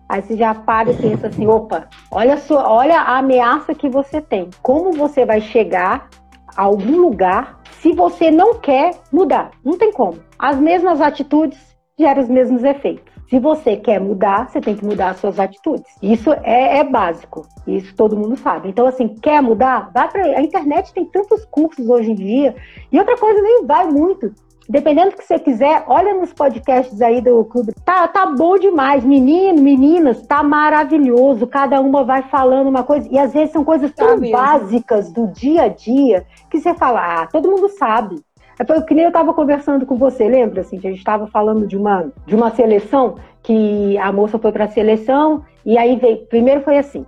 Aí 0.09 0.21
você 0.21 0.37
já 0.37 0.53
para 0.53 0.91
e 0.91 0.97
pensa 0.97 1.29
assim: 1.29 1.47
opa, 1.47 1.87
olha, 2.11 2.37
sua, 2.39 2.69
olha 2.69 3.01
a 3.01 3.19
ameaça 3.19 3.73
que 3.73 3.89
você 3.89 4.21
tem. 4.21 4.51
Como 4.61 4.93
você 4.93 5.25
vai 5.25 5.41
chegar 5.41 6.09
a 6.57 6.63
algum 6.63 7.01
lugar 7.01 7.61
se 7.81 7.93
você 7.93 8.31
não 8.31 8.55
quer 8.55 8.95
mudar. 9.13 9.51
Não 9.65 9.77
tem 9.77 9.93
como. 9.93 10.19
As 10.39 10.59
mesmas 10.59 11.01
atitudes, 11.01 11.59
gera 11.99 12.21
os 12.21 12.29
mesmos 12.29 12.63
efeitos. 12.63 13.13
Se 13.29 13.39
você 13.39 13.77
quer 13.77 13.99
mudar, 13.99 14.49
você 14.49 14.61
tem 14.61 14.77
que 14.77 14.85
mudar 14.85 15.11
as 15.11 15.17
suas 15.17 15.41
atitudes. 15.41 15.91
Isso 16.03 16.33
é, 16.43 16.79
é 16.79 16.85
básico. 16.85 17.47
Isso 17.67 17.95
todo 17.97 18.17
mundo 18.17 18.37
sabe. 18.37 18.69
Então, 18.69 18.87
assim, 18.87 19.09
quer 19.09 19.41
mudar? 19.41 19.91
Vai 19.95 20.07
pra... 20.11 20.23
A 20.23 20.43
internet 20.43 20.93
tem 20.93 21.07
tantos 21.07 21.45
cursos 21.47 21.89
hoje 21.89 22.11
em 22.11 22.15
dia. 22.15 22.55
E 22.91 22.99
outra 22.99 23.17
coisa, 23.17 23.41
nem 23.41 23.65
vai 23.65 23.87
muito. 23.87 24.35
Dependendo 24.73 25.11
do 25.11 25.19
que 25.19 25.25
você 25.25 25.39
quiser, 25.39 25.85
olha 25.87 26.15
nos 26.15 26.33
podcasts 26.33 27.03
aí 27.03 27.21
do 27.21 27.45
clube. 27.45 27.75
Tá, 27.85 28.09
tá 28.09 28.25
bom 28.25 28.57
demais. 28.59 29.05
Menino, 29.05 29.61
meninas, 29.61 30.27
tá 30.27 30.43
maravilhoso. 30.43 31.47
Cada 31.47 31.79
uma 31.79 32.03
vai 32.05 32.23
falando 32.23 32.69
uma 32.69 32.83
coisa. 32.83 33.07
E 33.11 33.19
às 33.19 33.35
vezes 33.35 33.53
são 33.53 33.67
coisas 33.67 33.93
tá 33.93 34.07
tão 34.07 34.31
básicas 34.31 35.13
do 35.13 35.27
dia 35.27 35.65
a 35.65 35.69
dia 35.69 36.25
que 36.51 36.59
você 36.59 36.73
fala, 36.73 37.23
ah, 37.23 37.27
todo 37.27 37.51
mundo 37.51 37.69
sabe. 37.69 38.17
É 38.59 38.65
foi 38.65 38.81
que 38.81 38.95
nem 38.95 39.05
eu 39.05 39.09
estava 39.09 39.35
conversando 39.35 39.85
com 39.85 39.97
você, 39.97 40.27
lembra? 40.27 40.63
Assim, 40.63 40.79
que 40.79 40.87
a 40.87 40.91
gente 40.91 41.01
estava 41.01 41.27
falando 41.27 41.67
de 41.67 41.77
uma, 41.77 42.11
de 42.25 42.35
uma 42.35 42.51
seleção, 42.51 43.17
que 43.43 43.99
a 43.99 44.11
moça 44.11 44.39
foi 44.39 44.53
para 44.53 44.65
a 44.65 44.69
seleção, 44.69 45.45
e 45.67 45.77
aí 45.77 45.97
veio. 45.97 46.25
Primeiro 46.29 46.63
foi 46.63 46.79
assim: 46.79 47.05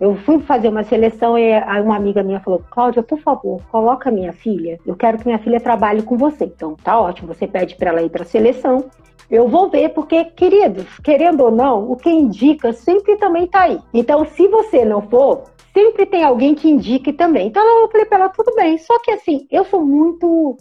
eu 0.00 0.16
fui 0.16 0.40
fazer 0.40 0.68
uma 0.68 0.82
seleção 0.82 1.38
e 1.38 1.52
uma 1.80 1.96
amiga 1.96 2.22
minha 2.22 2.40
falou: 2.40 2.62
Cláudia, 2.70 3.02
por 3.02 3.18
favor, 3.20 3.60
coloca 3.70 4.10
minha 4.10 4.32
filha. 4.32 4.78
Eu 4.84 4.96
quero 4.96 5.18
que 5.18 5.26
minha 5.26 5.38
filha 5.38 5.60
trabalhe 5.60 6.02
com 6.02 6.16
você. 6.16 6.44
Então, 6.44 6.74
tá 6.82 6.98
ótimo. 6.98 7.32
Você 7.32 7.46
pede 7.46 7.76
para 7.76 7.90
ela 7.90 8.02
ir 8.02 8.10
para 8.10 8.22
a 8.22 8.26
seleção. 8.26 8.90
Eu 9.30 9.48
vou 9.48 9.70
ver, 9.70 9.90
porque, 9.90 10.24
queridos, 10.24 10.86
querendo 10.98 11.44
ou 11.44 11.50
não, 11.50 11.90
o 11.90 11.96
que 11.96 12.10
indica 12.10 12.72
sempre 12.72 13.16
também 13.16 13.46
tá 13.46 13.62
aí. 13.62 13.80
Então, 13.92 14.24
se 14.24 14.46
você 14.48 14.84
não 14.84 15.00
for, 15.02 15.44
sempre 15.72 16.04
tem 16.06 16.24
alguém 16.24 16.54
que 16.54 16.68
indique 16.68 17.12
também. 17.12 17.46
Então, 17.46 17.64
eu 17.82 17.88
falei 17.88 18.06
para 18.06 18.18
ela: 18.18 18.28
tudo 18.28 18.54
bem. 18.56 18.76
Só 18.78 18.98
que, 18.98 19.12
assim, 19.12 19.46
eu 19.50 19.64
sou 19.64 19.84
muito. 19.84 20.56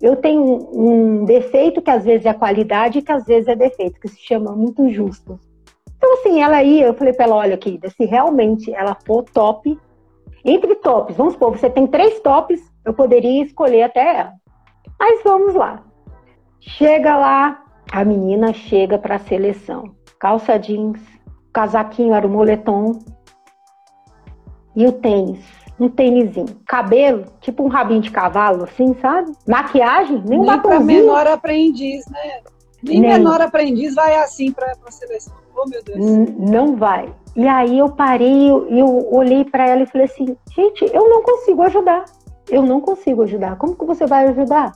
Eu 0.00 0.16
tenho 0.16 0.42
um 0.72 1.24
defeito 1.24 1.80
que 1.80 1.90
às 1.90 2.04
vezes 2.04 2.26
é 2.26 2.34
qualidade 2.34 2.98
e 2.98 3.02
que 3.02 3.12
às 3.12 3.24
vezes 3.24 3.46
é 3.46 3.54
defeito, 3.54 4.00
que 4.00 4.08
se 4.08 4.20
chama 4.20 4.50
muito 4.50 4.88
justo. 4.88 5.38
Então, 6.02 6.14
assim, 6.14 6.42
ela 6.42 6.60
ia, 6.64 6.86
eu 6.86 6.94
falei 6.94 7.12
para 7.12 7.26
ela, 7.26 7.36
olha, 7.36 7.56
querida, 7.56 7.88
se 7.88 8.04
realmente 8.04 8.74
ela 8.74 8.96
for 9.06 9.22
top, 9.22 9.78
entre 10.44 10.74
tops, 10.74 11.16
vamos 11.16 11.34
supor, 11.34 11.56
você 11.56 11.70
tem 11.70 11.86
três 11.86 12.18
tops, 12.18 12.60
eu 12.84 12.92
poderia 12.92 13.44
escolher 13.44 13.84
até 13.84 14.16
ela. 14.18 14.32
Mas 14.98 15.22
vamos 15.22 15.54
lá. 15.54 15.84
Chega 16.58 17.16
lá, 17.16 17.62
a 17.92 18.04
menina 18.04 18.52
chega 18.52 18.98
para 18.98 19.14
a 19.14 19.20
seleção. 19.20 19.94
Calça 20.18 20.58
jeans, 20.58 20.98
casaquinho 21.52 22.14
era 22.14 22.26
o 22.26 22.30
moletom 22.30 22.98
e 24.74 24.84
o 24.84 24.90
tênis, 24.90 25.44
um 25.78 25.88
tênisinho. 25.88 26.60
Cabelo, 26.66 27.26
tipo 27.40 27.62
um 27.62 27.68
rabinho 27.68 28.00
de 28.00 28.10
cavalo, 28.10 28.64
assim, 28.64 28.92
sabe? 28.94 29.30
Maquiagem, 29.46 30.20
nem 30.26 30.40
um 30.40 30.46
batomzinho. 30.46 30.84
Nem 30.84 30.96
menor 31.02 31.28
aprendiz, 31.28 32.04
né? 32.10 32.40
Nem, 32.82 33.00
nem 33.00 33.12
menor 33.12 33.40
aprendiz 33.40 33.94
vai 33.94 34.16
assim 34.16 34.50
para 34.50 34.72
a 34.84 34.90
seleção. 34.90 35.41
Oh. 35.54 35.64
Não 36.38 36.76
vai. 36.76 37.12
E 37.34 37.46
aí 37.46 37.78
eu 37.78 37.88
parei, 37.88 38.50
eu, 38.50 38.68
eu 38.68 39.08
olhei 39.12 39.44
para 39.44 39.68
ela 39.68 39.82
e 39.82 39.86
falei 39.86 40.06
assim, 40.06 40.36
gente, 40.54 40.84
eu 40.92 41.08
não 41.08 41.22
consigo 41.22 41.62
ajudar. 41.62 42.04
Eu 42.50 42.62
não 42.62 42.80
consigo 42.80 43.22
ajudar. 43.22 43.56
Como 43.56 43.74
que 43.74 43.84
você 43.84 44.06
vai 44.06 44.26
ajudar? 44.28 44.72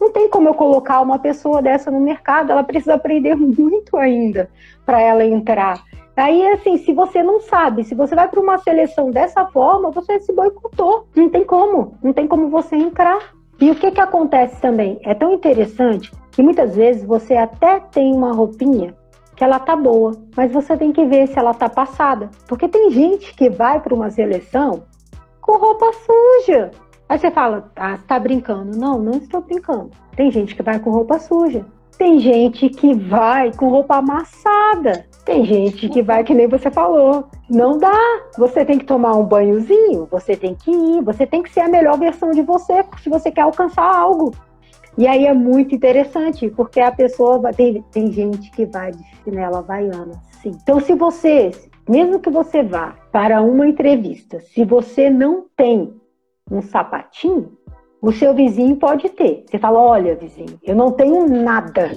Não 0.00 0.12
tem 0.12 0.28
como 0.28 0.48
eu 0.48 0.54
colocar 0.54 1.00
uma 1.00 1.18
pessoa 1.18 1.60
dessa 1.60 1.90
no 1.90 2.00
mercado. 2.00 2.52
Ela 2.52 2.62
precisa 2.62 2.94
aprender 2.94 3.34
muito 3.36 3.96
ainda 3.96 4.48
para 4.86 5.00
ela 5.00 5.24
entrar. 5.24 5.82
Aí, 6.16 6.46
assim, 6.48 6.78
se 6.78 6.92
você 6.92 7.22
não 7.22 7.40
sabe, 7.40 7.84
se 7.84 7.94
você 7.94 8.14
vai 8.14 8.28
para 8.28 8.40
uma 8.40 8.58
seleção 8.58 9.10
dessa 9.10 9.46
forma, 9.46 9.90
você 9.90 10.18
se 10.20 10.32
boicotou. 10.32 11.06
Não 11.14 11.28
tem 11.28 11.44
como. 11.44 11.96
Não 12.02 12.12
tem 12.12 12.26
como 12.26 12.48
você 12.48 12.76
entrar. 12.76 13.34
E 13.60 13.70
o 13.70 13.74
que, 13.74 13.90
que 13.90 14.00
acontece 14.00 14.60
também? 14.60 15.00
É 15.04 15.14
tão 15.14 15.32
interessante 15.32 16.12
que 16.30 16.42
muitas 16.42 16.76
vezes 16.76 17.04
você 17.04 17.34
até 17.34 17.80
tem 17.80 18.12
uma 18.14 18.32
roupinha 18.32 18.94
que 19.38 19.44
ela 19.44 19.60
tá 19.60 19.76
boa, 19.76 20.16
mas 20.36 20.50
você 20.50 20.76
tem 20.76 20.92
que 20.92 21.06
ver 21.06 21.28
se 21.28 21.38
ela 21.38 21.54
tá 21.54 21.68
passada. 21.68 22.28
Porque 22.48 22.66
tem 22.66 22.90
gente 22.90 23.32
que 23.36 23.48
vai 23.48 23.78
para 23.78 23.94
uma 23.94 24.10
seleção 24.10 24.82
com 25.40 25.56
roupa 25.56 25.92
suja. 25.92 26.72
Aí 27.08 27.16
você 27.16 27.30
fala, 27.30 27.70
ah, 27.76 27.96
tá 28.04 28.18
brincando. 28.18 28.76
Não, 28.76 28.98
não 28.98 29.12
estou 29.12 29.40
brincando. 29.40 29.90
Tem 30.16 30.28
gente 30.32 30.56
que 30.56 30.62
vai 30.62 30.80
com 30.80 30.90
roupa 30.90 31.20
suja. 31.20 31.64
Tem 31.96 32.18
gente 32.18 32.68
que 32.68 32.92
vai 32.94 33.52
com 33.52 33.68
roupa 33.68 33.98
amassada. 33.98 35.06
Tem 35.24 35.44
gente 35.44 35.88
que 35.88 36.02
vai 36.02 36.24
que 36.24 36.34
nem 36.34 36.48
você 36.48 36.68
falou. 36.68 37.28
Não 37.48 37.78
dá. 37.78 37.96
Você 38.36 38.64
tem 38.64 38.76
que 38.76 38.86
tomar 38.86 39.14
um 39.14 39.24
banhozinho, 39.24 40.08
você 40.10 40.36
tem 40.36 40.56
que 40.56 40.70
ir, 40.72 41.02
você 41.02 41.24
tem 41.24 41.44
que 41.44 41.52
ser 41.52 41.60
a 41.60 41.68
melhor 41.68 41.96
versão 41.96 42.32
de 42.32 42.42
você 42.42 42.84
se 43.02 43.08
você 43.08 43.30
quer 43.30 43.42
alcançar 43.42 43.84
algo. 43.84 44.32
E 44.98 45.06
aí 45.06 45.26
é 45.26 45.32
muito 45.32 45.76
interessante, 45.76 46.50
porque 46.50 46.80
a 46.80 46.90
pessoa 46.90 47.52
tem, 47.52 47.82
tem 47.92 48.10
gente 48.10 48.50
que 48.50 48.66
vai 48.66 48.90
de 48.90 49.04
chinela 49.22 49.60
havaiana, 49.60 50.20
sim. 50.42 50.50
Então, 50.60 50.80
se 50.80 50.92
você, 50.92 51.52
mesmo 51.88 52.18
que 52.18 52.28
você 52.28 52.64
vá 52.64 52.96
para 53.12 53.40
uma 53.40 53.68
entrevista, 53.68 54.40
se 54.40 54.64
você 54.64 55.08
não 55.08 55.46
tem 55.56 55.94
um 56.50 56.60
sapatinho, 56.60 57.56
o 58.02 58.10
seu 58.10 58.34
vizinho 58.34 58.74
pode 58.74 59.08
ter. 59.10 59.44
Você 59.48 59.56
fala: 59.56 59.80
olha, 59.80 60.16
vizinho, 60.16 60.58
eu 60.64 60.74
não 60.74 60.90
tenho 60.90 61.28
nada. 61.28 61.92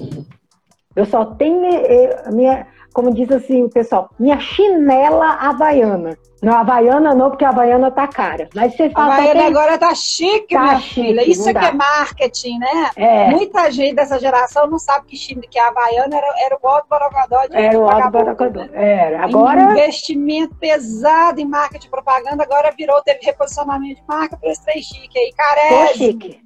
Eu 0.94 1.04
só 1.04 1.24
tenho 1.24 1.64
eh, 1.64 2.30
minha, 2.32 2.68
como 2.92 3.12
diz 3.12 3.30
assim 3.30 3.64
o 3.64 3.70
pessoal, 3.70 4.10
minha 4.18 4.38
chinela 4.38 5.26
havaiana. 5.26 6.16
Não, 6.42 6.54
Havaiana 6.54 7.14
não, 7.14 7.30
porque 7.30 7.44
a 7.44 7.50
Havaiana 7.50 7.88
tá 7.88 8.08
cara. 8.08 8.48
Mas 8.52 8.74
você 8.74 8.90
fala. 8.90 9.12
A 9.12 9.14
Havaiana 9.14 9.40
tem... 9.42 9.46
agora 9.46 9.78
tá 9.78 9.94
chique, 9.94 10.54
tá 10.56 10.60
minha 10.60 10.80
chique, 10.80 11.06
filha. 11.06 11.30
Isso 11.30 11.48
é 11.48 11.54
que 11.54 11.64
é 11.64 11.72
marketing, 11.72 12.58
né? 12.58 12.90
É. 12.96 13.30
Muita 13.30 13.70
gente 13.70 13.94
dessa 13.94 14.18
geração 14.18 14.66
não 14.66 14.76
sabe 14.76 15.06
que, 15.06 15.36
que 15.46 15.56
a 15.56 15.68
Havaiana 15.68 16.16
era, 16.16 16.26
era 16.44 16.58
o 16.60 16.66
alto 16.66 16.88
borogodó 16.90 17.46
de 17.46 17.56
Era 17.56 17.78
o 17.78 17.88
alto 17.88 18.10
borogodó. 18.10 18.66
Era. 18.72 19.22
Agora. 19.22 19.62
Investimento 19.70 20.56
pesado 20.56 21.40
em 21.40 21.46
marketing 21.46 21.88
propaganda, 21.88 22.42
agora 22.42 22.74
virou, 22.76 23.00
teve 23.02 23.20
reposicionamento 23.22 24.00
de 24.00 24.06
marca 24.08 24.36
para 24.36 24.50
esse 24.50 24.64
trem 24.64 24.82
chique 24.82 25.16
aí. 25.16 25.32
Carésimo. 25.32 25.94
chique. 25.94 26.42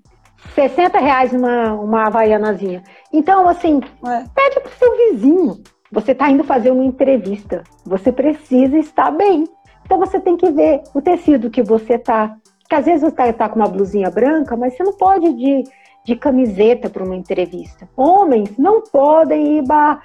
60 0.55 0.99
reais 0.99 1.33
uma, 1.33 1.73
uma 1.73 2.07
Havaianazinha. 2.07 2.85
Então, 3.11 3.49
assim, 3.49 3.81
é. 4.07 4.25
pede 4.35 4.61
pro 4.61 4.73
seu 4.79 4.95
vizinho. 4.97 5.63
Você 5.93 6.12
está 6.12 6.30
indo 6.30 6.45
fazer 6.45 6.70
uma 6.70 6.84
entrevista. 6.84 7.62
Você 7.84 8.12
precisa 8.12 8.76
estar 8.78 9.11
bem. 9.11 9.45
Então 9.84 9.99
você 9.99 10.18
tem 10.18 10.37
que 10.37 10.51
ver 10.51 10.82
o 10.95 11.01
tecido 11.01 11.51
que 11.51 11.62
você 11.62 11.99
tá. 11.99 12.37
Que 12.68 12.74
às 12.74 12.84
vezes 12.84 13.03
você 13.03 13.22
está 13.22 13.32
tá 13.32 13.49
com 13.49 13.61
uma 13.61 13.68
blusinha 13.68 14.11
branca, 14.11 14.57
mas 14.57 14.76
você 14.76 14.82
não 14.82 14.93
pode 14.93 15.32
de, 15.34 15.64
de 16.05 16.16
camiseta 16.16 16.91
para 16.91 17.05
uma 17.05 17.14
entrevista. 17.14 17.89
Homens 17.97 18.59
não 18.59 18.82
podem 18.82 19.59
ir 19.59 19.62
bar, 19.62 20.03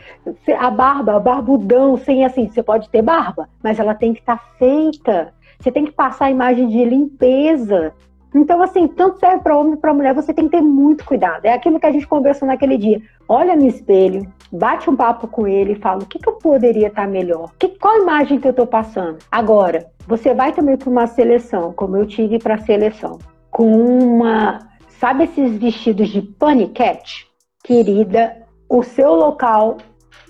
a 0.59 0.69
barba, 0.69 1.19
barbudão, 1.19 1.97
sem 1.97 2.23
assim. 2.23 2.47
Você 2.47 2.61
pode 2.61 2.87
ter 2.89 3.01
barba, 3.01 3.49
mas 3.63 3.79
ela 3.79 3.95
tem 3.95 4.13
que 4.13 4.19
estar 4.19 4.37
tá 4.37 4.43
feita. 4.59 5.33
Você 5.59 5.71
tem 5.71 5.85
que 5.85 5.91
passar 5.91 6.25
a 6.25 6.31
imagem 6.31 6.67
de 6.67 6.85
limpeza. 6.85 7.93
Então, 8.33 8.61
assim, 8.61 8.87
tanto 8.87 9.19
serve 9.19 9.43
para 9.43 9.57
homem 9.57 9.75
para 9.75 9.93
mulher, 9.93 10.13
você 10.13 10.33
tem 10.33 10.45
que 10.45 10.57
ter 10.57 10.61
muito 10.61 11.03
cuidado. 11.03 11.45
É 11.45 11.53
aquilo 11.53 11.79
que 11.79 11.85
a 11.85 11.91
gente 11.91 12.07
conversou 12.07 12.47
naquele 12.47 12.77
dia. 12.77 13.01
Olha 13.27 13.55
no 13.55 13.67
espelho, 13.67 14.25
bate 14.51 14.89
um 14.89 14.95
papo 14.95 15.27
com 15.27 15.47
ele 15.47 15.73
e 15.73 15.79
fala: 15.79 16.03
o 16.03 16.05
que, 16.05 16.19
que 16.19 16.29
eu 16.29 16.33
poderia 16.33 16.87
estar 16.87 17.07
melhor? 17.07 17.51
Que, 17.59 17.69
qual 17.69 18.01
imagem 18.01 18.39
que 18.39 18.47
eu 18.47 18.51
estou 18.51 18.67
passando? 18.67 19.17
Agora, 19.31 19.87
você 20.07 20.33
vai 20.33 20.53
também 20.53 20.77
para 20.77 20.89
uma 20.89 21.07
seleção, 21.07 21.73
como 21.73 21.97
eu 21.97 22.05
tive 22.05 22.39
para 22.39 22.55
a 22.55 22.59
seleção, 22.59 23.17
com 23.49 23.69
uma. 23.69 24.59
Sabe 24.87 25.25
esses 25.25 25.57
vestidos 25.57 26.09
de 26.09 26.21
paniquete? 26.21 27.27
Querida, 27.63 28.43
o 28.69 28.81
seu 28.83 29.13
local 29.13 29.77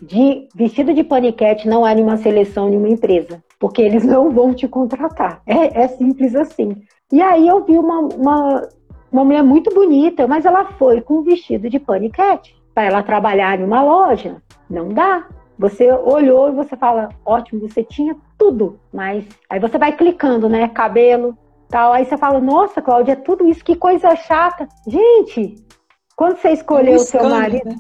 de 0.02 0.48
vestido 0.56 0.94
de 0.94 1.04
paniquete 1.04 1.68
não 1.68 1.86
é 1.86 1.94
numa 1.94 2.18
seleção, 2.18 2.70
nenhuma 2.70 2.90
empresa, 2.90 3.44
porque 3.60 3.82
eles 3.82 4.04
não 4.06 4.32
vão 4.32 4.54
te 4.54 4.68
contratar. 4.68 5.42
É, 5.46 5.84
é 5.84 5.88
simples 5.90 6.36
assim. 6.36 6.76
E 7.12 7.22
aí 7.22 7.48
eu 7.48 7.64
vi 7.64 7.78
uma, 7.78 8.00
uma, 8.00 8.70
uma 9.12 9.26
mulher 9.26 9.44
muito 9.44 9.74
bonita, 9.74 10.28
mas 10.28 10.46
ela 10.46 10.66
foi 10.74 11.02
com 11.02 11.16
um 11.16 11.24
vestido 11.24 11.70
de 11.70 11.80
paniquete 11.80 12.56
para 12.74 12.84
ela 12.84 13.04
trabalhar 13.04 13.60
em 13.60 13.64
uma 13.64 13.84
loja. 13.84 14.42
Não 14.70 14.90
dá. 14.90 15.28
Você 15.60 15.92
olhou 15.92 16.50
e 16.50 16.54
você 16.54 16.76
fala, 16.76 17.10
ótimo, 17.26 17.62
você 17.62 17.84
tinha 17.84 18.16
tudo, 18.38 18.80
mas 18.92 19.26
aí 19.50 19.60
você 19.60 19.78
vai 19.78 19.92
clicando, 19.92 20.50
né? 20.50 20.68
Cabelo, 20.70 21.38
tal. 21.70 21.94
Aí 21.94 22.06
você 22.06 22.18
fala, 22.18 22.40
nossa, 22.40 22.82
Cláudia, 22.82 23.14
é 23.14 23.16
tudo 23.16 23.48
isso, 23.48 23.64
que 23.64 23.76
coisa 23.76 24.16
chata. 24.16 24.68
Gente, 24.88 25.56
quando 26.16 26.38
você 26.38 26.52
escolheu 26.52 26.96
o 26.96 27.00
seu 27.00 27.30
marido. 27.30 27.70
Né? 27.70 27.76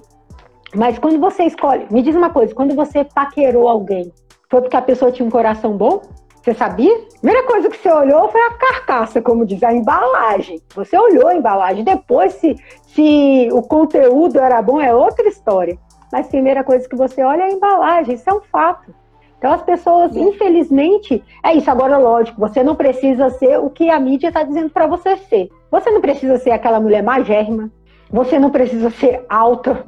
Mas 0.75 0.97
quando 0.99 1.19
você 1.19 1.43
escolhe, 1.43 1.85
me 1.91 2.01
diz 2.01 2.15
uma 2.15 2.29
coisa, 2.29 2.55
quando 2.55 2.75
você 2.75 3.03
paquerou 3.03 3.67
alguém, 3.67 4.11
foi 4.49 4.61
porque 4.61 4.77
a 4.77 4.81
pessoa 4.81 5.11
tinha 5.11 5.27
um 5.27 5.31
coração 5.31 5.75
bom? 5.75 6.01
Você 6.41 6.55
sabia? 6.55 6.91
A 6.93 7.19
primeira 7.19 7.45
coisa 7.45 7.69
que 7.69 7.77
você 7.77 7.91
olhou 7.91 8.27
foi 8.29 8.41
a 8.41 8.53
carcaça, 8.53 9.21
como 9.21 9.45
diz, 9.45 9.61
a 9.61 9.71
embalagem. 9.71 10.59
Você 10.73 10.97
olhou 10.97 11.27
a 11.27 11.35
embalagem. 11.35 11.83
Depois, 11.83 12.33
se, 12.33 12.55
se 12.87 13.49
o 13.51 13.61
conteúdo 13.61 14.39
era 14.39 14.59
bom, 14.61 14.81
é 14.81 14.93
outra 14.93 15.27
história. 15.27 15.77
Mas 16.11 16.25
a 16.25 16.29
primeira 16.29 16.63
coisa 16.63 16.89
que 16.89 16.95
você 16.95 17.23
olha 17.23 17.43
é 17.43 17.45
a 17.45 17.51
embalagem. 17.51 18.15
Isso 18.15 18.27
é 18.27 18.33
um 18.33 18.41
fato. 18.41 18.91
Então, 19.37 19.51
as 19.53 19.61
pessoas, 19.61 20.15
infelizmente, 20.15 21.23
é 21.43 21.53
isso. 21.53 21.69
Agora, 21.69 21.97
lógico, 21.97 22.39
você 22.39 22.63
não 22.63 22.75
precisa 22.75 23.29
ser 23.29 23.59
o 23.59 23.69
que 23.69 23.89
a 23.89 23.99
mídia 23.99 24.27
está 24.29 24.41
dizendo 24.41 24.69
para 24.71 24.87
você 24.87 25.17
ser. 25.17 25.49
Você 25.69 25.91
não 25.91 26.01
precisa 26.01 26.37
ser 26.37 26.51
aquela 26.51 26.79
mulher 26.79 27.03
magérrima. 27.03 27.71
Você 28.11 28.39
não 28.39 28.49
precisa 28.49 28.89
ser 28.89 29.23
alta. 29.29 29.85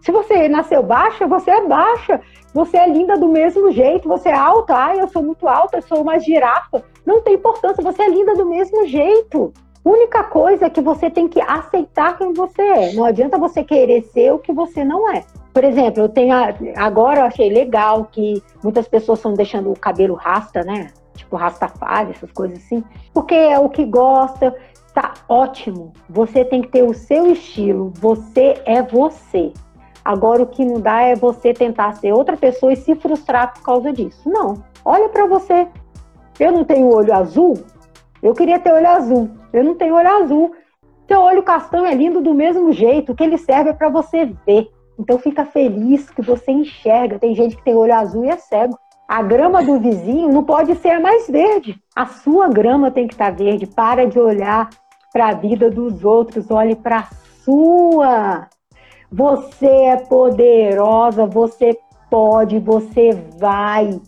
Se 0.00 0.12
você 0.12 0.48
nasceu 0.48 0.82
baixa, 0.82 1.26
você 1.26 1.50
é 1.50 1.66
baixa. 1.66 2.20
Você 2.56 2.78
é 2.78 2.88
linda 2.88 3.18
do 3.18 3.28
mesmo 3.28 3.70
jeito. 3.70 4.08
Você 4.08 4.30
é 4.30 4.34
alta. 4.34 4.74
Ah, 4.74 4.96
eu 4.96 5.06
sou 5.08 5.22
muito 5.22 5.46
alta, 5.46 5.76
eu 5.76 5.82
sou 5.82 6.00
uma 6.00 6.18
girafa. 6.18 6.82
Não 7.04 7.20
tem 7.20 7.34
importância, 7.34 7.84
você 7.84 8.04
é 8.04 8.08
linda 8.08 8.34
do 8.34 8.46
mesmo 8.46 8.86
jeito. 8.86 9.52
Única 9.84 10.24
coisa 10.24 10.64
é 10.64 10.70
que 10.70 10.80
você 10.80 11.10
tem 11.10 11.28
que 11.28 11.38
aceitar 11.38 12.16
quem 12.16 12.32
você 12.32 12.62
é. 12.62 12.92
Não 12.94 13.04
adianta 13.04 13.36
você 13.36 13.62
querer 13.62 14.00
ser 14.04 14.32
o 14.32 14.38
que 14.38 14.54
você 14.54 14.82
não 14.86 15.12
é. 15.12 15.22
Por 15.52 15.64
exemplo, 15.64 16.02
eu 16.02 16.08
tenho 16.08 16.34
agora 16.76 17.20
eu 17.20 17.24
achei 17.26 17.50
legal 17.50 18.08
que 18.10 18.42
muitas 18.64 18.88
pessoas 18.88 19.18
estão 19.18 19.34
deixando 19.34 19.70
o 19.70 19.78
cabelo 19.78 20.14
rasta, 20.14 20.62
né? 20.62 20.88
Tipo 21.14 21.36
rastafari, 21.36 22.12
essas 22.12 22.32
coisas 22.32 22.56
assim, 22.56 22.82
porque 23.12 23.34
é 23.34 23.58
o 23.58 23.68
que 23.68 23.84
gosta. 23.84 24.56
Tá 24.94 25.12
ótimo. 25.28 25.92
Você 26.08 26.42
tem 26.42 26.62
que 26.62 26.68
ter 26.68 26.84
o 26.84 26.94
seu 26.94 27.30
estilo. 27.30 27.92
Você 28.00 28.62
é 28.64 28.80
você. 28.80 29.52
Agora 30.06 30.40
o 30.40 30.46
que 30.46 30.64
não 30.64 30.80
dá 30.80 31.02
é 31.02 31.16
você 31.16 31.52
tentar 31.52 31.94
ser 31.94 32.12
outra 32.12 32.36
pessoa 32.36 32.72
e 32.72 32.76
se 32.76 32.94
frustrar 32.94 33.52
por 33.52 33.62
causa 33.64 33.92
disso. 33.92 34.30
Não. 34.30 34.62
Olha 34.84 35.08
para 35.08 35.26
você. 35.26 35.66
Eu 36.38 36.52
não 36.52 36.62
tenho 36.62 36.94
olho 36.94 37.12
azul. 37.12 37.54
Eu 38.22 38.32
queria 38.32 38.60
ter 38.60 38.72
olho 38.72 38.88
azul. 38.88 39.28
Eu 39.52 39.64
não 39.64 39.74
tenho 39.74 39.96
olho 39.96 40.08
azul. 40.22 40.54
Seu 41.08 41.20
olho 41.20 41.42
castanho 41.42 41.86
é 41.86 41.92
lindo 41.92 42.20
do 42.20 42.32
mesmo 42.32 42.70
jeito. 42.70 43.16
Que 43.16 43.24
ele 43.24 43.36
serve 43.36 43.70
é 43.70 43.72
para 43.72 43.88
você 43.88 44.26
ver. 44.46 44.70
Então 44.96 45.18
fica 45.18 45.44
feliz 45.44 46.08
que 46.08 46.22
você 46.22 46.52
enxerga. 46.52 47.18
Tem 47.18 47.34
gente 47.34 47.56
que 47.56 47.64
tem 47.64 47.74
olho 47.74 47.92
azul 47.92 48.24
e 48.24 48.28
é 48.28 48.36
cego. 48.36 48.78
A 49.08 49.22
grama 49.22 49.60
do 49.60 49.80
vizinho 49.80 50.28
não 50.28 50.44
pode 50.44 50.72
ser 50.76 50.90
a 50.90 51.00
mais 51.00 51.28
verde. 51.28 51.76
A 51.96 52.06
sua 52.06 52.48
grama 52.48 52.92
tem 52.92 53.08
que 53.08 53.14
estar 53.14 53.32
tá 53.32 53.36
verde. 53.36 53.66
Para 53.66 54.06
de 54.06 54.20
olhar 54.20 54.70
para 55.12 55.30
a 55.30 55.34
vida 55.34 55.68
dos 55.68 56.04
outros, 56.04 56.48
olhe 56.48 56.76
para 56.76 56.98
a 56.98 57.08
sua. 57.42 58.46
Você 59.10 59.66
é 59.66 59.96
poderosa, 59.96 61.26
você 61.26 61.78
pode, 62.10 62.58
você 62.58 63.12
vai. 63.38 64.00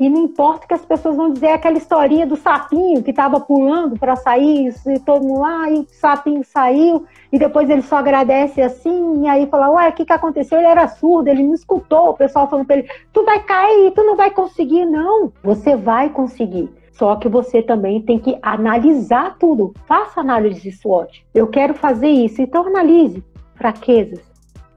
E 0.00 0.08
não 0.08 0.22
importa 0.22 0.66
que 0.66 0.72
as 0.72 0.84
pessoas 0.84 1.14
vão 1.14 1.30
dizer 1.30 1.48
aquela 1.48 1.76
historinha 1.76 2.26
do 2.26 2.34
sapinho 2.34 3.02
que 3.02 3.10
estava 3.10 3.38
pulando 3.38 3.98
para 3.98 4.16
sair, 4.16 4.74
e 4.86 4.98
todo 4.98 5.26
mundo 5.26 5.40
lá, 5.40 5.70
e 5.70 5.80
o 5.80 5.86
sapinho 5.90 6.42
saiu, 6.42 7.04
e 7.30 7.38
depois 7.38 7.68
ele 7.68 7.82
só 7.82 7.98
agradece 7.98 8.62
assim, 8.62 9.24
e 9.24 9.28
aí 9.28 9.46
fala, 9.46 9.68
ué, 9.68 9.90
o 9.90 9.92
que, 9.92 10.06
que 10.06 10.12
aconteceu? 10.12 10.58
Ele 10.58 10.68
era 10.68 10.88
surdo, 10.88 11.28
ele 11.28 11.42
não 11.42 11.52
escutou 11.52 12.08
o 12.08 12.14
pessoal 12.14 12.48
falando 12.48 12.66
para 12.66 12.78
ele, 12.78 12.88
tu 13.12 13.22
vai 13.26 13.40
cair, 13.44 13.92
tu 13.92 14.02
não 14.02 14.16
vai 14.16 14.30
conseguir, 14.30 14.86
não. 14.86 15.30
Você 15.42 15.76
vai 15.76 16.08
conseguir. 16.08 16.70
Só 16.92 17.16
que 17.16 17.28
você 17.28 17.60
também 17.60 18.00
tem 18.00 18.18
que 18.18 18.38
analisar 18.40 19.36
tudo. 19.38 19.74
Faça 19.86 20.20
análise 20.20 20.72
SWOT. 20.72 21.26
Eu 21.34 21.46
quero 21.46 21.74
fazer 21.74 22.08
isso, 22.08 22.40
então 22.40 22.66
analise 22.66 23.22
fraquezas, 23.54 24.20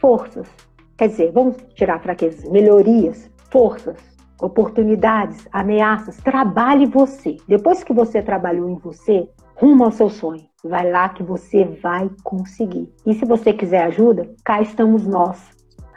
forças. 0.03 0.49
Quer 0.97 1.07
dizer, 1.07 1.31
vamos 1.31 1.55
tirar 1.75 2.01
fraquezas, 2.01 2.43
melhorias, 2.51 3.31
forças 3.49 4.13
oportunidades, 4.41 5.47
ameaças. 5.53 6.17
Trabalhe 6.17 6.85
você. 6.85 7.37
Depois 7.47 7.81
que 7.81 7.93
você 7.93 8.21
trabalhou 8.21 8.69
em 8.69 8.75
você, 8.75 9.25
rumo 9.55 9.85
ao 9.85 9.91
seu 9.91 10.09
sonho. 10.09 10.43
Vai 10.61 10.91
lá 10.91 11.07
que 11.07 11.23
você 11.23 11.63
vai 11.81 12.09
conseguir. 12.23 12.91
E 13.05 13.13
se 13.13 13.23
você 13.23 13.53
quiser 13.53 13.83
ajuda, 13.83 14.29
cá 14.43 14.61
estamos 14.61 15.07
nós. 15.07 15.41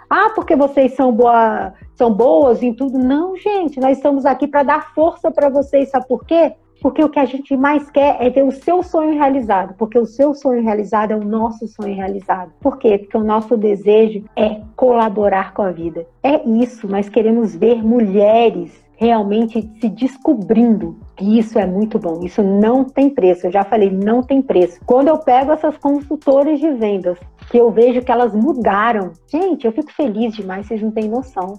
Ah, 0.09 0.30
porque 0.36 0.54
vocês 0.54 0.94
são, 0.94 1.12
boa, 1.12 1.74
são 1.96 2.14
boas 2.14 2.62
em 2.62 2.72
tudo? 2.72 2.96
Não, 2.96 3.36
gente, 3.36 3.80
nós 3.80 3.96
estamos 3.96 4.24
aqui 4.24 4.46
para 4.46 4.62
dar 4.62 4.94
força 4.94 5.28
para 5.32 5.48
vocês. 5.48 5.90
Sabe 5.90 6.07
por 6.07 6.24
quê? 6.24 6.54
Porque 6.81 7.03
o 7.03 7.09
que 7.09 7.18
a 7.18 7.24
gente 7.24 7.57
mais 7.57 7.91
quer 7.91 8.16
é 8.20 8.31
ver 8.31 8.45
o 8.45 8.53
seu 8.53 8.83
sonho 8.83 9.14
realizado, 9.14 9.74
porque 9.79 9.99
o 9.99 10.07
seu 10.07 10.35
sonho 10.35 10.62
realizado 10.62 11.12
é 11.12 11.16
o 11.16 11.24
nosso 11.24 11.66
sonho 11.66 11.95
realizado. 11.95 12.53
Por 12.61 12.79
quê? 12.79 12.99
Porque 12.99 13.16
o 13.16 13.24
nosso 13.24 13.57
desejo 13.57 14.24
é 14.37 14.61
colaborar 14.77 15.53
com 15.55 15.62
a 15.62 15.70
vida. 15.70 16.07
É 16.22 16.47
isso, 16.49 16.87
nós 16.87 17.09
queremos 17.09 17.55
ver 17.57 17.83
mulheres 17.83 18.87
realmente 18.97 19.70
se 19.81 19.89
descobrindo. 19.89 20.97
E 21.20 21.39
isso 21.39 21.59
é 21.59 21.66
muito 21.66 21.99
bom. 21.99 22.24
Isso 22.24 22.43
não 22.43 22.85
tem 22.85 23.11
preço. 23.11 23.47
Eu 23.47 23.53
já 23.53 23.64
falei, 23.64 23.91
não 23.91 24.22
tem 24.22 24.43
preço. 24.43 24.81
Quando 24.85 25.09
eu 25.09 25.18
pego 25.18 25.53
essas 25.53 25.77
consultoras 25.77 26.59
de 26.59 26.70
vendas, 26.72 27.18
que 27.51 27.59
eu 27.59 27.70
vejo 27.70 28.03
que 28.03 28.11
elas 28.11 28.35
mudaram, 28.35 29.12
gente, 29.31 29.66
eu 29.66 29.72
fico 29.72 29.93
feliz 29.93 30.35
demais, 30.35 30.66
vocês 30.66 30.83
não 30.83 30.91
têm 30.91 31.09
noção. 31.09 31.59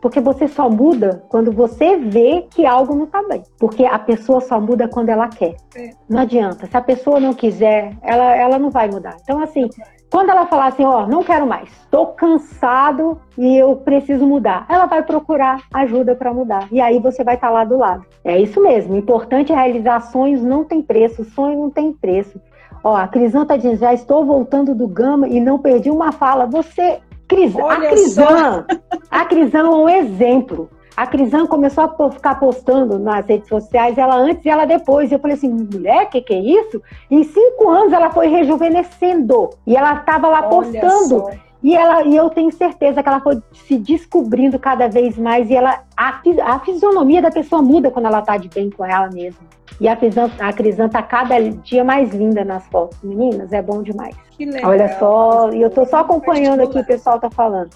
Porque 0.00 0.20
você 0.20 0.46
só 0.46 0.68
muda 0.68 1.24
quando 1.28 1.52
você 1.52 1.96
vê 1.96 2.46
que 2.50 2.66
algo 2.66 2.94
não 2.94 3.04
está 3.04 3.22
bem. 3.22 3.42
Porque 3.58 3.84
a 3.84 3.98
pessoa 3.98 4.40
só 4.40 4.60
muda 4.60 4.88
quando 4.88 5.08
ela 5.08 5.28
quer. 5.28 5.56
É. 5.74 5.90
Não 6.08 6.20
adianta. 6.20 6.66
Se 6.66 6.76
a 6.76 6.82
pessoa 6.82 7.18
não 7.18 7.34
quiser, 7.34 7.96
ela, 8.02 8.36
ela 8.36 8.58
não 8.58 8.70
vai 8.70 8.88
mudar. 8.88 9.16
Então, 9.22 9.42
assim, 9.42 9.68
quando 10.10 10.30
ela 10.30 10.46
falar 10.46 10.68
assim, 10.68 10.84
ó, 10.84 11.02
oh, 11.02 11.06
não 11.06 11.22
quero 11.22 11.46
mais, 11.46 11.68
estou 11.68 12.06
cansado 12.08 13.20
e 13.36 13.56
eu 13.56 13.76
preciso 13.76 14.26
mudar, 14.26 14.64
ela 14.68 14.86
vai 14.86 15.02
procurar 15.02 15.62
ajuda 15.74 16.14
para 16.14 16.32
mudar. 16.32 16.68
E 16.70 16.80
aí 16.80 17.00
você 17.00 17.24
vai 17.24 17.34
estar 17.34 17.48
tá 17.48 17.52
lá 17.52 17.64
do 17.64 17.76
lado. 17.76 18.04
É 18.24 18.40
isso 18.40 18.62
mesmo. 18.62 18.96
Importante 18.96 19.52
é 19.52 19.54
realizar 19.54 20.00
sonhos 20.00 20.42
não 20.42 20.64
tem 20.64 20.80
preço. 20.80 21.24
Sonho 21.24 21.58
não 21.58 21.70
tem 21.70 21.92
preço. 21.92 22.40
Ó, 22.84 22.94
a 22.94 23.08
Crisanta 23.08 23.58
diz, 23.58 23.80
já 23.80 23.92
estou 23.92 24.24
voltando 24.24 24.72
do 24.72 24.86
Gama 24.86 25.26
e 25.26 25.40
não 25.40 25.58
perdi 25.58 25.90
uma 25.90 26.12
fala. 26.12 26.46
Você 26.46 27.00
Cris, 27.28 27.54
a 27.56 27.76
Crisan, 27.76 28.66
a 29.10 29.24
Crisan 29.24 29.58
é 29.58 29.70
um 29.70 29.88
exemplo. 29.88 30.70
A 30.96 31.06
Crisan 31.06 31.46
começou 31.46 31.84
a 31.84 32.10
ficar 32.10 32.36
postando 32.40 32.98
nas 32.98 33.26
redes 33.26 33.48
sociais, 33.48 33.98
ela 33.98 34.16
antes 34.16 34.44
e 34.46 34.48
ela 34.48 34.64
depois. 34.64 35.12
Eu 35.12 35.18
falei 35.18 35.36
assim, 35.36 35.50
mulher, 35.50 36.04
o 36.04 36.10
que, 36.10 36.22
que 36.22 36.32
é 36.32 36.38
isso? 36.38 36.80
Em 37.10 37.22
cinco 37.22 37.68
anos 37.68 37.92
ela 37.92 38.10
foi 38.10 38.28
rejuvenescendo. 38.28 39.50
E 39.66 39.76
ela 39.76 39.94
estava 39.94 40.28
lá 40.28 40.40
Olha 40.40 40.48
postando. 40.48 41.20
Só. 41.20 41.30
E, 41.62 41.74
ela, 41.74 42.02
e 42.04 42.16
eu 42.16 42.30
tenho 42.30 42.50
certeza 42.50 43.02
que 43.02 43.08
ela 43.08 43.20
foi 43.20 43.42
se 43.52 43.76
descobrindo 43.76 44.58
cada 44.58 44.88
vez 44.88 45.18
mais. 45.18 45.50
E 45.50 45.54
ela, 45.54 45.82
a, 45.94 46.20
a 46.44 46.58
fisionomia 46.60 47.20
da 47.20 47.30
pessoa 47.30 47.60
muda 47.60 47.90
quando 47.90 48.06
ela 48.06 48.20
está 48.20 48.38
de 48.38 48.48
bem 48.48 48.70
com 48.70 48.84
ela 48.84 49.10
mesma. 49.10 49.40
E 49.80 49.88
a 49.88 49.96
Crisan, 49.96 50.30
a 50.38 50.88
tá 50.88 51.02
cada 51.02 51.38
dia 51.38 51.84
mais 51.84 52.10
linda 52.10 52.44
nas 52.44 52.66
fotos. 52.68 52.98
Meninas, 53.02 53.52
é 53.52 53.60
bom 53.60 53.82
demais. 53.82 54.16
Que 54.30 54.44
legal. 54.44 54.70
Olha 54.70 54.98
só, 54.98 55.50
e 55.52 55.60
eu 55.60 55.70
tô 55.70 55.84
só 55.84 55.98
acompanhando 55.98 56.62
aqui 56.62 56.78
o 56.78 56.84
pessoal 56.84 57.18
tá 57.18 57.30
falando. 57.30 57.70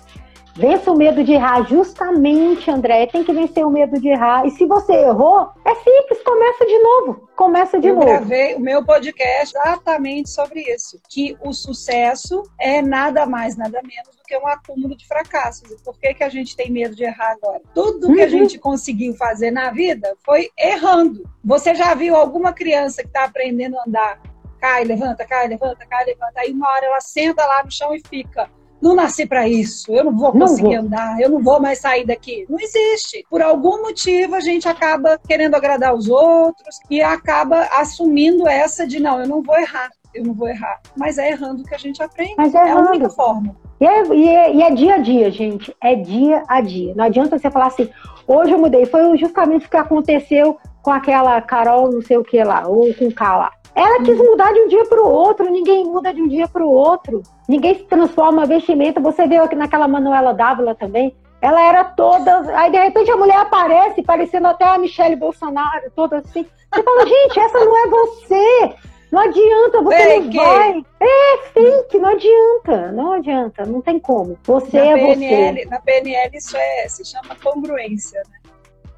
Vença 0.54 0.90
o 0.90 0.96
medo 0.96 1.22
de 1.22 1.32
errar. 1.32 1.66
Justamente, 1.66 2.70
André, 2.70 3.06
tem 3.06 3.24
que 3.24 3.32
vencer 3.32 3.64
o 3.64 3.70
medo 3.70 4.00
de 4.00 4.08
errar. 4.08 4.46
E 4.46 4.50
se 4.50 4.66
você 4.66 4.92
errou, 4.92 5.50
é 5.64 5.74
simples, 5.76 6.22
começa 6.22 6.66
de 6.66 6.78
novo. 6.78 7.28
Começa 7.36 7.80
de 7.80 7.88
eu 7.88 7.94
novo. 7.94 8.08
Eu 8.08 8.16
gravei 8.16 8.54
o 8.54 8.60
meu 8.60 8.84
podcast 8.84 9.56
exatamente 9.56 10.30
sobre 10.30 10.60
isso. 10.62 11.00
Que 11.08 11.36
o 11.42 11.52
sucesso 11.52 12.42
é 12.60 12.82
nada 12.82 13.26
mais, 13.26 13.56
nada 13.56 13.80
menos 13.82 14.16
do 14.16 14.22
que 14.26 14.36
um 14.36 14.46
acúmulo 14.46 14.96
de 14.96 15.06
fracassos. 15.06 15.70
E 15.70 15.82
por 15.82 15.98
que, 15.98 16.14
que 16.14 16.24
a 16.24 16.28
gente 16.28 16.56
tem 16.56 16.70
medo 16.70 16.94
de 16.94 17.04
errar 17.04 17.32
agora? 17.32 17.62
Tudo 17.74 18.08
uhum. 18.08 18.14
que 18.14 18.20
a 18.20 18.24
uhum. 18.24 18.30
gente 18.30 18.58
conseguiu 18.58 19.14
fazer 19.14 19.50
na 19.50 19.70
vida 19.70 20.14
foi 20.24 20.50
errando. 20.58 21.22
Você 21.44 21.74
já 21.74 21.94
viu 21.94 22.16
alguma 22.16 22.52
criança 22.52 23.02
que 23.02 23.08
está 23.08 23.24
aprendendo 23.24 23.78
a 23.78 23.84
andar? 23.86 24.20
Cai, 24.60 24.84
levanta, 24.84 25.24
cai, 25.24 25.48
levanta, 25.48 25.86
cai, 25.86 26.04
levanta. 26.04 26.32
Aí 26.36 26.52
uma 26.52 26.68
hora 26.68 26.86
ela 26.86 27.00
senta 27.00 27.46
lá 27.46 27.64
no 27.64 27.70
chão 27.70 27.94
e 27.94 28.02
fica 28.06 28.50
não 28.80 28.94
nasci 28.94 29.26
para 29.26 29.48
isso, 29.48 29.92
eu 29.92 30.04
não 30.04 30.16
vou 30.16 30.32
conseguir 30.32 30.62
não 30.62 30.70
vou. 30.70 30.86
andar, 30.86 31.20
eu 31.20 31.30
não 31.30 31.40
vou 31.40 31.60
mais 31.60 31.78
sair 31.78 32.06
daqui. 32.06 32.46
Não 32.48 32.58
existe. 32.58 33.24
Por 33.28 33.42
algum 33.42 33.82
motivo 33.82 34.34
a 34.34 34.40
gente 34.40 34.68
acaba 34.68 35.18
querendo 35.26 35.54
agradar 35.54 35.94
os 35.94 36.08
outros 36.08 36.78
e 36.90 37.00
acaba 37.02 37.68
assumindo 37.72 38.48
essa 38.48 38.86
de 38.86 39.00
não, 39.00 39.20
eu 39.20 39.28
não 39.28 39.42
vou 39.42 39.58
errar. 39.58 39.90
Eu 40.14 40.24
não 40.24 40.34
vou 40.34 40.48
errar. 40.48 40.80
Mas 40.96 41.18
é 41.18 41.30
errando 41.30 41.62
que 41.62 41.74
a 41.74 41.78
gente 41.78 42.02
aprende. 42.02 42.34
Mas 42.36 42.54
é, 42.54 42.58
é 42.58 42.70
a 42.70 42.76
única 42.76 43.08
forma. 43.10 43.54
E 43.80 43.86
é, 43.86 44.06
e, 44.08 44.28
é, 44.28 44.54
e 44.54 44.62
é 44.62 44.70
dia 44.72 44.94
a 44.94 44.98
dia, 44.98 45.30
gente. 45.30 45.74
É 45.80 45.94
dia 45.94 46.42
a 46.48 46.60
dia. 46.60 46.94
Não 46.96 47.04
adianta 47.04 47.38
você 47.38 47.50
falar 47.50 47.68
assim, 47.68 47.88
hoje 48.26 48.52
eu 48.52 48.58
mudei. 48.58 48.86
Foi 48.86 49.16
justamente 49.16 49.66
o 49.66 49.70
que 49.70 49.76
aconteceu 49.76 50.58
com 50.82 50.90
aquela 50.90 51.40
Carol, 51.40 51.92
não 51.92 52.02
sei 52.02 52.16
o 52.16 52.24
que 52.24 52.42
lá, 52.42 52.66
ou 52.66 52.92
com 52.94 53.06
o 53.06 53.14
K 53.14 53.36
lá. 53.36 53.52
Ela 53.74 54.02
quis 54.02 54.18
mudar 54.18 54.52
de 54.52 54.60
um 54.60 54.68
dia 54.68 54.84
para 54.84 55.02
o 55.02 55.08
outro, 55.08 55.50
ninguém 55.50 55.84
muda 55.84 56.12
de 56.12 56.20
um 56.20 56.28
dia 56.28 56.48
para 56.48 56.64
o 56.64 56.70
outro. 56.70 57.22
Ninguém 57.48 57.74
se 57.74 57.84
transforma 57.84 58.46
vestimenta. 58.46 59.00
Você 59.00 59.26
viu 59.26 59.42
aqui 59.42 59.54
naquela 59.54 59.88
Manuela 59.88 60.34
Dávila 60.34 60.74
também? 60.74 61.14
Ela 61.40 61.62
era 61.62 61.84
toda. 61.84 62.58
Aí 62.58 62.70
de 62.70 62.78
repente 62.78 63.10
a 63.10 63.16
mulher 63.16 63.38
aparece, 63.38 64.02
parecendo 64.02 64.48
até 64.48 64.64
a 64.64 64.78
Michelle 64.78 65.16
Bolsonaro, 65.16 65.90
toda 65.94 66.18
assim. 66.18 66.44
Você 66.72 66.82
fala, 66.82 67.06
gente, 67.06 67.40
essa 67.40 67.58
não 67.64 67.76
é 67.76 67.88
você. 67.88 68.74
Não 69.10 69.20
adianta, 69.20 69.82
você 69.82 69.96
fake. 69.96 70.36
não 70.36 70.44
vai. 70.44 70.84
É 71.00 71.38
fake, 71.52 71.98
não 71.98 72.08
adianta, 72.10 72.92
não 72.92 73.12
adianta, 73.14 73.66
não 73.66 73.80
tem 73.80 73.98
como. 73.98 74.38
Você 74.44 74.78
na 74.78 74.86
é 74.86 74.94
PNL, 74.94 75.58
você. 75.58 75.68
Na 75.68 75.80
PNL 75.80 76.36
isso 76.36 76.56
é, 76.56 76.88
se 76.88 77.04
chama 77.04 77.34
congruência, 77.42 78.22
né? 78.30 78.39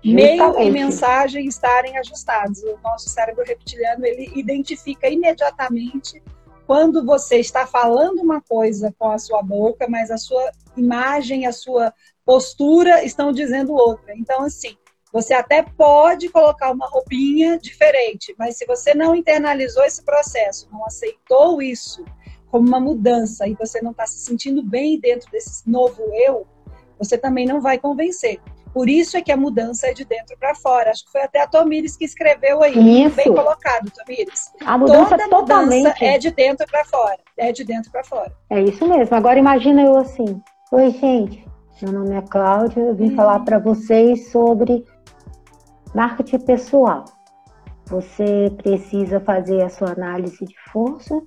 Meio 0.05 0.59
e 0.61 0.71
mensagem 0.71 1.47
estarem 1.47 1.97
ajustados. 1.99 2.63
O 2.63 2.79
nosso 2.83 3.09
cérebro 3.09 3.45
reptiliano 3.45 4.05
ele 4.05 4.33
identifica 4.35 5.09
imediatamente 5.09 6.23
quando 6.67 7.05
você 7.05 7.37
está 7.37 7.67
falando 7.67 8.21
uma 8.21 8.41
coisa 8.41 8.95
com 8.99 9.11
a 9.11 9.19
sua 9.19 9.43
boca, 9.43 9.87
mas 9.89 10.11
a 10.11 10.17
sua 10.17 10.51
imagem, 10.77 11.47
a 11.47 11.53
sua 11.53 11.93
postura 12.25 13.05
estão 13.05 13.33
dizendo 13.33 13.75
outra. 13.75 14.15
Então, 14.17 14.43
assim, 14.43 14.77
você 15.13 15.35
até 15.35 15.63
pode 15.63 16.29
colocar 16.31 16.71
uma 16.71 16.89
roupinha 16.89 17.59
diferente, 17.59 18.35
mas 18.39 18.57
se 18.57 18.65
você 18.65 18.95
não 18.95 19.15
internalizou 19.15 19.85
esse 19.85 20.03
processo, 20.03 20.69
não 20.73 20.87
aceitou 20.87 21.61
isso, 21.61 22.05
como 22.51 22.69
uma 22.69 22.81
mudança 22.81 23.47
e 23.49 23.55
você 23.55 23.81
não 23.81 23.93
está 23.93 24.07
se 24.07 24.19
sentindo 24.21 24.63
bem 24.63 25.01
dentro 25.01 25.31
desse 25.31 25.69
novo 25.69 26.03
eu, 26.15 26.47
você 26.99 27.19
também 27.19 27.47
não 27.47 27.61
vai 27.61 27.79
convencer. 27.79 28.41
Por 28.73 28.89
isso 28.89 29.17
é 29.17 29.23
que 29.23 29.31
a 29.31 29.37
mudança 29.37 29.87
é 29.89 29.93
de 29.93 30.05
dentro 30.05 30.37
para 30.39 30.55
fora. 30.55 30.91
Acho 30.91 31.05
que 31.05 31.13
foi 31.13 31.23
até 31.23 31.43
a 31.43 31.47
Tomires 31.47 31.97
que 31.97 32.05
escreveu 32.05 32.63
aí. 32.63 33.05
Isso. 33.05 33.17
Bem 33.17 33.35
colocado, 33.35 33.91
Tomires. 33.91 34.51
A 34.65 34.79
mudança 34.79 35.11
Toda 35.11 35.29
totalmente. 35.29 35.83
mudança 35.83 36.05
é 36.05 36.19
de 36.19 36.31
dentro 36.31 36.67
para 36.67 36.85
fora. 36.85 37.19
É 37.37 37.53
de 37.53 37.65
dentro 37.65 37.91
para 37.91 38.03
fora. 38.05 38.33
É 38.49 38.61
isso 38.61 38.87
mesmo. 38.89 39.15
Agora 39.15 39.39
imagina 39.39 39.83
eu 39.83 39.97
assim. 39.97 40.41
Oi, 40.71 40.91
gente. 40.91 41.47
Meu 41.83 41.93
nome 41.93 42.17
é 42.17 42.23
Cláudia. 42.23 42.81
Eu 42.81 42.95
vim 42.95 43.13
hum. 43.13 43.17
falar 43.17 43.41
para 43.41 43.59
vocês 43.59 44.31
sobre 44.31 44.85
marketing 45.95 46.39
pessoal. 46.41 47.05
Você 47.87 48.51
precisa 48.57 49.21
fazer 49.21 49.63
a 49.63 49.69
sua 49.69 49.91
análise 49.91 50.45
de 50.47 50.55
força, 50.71 51.21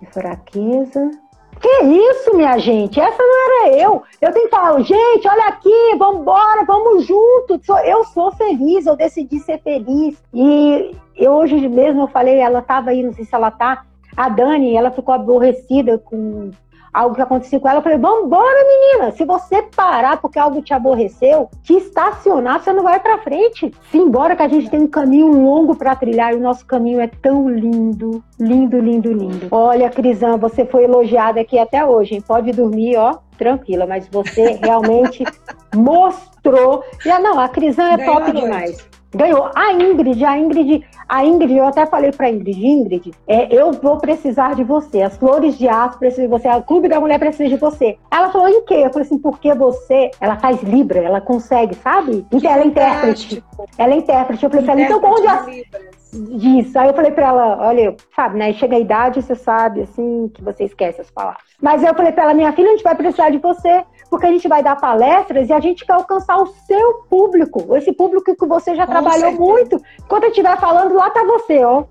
de 0.00 0.12
fraqueza 0.12 1.10
que 1.58 1.84
isso, 1.84 2.36
minha 2.36 2.58
gente? 2.58 3.00
Essa 3.00 3.22
não 3.22 3.66
era 3.66 3.76
eu. 3.76 4.02
Eu 4.20 4.32
tenho 4.32 4.44
que 4.46 4.50
falar, 4.50 4.80
gente, 4.80 5.28
olha 5.28 5.46
aqui, 5.46 5.96
vamos 5.98 6.20
embora, 6.22 6.64
vamos 6.64 7.06
junto. 7.06 7.60
Eu 7.84 8.04
sou 8.04 8.32
feliz, 8.32 8.86
eu 8.86 8.96
decidi 8.96 9.38
ser 9.40 9.60
feliz. 9.60 10.22
E 10.32 10.94
eu, 11.16 11.32
hoje 11.32 11.56
mesmo 11.68 12.02
eu 12.02 12.08
falei, 12.08 12.38
ela 12.38 12.60
estava 12.60 12.90
aí, 12.90 13.02
não 13.02 13.12
sei 13.12 13.24
se 13.24 13.34
ela 13.34 13.50
tá. 13.50 13.84
A 14.16 14.28
Dani, 14.28 14.74
ela 14.74 14.90
ficou 14.90 15.14
aborrecida 15.14 15.98
com 15.98 16.50
algo 16.92 17.14
que 17.14 17.22
aconteceu 17.22 17.60
com 17.60 17.68
ela, 17.68 17.78
eu 17.78 17.82
falei, 17.82 17.98
vambora, 17.98 18.64
menina, 18.66 19.12
se 19.12 19.24
você 19.24 19.62
parar 19.62 20.20
porque 20.20 20.38
algo 20.38 20.62
te 20.62 20.72
aborreceu, 20.72 21.48
te 21.62 21.74
estacionar, 21.74 22.62
você 22.62 22.72
não 22.72 22.82
vai 22.82 23.00
para 23.00 23.18
frente. 23.18 23.72
Simbora 23.90 24.36
que 24.36 24.42
a 24.42 24.48
gente 24.48 24.70
tem 24.70 24.80
um 24.80 24.88
caminho 24.88 25.28
longo 25.28 25.74
para 25.74 25.94
trilhar 25.94 26.32
e 26.32 26.36
o 26.36 26.40
nosso 26.40 26.64
caminho 26.66 27.00
é 27.00 27.06
tão 27.06 27.48
lindo, 27.48 28.22
lindo, 28.38 28.78
lindo, 28.78 29.12
lindo. 29.12 29.48
Olha, 29.50 29.90
Crisã, 29.90 30.36
você 30.36 30.64
foi 30.64 30.84
elogiada 30.84 31.40
aqui 31.40 31.58
até 31.58 31.84
hoje, 31.84 32.14
hein? 32.14 32.24
Pode 32.26 32.52
dormir, 32.52 32.96
ó, 32.96 33.18
tranquila, 33.36 33.86
mas 33.86 34.08
você 34.08 34.58
realmente 34.62 35.24
mostrou. 35.74 36.82
E, 37.04 37.18
não, 37.18 37.38
a 37.38 37.48
Crisã 37.48 37.92
é 37.92 37.96
Ganhou 37.96 38.14
top 38.14 38.32
demais. 38.32 38.97
Ganhou. 39.18 39.50
A 39.52 39.72
Ingrid, 39.72 40.24
a 40.24 40.38
Ingrid, 40.38 40.84
a 41.08 41.24
Ingrid, 41.24 41.56
eu 41.56 41.66
até 41.66 41.84
falei 41.86 42.12
pra 42.12 42.30
Ingrid, 42.30 42.64
Ingrid, 42.64 43.10
é, 43.26 43.52
eu 43.52 43.72
vou 43.72 43.98
precisar 43.98 44.54
de 44.54 44.62
você. 44.62 45.02
As 45.02 45.16
flores 45.16 45.58
de 45.58 45.68
aço 45.68 45.98
precisam 45.98 46.26
de 46.26 46.30
você. 46.30 46.48
O 46.48 46.62
Clube 46.62 46.88
da 46.88 47.00
Mulher 47.00 47.18
precisa 47.18 47.48
de 47.48 47.56
você. 47.56 47.98
Ela 48.12 48.30
falou, 48.30 48.48
em 48.48 48.64
quê? 48.64 48.74
Eu 48.74 48.90
falei 48.90 49.06
assim, 49.06 49.18
porque 49.18 49.52
você, 49.54 50.12
ela 50.20 50.36
faz 50.36 50.62
Libra, 50.62 51.00
ela 51.00 51.20
consegue, 51.20 51.74
sabe? 51.74 52.24
Então 52.30 52.48
ela 52.48 52.62
é 52.62 52.66
intérprete. 52.66 53.44
Ela 53.76 53.94
é 53.94 53.96
intérprete. 53.96 54.44
Eu 54.44 54.50
falei 54.50 54.64
pra 54.64 54.74
ela, 54.74 54.82
então 54.82 55.00
onde 55.02 55.26
a... 55.26 55.46
Disso. 56.12 56.78
Aí 56.78 56.88
eu 56.88 56.94
falei 56.94 57.10
pra 57.10 57.26
ela, 57.26 57.58
olha, 57.68 57.94
sabe, 58.16 58.38
né? 58.38 58.52
Chega 58.54 58.76
a 58.76 58.80
idade, 58.80 59.20
você 59.20 59.34
sabe, 59.34 59.82
assim, 59.82 60.30
que 60.34 60.42
você 60.42 60.64
esquece 60.64 61.00
as 61.00 61.10
palavras. 61.10 61.42
Mas 61.60 61.82
eu 61.82 61.94
falei 61.94 62.12
pra 62.12 62.24
ela, 62.24 62.34
minha 62.34 62.52
filha, 62.52 62.68
a 62.68 62.72
gente 62.72 62.84
vai 62.84 62.94
precisar 62.94 63.30
de 63.30 63.38
você 63.38 63.84
porque 64.08 64.26
a 64.26 64.30
gente 64.30 64.48
vai 64.48 64.62
dar 64.62 64.76
palestras 64.76 65.48
e 65.48 65.52
a 65.52 65.60
gente 65.60 65.84
quer 65.84 65.92
alcançar 65.92 66.36
o 66.38 66.46
seu 66.46 67.04
público, 67.10 67.76
esse 67.76 67.92
público 67.92 68.34
que 68.34 68.46
você 68.46 68.74
já 68.74 68.86
Com 68.86 68.92
trabalhou 68.92 69.30
certeza. 69.30 69.40
muito. 69.40 69.82
Quando 70.08 70.24
eu 70.24 70.30
estiver 70.30 70.58
falando, 70.58 70.94
lá 70.94 71.10
tá 71.10 71.22
você, 71.24 71.62
ó. 71.62 71.84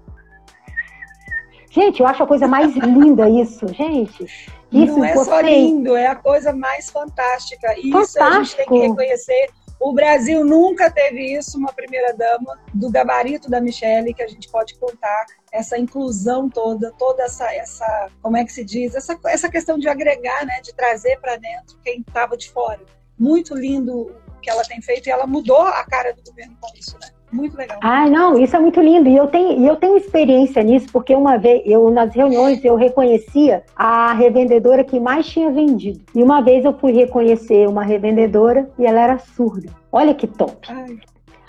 Gente, 1.69 1.99
eu 1.99 2.07
acho 2.07 2.23
a 2.23 2.27
coisa 2.27 2.47
mais 2.47 2.75
linda 2.75 3.29
isso, 3.29 3.67
gente. 3.67 4.25
Isso 4.71 4.97
Não 4.97 5.05
é 5.05 5.13
você... 5.13 5.29
só 5.29 5.39
lindo, 5.41 5.95
é 5.95 6.07
a 6.07 6.15
coisa 6.15 6.51
mais 6.53 6.89
fantástica. 6.89 7.73
Isso 7.79 7.91
Fantástico. 7.91 8.23
a 8.23 8.43
gente 8.43 8.55
tem 8.55 8.65
que 8.65 8.87
reconhecer 8.87 9.49
o 9.79 9.93
Brasil 9.93 10.43
nunca 10.43 10.89
teve 10.89 11.37
isso, 11.37 11.57
uma 11.57 11.71
primeira-dama 11.71 12.59
do 12.73 12.89
gabarito 12.89 13.49
da 13.49 13.61
Michelle, 13.61 14.13
que 14.13 14.23
a 14.23 14.27
gente 14.27 14.49
pode 14.49 14.77
contar 14.79 15.25
essa 15.51 15.77
inclusão 15.77 16.49
toda, 16.49 16.91
toda 16.93 17.23
essa, 17.23 17.53
essa 17.53 18.09
como 18.21 18.37
é 18.37 18.43
que 18.43 18.51
se 18.51 18.63
diz, 18.63 18.95
essa, 18.95 19.17
essa 19.25 19.49
questão 19.49 19.77
de 19.77 19.87
agregar, 19.87 20.45
né, 20.45 20.61
de 20.61 20.73
trazer 20.73 21.19
para 21.19 21.35
dentro 21.35 21.77
quem 21.83 22.01
estava 22.01 22.35
de 22.35 22.49
fora. 22.49 22.81
Muito 23.17 23.55
lindo 23.55 24.15
o 24.27 24.39
que 24.41 24.49
ela 24.49 24.63
tem 24.63 24.81
feito 24.81 25.07
e 25.07 25.11
ela 25.11 25.27
mudou 25.27 25.61
a 25.61 25.83
cara 25.85 26.13
do 26.13 26.23
governo 26.23 26.57
com 26.59 26.75
isso, 26.77 26.97
né? 26.99 27.09
Muito 27.31 27.57
legal. 27.57 27.77
Ai, 27.81 28.09
não, 28.09 28.37
isso 28.39 28.55
é 28.55 28.59
muito 28.59 28.79
lindo. 28.79 29.09
E 29.09 29.15
eu 29.15 29.27
tenho, 29.27 29.65
eu 29.65 29.75
tenho 29.75 29.97
experiência 29.97 30.63
nisso, 30.63 30.87
porque 30.91 31.13
uma 31.13 31.37
vez, 31.37 31.61
eu 31.65 31.89
nas 31.89 32.13
reuniões, 32.13 32.63
eu 32.63 32.75
reconhecia 32.75 33.63
a 33.75 34.13
revendedora 34.13 34.83
que 34.83 34.99
mais 34.99 35.27
tinha 35.27 35.51
vendido. 35.51 35.99
E 36.15 36.23
uma 36.23 36.41
vez 36.41 36.63
eu 36.63 36.73
fui 36.73 36.93
reconhecer 36.93 37.67
uma 37.67 37.83
revendedora 37.83 38.69
e 38.79 38.85
ela 38.85 38.99
era 39.01 39.17
surda. 39.17 39.69
Olha 39.91 40.13
que 40.13 40.27
top. 40.27 40.67
Ai. 40.69 40.97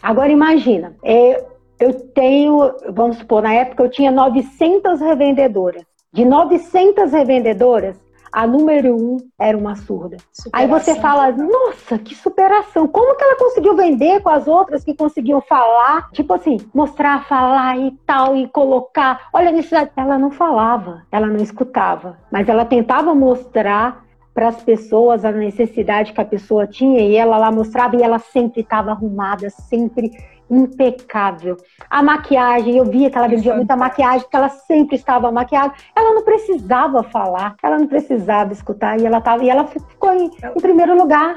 Agora 0.03 0.31
imagina, 0.31 0.97
é, 1.03 1.45
eu 1.79 1.95
tenho, 1.95 2.73
vamos 2.91 3.19
supor, 3.19 3.43
na 3.43 3.55
época 3.55 3.83
eu 3.83 3.91
tinha 3.91 4.11
900 4.11 5.01
revendedoras. 5.01 5.83
De 6.13 6.25
900 6.25 7.13
revendedoras, 7.13 7.97
a 8.33 8.47
número 8.47 8.95
um 8.97 9.17
era 9.39 9.57
uma 9.57 9.75
surda. 9.75 10.17
Superação. 10.33 10.51
Aí 10.53 10.67
você 10.67 10.95
fala, 11.01 11.33
nossa, 11.33 11.99
que 11.99 12.15
superação! 12.15 12.87
Como 12.89 13.17
que 13.17 13.25
ela 13.25 13.37
conseguiu 13.37 13.77
vender 13.77 14.21
com 14.23 14.29
as 14.29 14.47
outras 14.47 14.85
que 14.85 14.95
conseguiam 14.95 15.41
falar? 15.41 16.11
Tipo 16.13 16.35
assim, 16.35 16.59
mostrar, 16.75 17.25
falar 17.27 17.79
e 17.79 17.91
tal, 18.07 18.37
e 18.37 18.49
colocar. 18.49 19.29
Olha 19.33 19.49
a 19.49 19.53
necessidade. 19.53 19.91
Ela 19.97 20.19
não 20.19 20.31
falava, 20.31 21.03
ela 21.11 21.27
não 21.27 21.43
escutava, 21.43 22.19
mas 22.31 22.49
ela 22.49 22.65
tentava 22.65 23.15
mostrar 23.15 24.05
para 24.39 24.49
as 24.49 24.63
pessoas 24.63 25.25
a 25.25 25.33
necessidade 25.33 26.13
que 26.13 26.21
a 26.21 26.25
pessoa 26.25 26.65
tinha 26.65 27.01
e 27.01 27.17
ela 27.17 27.37
lá 27.37 27.51
mostrava 27.51 27.97
e 27.97 28.03
ela 28.03 28.21
sempre 28.21 28.61
estava 28.61 28.93
arrumada, 28.93 29.51
sempre 29.51 30.13
impecável. 30.51 31.57
A 31.89 32.03
maquiagem, 32.03 32.77
eu 32.77 32.85
via 32.85 33.11
que 33.11 33.19
ela 33.19 33.29
vendia 33.29 33.55
muita 33.55 33.77
maquiagem, 33.77 34.27
que 34.29 34.37
ela 34.37 34.49
sempre 34.49 34.97
estava 34.97 35.31
maquiada. 35.31 35.75
Ela 35.95 36.15
não 36.15 36.23
precisava 36.23 37.03
falar, 37.03 37.55
ela 37.63 37.79
não 37.79 37.87
precisava 37.87 38.53
escutar 38.53 38.99
e 39.01 39.07
ela 39.07 39.21
tava, 39.21 39.45
e 39.45 39.51
ela 39.51 39.67
ficou 39.67 40.13
em, 40.13 40.27
em 40.27 40.61
primeiro 40.61 40.97
lugar. 40.97 41.37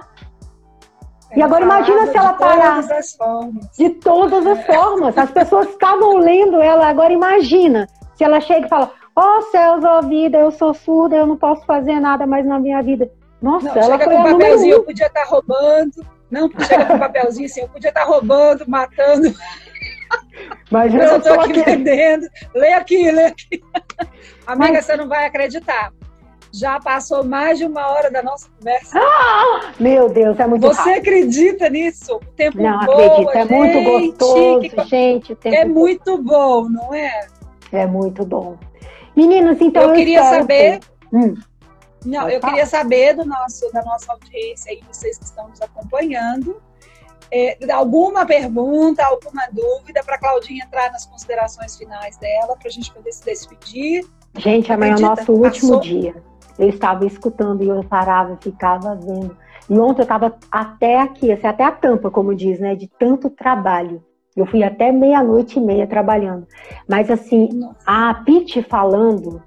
e 1.36 1.42
agora 1.42 1.64
imagina 1.64 2.08
se 2.08 2.18
ela 2.18 2.34
parar. 2.34 2.82
De 3.78 3.90
todas 3.90 4.46
as 4.46 4.66
formas. 4.66 5.18
As 5.18 5.32
pessoas 5.32 5.70
estavam 5.70 6.18
lendo 6.18 6.62
ela, 6.62 6.88
agora 6.88 7.14
imagina 7.14 7.88
se 8.16 8.24
ela 8.24 8.40
chega 8.40 8.66
e 8.66 8.70
fala: 8.70 8.92
Ó 9.16 9.38
oh, 9.38 9.42
céus, 9.44 9.84
ó 9.84 10.00
oh, 10.00 10.02
vida, 10.04 10.38
eu 10.38 10.52
sou 10.52 10.74
surda, 10.74 11.16
eu 11.16 11.28
não 11.28 11.38
posso 11.38 11.66
fazer 11.66 12.00
nada 12.00 12.26
mais 12.26 12.46
na 12.46 12.60
minha 12.60 12.82
vida. 12.82 13.12
Nossa, 13.42 13.74
não, 13.74 13.82
ela 13.82 13.98
chega 13.98 14.04
foi 14.04 14.16
com 14.16 14.22
um 14.22 14.32
papelzinho, 14.34 14.76
eu 14.76 14.84
podia 14.84 15.08
estar 15.08 15.24
roubando 15.26 16.06
não, 16.32 16.50
chega 16.66 16.86
com 16.86 16.98
papelzinho 16.98 17.46
assim, 17.46 17.62
eu 17.62 17.70
podia 17.70 17.90
estar 17.90 18.06
roubando, 18.06 18.64
matando. 18.68 19.34
Mas, 20.72 20.94
eu 20.94 21.18
estou 21.18 21.40
aqui, 21.42 21.60
aqui 21.60 21.64
vendendo. 21.64 22.28
Lê 22.56 22.74
aqui, 22.74 23.12
lê 23.12 23.26
aqui. 23.26 23.62
Amiga, 24.48 24.74
Mas... 24.74 24.86
você 24.86 24.96
não 24.96 25.08
vai 25.08 25.26
acreditar. 25.26 25.92
Já 26.54 26.80
passou 26.80 27.24
mais 27.24 27.58
de 27.58 27.66
uma 27.66 27.88
hora 27.88 28.12
da 28.12 28.22
nossa 28.22 28.50
conversa. 28.58 28.98
Ah, 28.98 29.72
meu 29.80 30.10
Deus, 30.10 30.40
é 30.40 30.48
muito 30.48 30.68
Você 30.68 30.90
acredita 30.92 31.70
nisso? 31.70 32.16
O 32.16 32.20
tempo 32.36 32.62
não, 32.62 32.80
boa, 32.86 33.32
acredito. 33.32 33.38
É 33.38 33.46
muito 33.46 33.84
gostoso, 33.84 34.60
que... 34.62 34.84
gente. 34.86 35.38
é 35.46 35.66
muito 35.66 36.18
bom, 36.18 36.68
não 36.70 36.94
é? 36.94 37.28
É 37.72 37.86
muito 37.86 38.26
bom. 38.26 38.58
Meninos, 39.16 39.58
então 39.62 39.84
eu, 39.84 39.90
eu 39.90 39.96
queria 39.96 40.24
saber. 40.24 40.80
Que... 40.80 40.88
Hum. 41.14 41.36
Não, 42.06 42.30
eu 42.30 42.40
queria 42.40 42.66
saber 42.66 43.16
do 43.16 43.26
nosso, 43.26 43.72
da 43.72 43.84
nossa 43.84 44.12
audiência 44.12 44.74
e 44.74 44.82
vocês 44.88 45.18
que 45.18 45.26
estão 45.26 45.48
nos 45.48 45.62
acompanhando, 45.62 46.62
é, 47.32 47.58
alguma 47.72 48.26
pergunta, 48.26 49.06
alguma 49.06 49.48
dúvida 49.52 50.04
para 50.04 50.16
a 50.16 50.20
Claudinha 50.20 50.66
entrar 50.66 50.92
nas 50.92 51.06
considerações 51.06 51.78
finais 51.78 52.18
dela, 52.18 52.58
para 52.58 52.68
a 52.68 52.72
gente 52.72 52.92
poder 52.94 53.12
se 53.12 53.24
despedir. 53.24 54.06
Gente, 54.38 54.72
amanhã 54.72 54.94
é 54.94 54.98
o 54.98 55.02
nosso 55.02 55.32
último 55.32 55.80
dia. 55.80 56.16
Eu 56.60 56.70
estava 56.70 57.06
escutando 57.06 57.64
e 57.64 57.70
eu 57.70 57.84
parava, 57.84 58.38
ficava 58.42 58.96
vendo. 58.96 59.38
E 59.70 59.80
ontem 59.80 60.02
eu 60.02 60.04
estava 60.04 60.36
até 60.52 61.00
aqui, 61.00 61.32
assim, 61.32 61.48
até 61.48 61.64
a 61.64 61.72
tampa, 61.72 62.12
como 62.12 62.36
diz, 62.36 62.60
né? 62.60 62.76
De 62.76 62.88
tanto 63.00 63.30
trabalho. 63.30 64.04
Eu 64.36 64.46
fui 64.46 64.64
até 64.64 64.92
meia-noite 64.92 65.60
e 65.60 65.62
meia 65.62 65.88
trabalhando. 65.88 66.48
Mas 66.88 67.10
assim, 67.10 67.50
Nossa. 67.54 67.78
a 67.86 68.14
Pete 68.14 68.62
falando, 68.64 69.42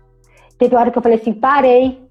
teve 0.58 0.76
hora 0.76 0.90
que 0.90 0.96
eu 0.96 1.02
falei 1.02 1.18
assim, 1.18 1.32
parei, 1.32 2.03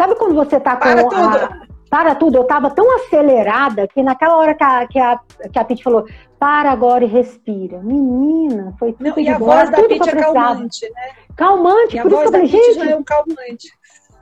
Sabe 0.00 0.14
quando 0.14 0.34
você 0.34 0.58
tá 0.58 0.76
com. 0.76 0.80
Para 0.80 1.04
tudo! 1.04 1.36
A, 1.36 1.60
para 1.90 2.14
tudo, 2.14 2.38
eu 2.38 2.44
tava 2.44 2.70
tão 2.70 2.90
acelerada 2.96 3.86
que 3.86 4.02
naquela 4.02 4.38
hora 4.38 4.54
que 4.54 4.64
a, 4.64 4.86
que 4.86 4.98
a, 4.98 5.20
que 5.52 5.58
a 5.58 5.64
Pete 5.64 5.82
falou, 5.82 6.06
para 6.38 6.70
agora 6.70 7.04
e 7.04 7.06
respira. 7.06 7.80
Menina, 7.82 8.72
foi 8.78 8.94
tudo 8.94 9.10
Não, 9.10 9.18
e 9.18 9.28
a 9.28 9.38
boa, 9.38 9.56
voz 9.56 9.68
da 9.70 9.82
Pete 9.82 10.08
é 10.08 10.16
calmante, 10.16 10.90
né? 10.90 11.08
Calmante, 11.36 11.98
e 11.98 12.00
por 12.00 12.12
isso 12.12 12.20
que 12.22 12.26
eu 12.28 12.32
falei, 12.32 12.46
gente. 12.46 12.74
Já 12.74 12.90
é 12.90 12.96
um 12.96 13.02
calmante. 13.02 13.68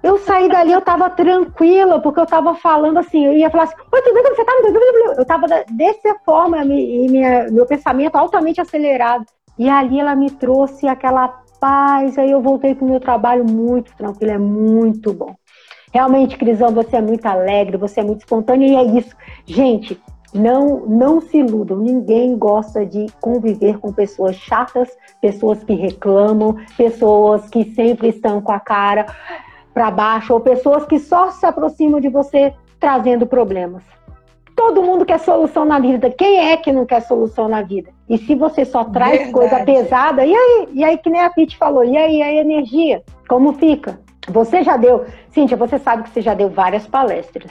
Eu 0.03 0.19
saí 0.19 0.49
dali, 0.49 0.73
eu 0.73 0.81
tava 0.81 1.11
tranquila, 1.11 2.01
porque 2.01 2.19
eu 2.19 2.27
tava 2.27 2.57
falando 2.57 2.99
assim, 2.99 3.27
eu 3.27 3.35
ia 3.35 3.49
falar 3.49 3.65
assim, 3.65 3.77
oi, 3.93 4.03
tudo 4.03 4.15
bem 4.15 4.35
você 4.35 4.45
tá? 4.45 4.53
Eu 5.17 5.25
tava 5.25 5.47
dessa 5.47 6.17
forma, 6.25 6.65
e 6.65 7.09
minha, 7.09 7.49
meu 7.53 7.67
pensamento 7.67 8.17
altamente 8.17 8.61
acelerado. 8.61 9.27
E 9.57 9.69
ali 9.69 10.01
ela 10.01 10.17
me 10.17 10.31
trouxe 10.31 10.89
aquela 10.89 11.29
paz, 11.61 12.19
aí 12.19 12.31
eu 12.31 12.41
voltei 12.41 12.75
pro 12.75 12.87
meu 12.87 12.99
trabalho 12.99 13.45
muito 13.45 13.95
tranquilo, 13.97 14.33
é 14.33 14.39
muito 14.39 15.13
bom. 15.13 15.37
Realmente, 15.93 16.37
Crisão, 16.37 16.71
você 16.71 16.97
é 16.97 17.01
muito 17.03 17.25
alegre, 17.27 17.77
você 17.77 18.01
é 18.01 18.05
muito 18.05 18.21
espontânea 18.21 18.67
e 18.67 18.77
é 18.77 18.99
isso. 18.99 19.17
Gente, 19.47 20.01
Não, 20.35 20.81
não 20.87 21.23
se 21.23 21.39
iludam. 21.39 21.79
Ninguém 21.79 22.37
gosta 22.37 22.85
de 22.85 23.07
conviver 23.19 23.79
com 23.79 23.91
pessoas 23.93 24.37
chatas, 24.37 24.89
pessoas 25.23 25.65
que 25.65 25.73
reclamam, 25.73 26.55
pessoas 26.77 27.49
que 27.49 27.65
sempre 27.73 28.09
estão 28.09 28.41
com 28.43 28.53
a 28.53 28.61
cara 28.61 29.07
para 29.73 29.91
baixo 29.91 30.35
ou 30.35 30.41
pessoas 30.41 30.85
que 30.85 30.99
só 30.99 31.31
se 31.31 31.47
aproximam 31.47 31.99
de 31.99 32.11
você 32.11 32.53
trazendo 32.79 33.27
problemas. 33.27 33.83
Todo 34.55 34.83
mundo 34.83 35.07
quer 35.07 35.19
solução 35.21 35.65
na 35.65 35.79
vida. 35.79 36.11
Quem 36.11 36.51
é 36.51 36.57
que 36.59 36.73
não 36.73 36.85
quer 36.85 37.01
solução 37.01 37.49
na 37.49 37.63
vida? 37.63 37.91
E 38.09 38.19
se 38.19 38.35
você 38.35 38.65
só 38.67 38.85
traz 38.85 39.13
Verdade. 39.13 39.33
coisa 39.33 39.65
pesada, 39.65 40.27
e 40.27 40.35
aí? 40.35 40.69
E 40.75 40.85
aí, 40.85 40.99
que 40.99 41.09
nem 41.09 41.23
a 41.23 41.31
Pete 41.31 41.57
falou, 41.57 41.85
e 41.85 41.97
aí 41.97 42.21
a 42.21 42.35
energia? 42.35 43.03
Como 43.29 43.53
fica? 43.55 43.99
Você 44.31 44.63
já 44.63 44.77
deu, 44.77 45.07
Cíntia, 45.31 45.57
você 45.57 45.79
sabe 45.79 46.05
que 46.05 46.11
você 46.11 46.21
já 46.21 46.35
deu 46.35 46.49
várias 46.49 46.87
palestras. 46.87 47.51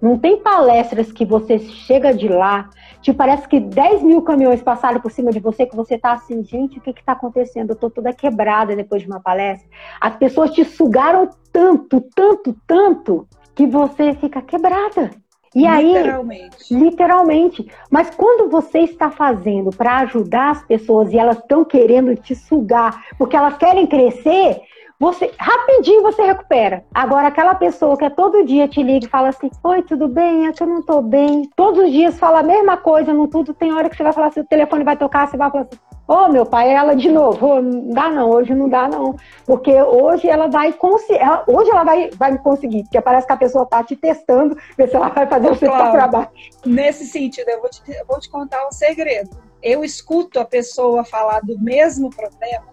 Não 0.00 0.18
tem 0.18 0.36
palestras 0.38 1.12
que 1.12 1.24
você 1.24 1.60
chega 1.60 2.12
de 2.12 2.26
lá, 2.26 2.68
te 3.00 3.12
parece 3.12 3.46
que 3.46 3.60
10 3.60 4.02
mil 4.02 4.22
caminhões 4.22 4.60
passaram 4.60 5.00
por 5.00 5.12
cima 5.12 5.30
de 5.30 5.38
você, 5.38 5.64
que 5.64 5.76
você 5.76 5.96
tá 5.96 6.12
assim, 6.12 6.42
gente, 6.42 6.78
o 6.78 6.80
que 6.80 6.92
que 6.92 7.04
tá 7.04 7.12
acontecendo? 7.12 7.70
Eu 7.70 7.76
tô 7.76 7.88
toda 7.88 8.12
quebrada 8.12 8.74
depois 8.74 9.02
de 9.02 9.08
uma 9.08 9.20
palestra. 9.20 9.68
As 10.00 10.16
pessoas 10.16 10.50
te 10.50 10.64
sugaram 10.64 11.30
tanto, 11.52 12.00
tanto, 12.14 12.56
tanto, 12.66 13.28
que 13.54 13.66
você 13.66 14.14
fica 14.14 14.42
quebrada. 14.42 15.10
E 15.54 15.68
literalmente. 15.68 16.74
aí, 16.74 16.80
literalmente. 16.80 17.70
Mas 17.90 18.10
quando 18.10 18.50
você 18.50 18.80
está 18.80 19.10
fazendo 19.10 19.70
para 19.70 19.98
ajudar 19.98 20.50
as 20.50 20.64
pessoas 20.64 21.12
e 21.12 21.18
elas 21.18 21.38
estão 21.38 21.64
querendo 21.64 22.16
te 22.16 22.34
sugar, 22.34 23.04
porque 23.18 23.36
elas 23.36 23.56
querem 23.58 23.86
crescer, 23.86 24.62
você 25.02 25.32
rapidinho 25.36 26.00
você 26.00 26.22
recupera. 26.22 26.84
Agora, 26.94 27.26
aquela 27.26 27.56
pessoa 27.56 27.96
que 27.96 28.04
é 28.04 28.10
todo 28.10 28.44
dia 28.44 28.68
te 28.68 28.80
liga 28.84 29.04
e 29.04 29.10
fala 29.10 29.30
assim: 29.30 29.50
Oi, 29.64 29.82
tudo 29.82 30.06
bem? 30.06 30.46
É 30.46 30.52
que 30.52 30.62
eu 30.62 30.66
não 30.68 30.80
tô 30.80 31.02
bem. 31.02 31.50
Todos 31.56 31.82
os 31.82 31.90
dias 31.90 32.16
fala 32.20 32.38
a 32.38 32.42
mesma 32.44 32.76
coisa, 32.76 33.12
não 33.12 33.26
tudo. 33.26 33.52
Tem 33.52 33.72
hora 33.72 33.90
que 33.90 33.96
você 33.96 34.04
vai 34.04 34.12
falar 34.12 34.28
assim: 34.28 34.38
o 34.38 34.46
telefone 34.46 34.84
vai 34.84 34.96
tocar, 34.96 35.26
você 35.26 35.36
vai 35.36 35.50
falar 35.50 35.64
assim: 35.64 35.80
Ô, 36.06 36.14
oh, 36.14 36.28
meu 36.28 36.46
pai, 36.46 36.68
é 36.68 36.74
ela 36.74 36.94
de 36.94 37.10
novo. 37.10 37.44
Oh, 37.44 37.60
não 37.60 37.90
dá 37.90 38.10
não, 38.10 38.30
hoje 38.30 38.54
não 38.54 38.68
dá 38.68 38.86
não. 38.86 39.16
Porque 39.44 39.72
hoje 39.82 40.28
ela 40.28 40.46
vai 40.46 40.72
conseguir. 40.72 41.20
Hoje 41.48 41.68
ela 41.68 41.82
vai, 41.82 42.08
vai 42.10 42.30
me 42.30 42.38
conseguir, 42.38 42.84
porque 42.84 43.00
parece 43.00 43.26
que 43.26 43.32
a 43.32 43.36
pessoa 43.36 43.66
tá 43.66 43.82
te 43.82 43.96
testando, 43.96 44.56
ver 44.78 44.88
se 44.88 44.94
ela 44.94 45.08
vai 45.08 45.26
fazer 45.26 45.48
você 45.48 45.66
claro. 45.66 45.90
para 45.90 46.06
baixo. 46.06 46.30
Nesse 46.64 47.06
sentido, 47.06 47.48
eu 47.48 47.60
vou, 47.60 47.68
te, 47.68 47.82
eu 47.88 48.06
vou 48.06 48.20
te 48.20 48.30
contar 48.30 48.64
um 48.68 48.70
segredo. 48.70 49.30
Eu 49.60 49.82
escuto 49.82 50.38
a 50.38 50.44
pessoa 50.44 51.04
falar 51.04 51.40
do 51.40 51.58
mesmo 51.58 52.08
problema 52.08 52.70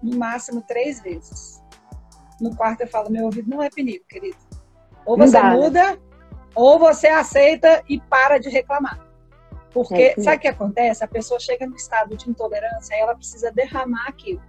no 0.00 0.16
máximo 0.16 0.62
três 0.62 1.00
vezes 1.00 1.61
no 2.42 2.54
quarto 2.56 2.82
eu 2.82 2.88
falo, 2.88 3.10
meu 3.10 3.24
ouvido 3.24 3.48
não 3.48 3.62
é 3.62 3.70
penico, 3.70 4.04
querido. 4.06 4.36
Ou 5.04 5.16
você 5.16 5.40
né? 5.40 5.50
muda, 5.50 5.98
ou 6.54 6.78
você 6.78 7.08
aceita 7.08 7.82
e 7.88 8.00
para 8.00 8.38
de 8.38 8.48
reclamar. 8.48 9.00
Porque, 9.72 10.14
é 10.16 10.20
sabe 10.20 10.36
o 10.36 10.40
que 10.40 10.48
acontece? 10.48 11.02
A 11.02 11.08
pessoa 11.08 11.40
chega 11.40 11.66
no 11.66 11.74
estado 11.74 12.16
de 12.16 12.28
intolerância, 12.28 12.94
aí 12.94 13.00
ela 13.00 13.14
precisa 13.14 13.50
derramar 13.50 14.06
aquilo. 14.08 14.42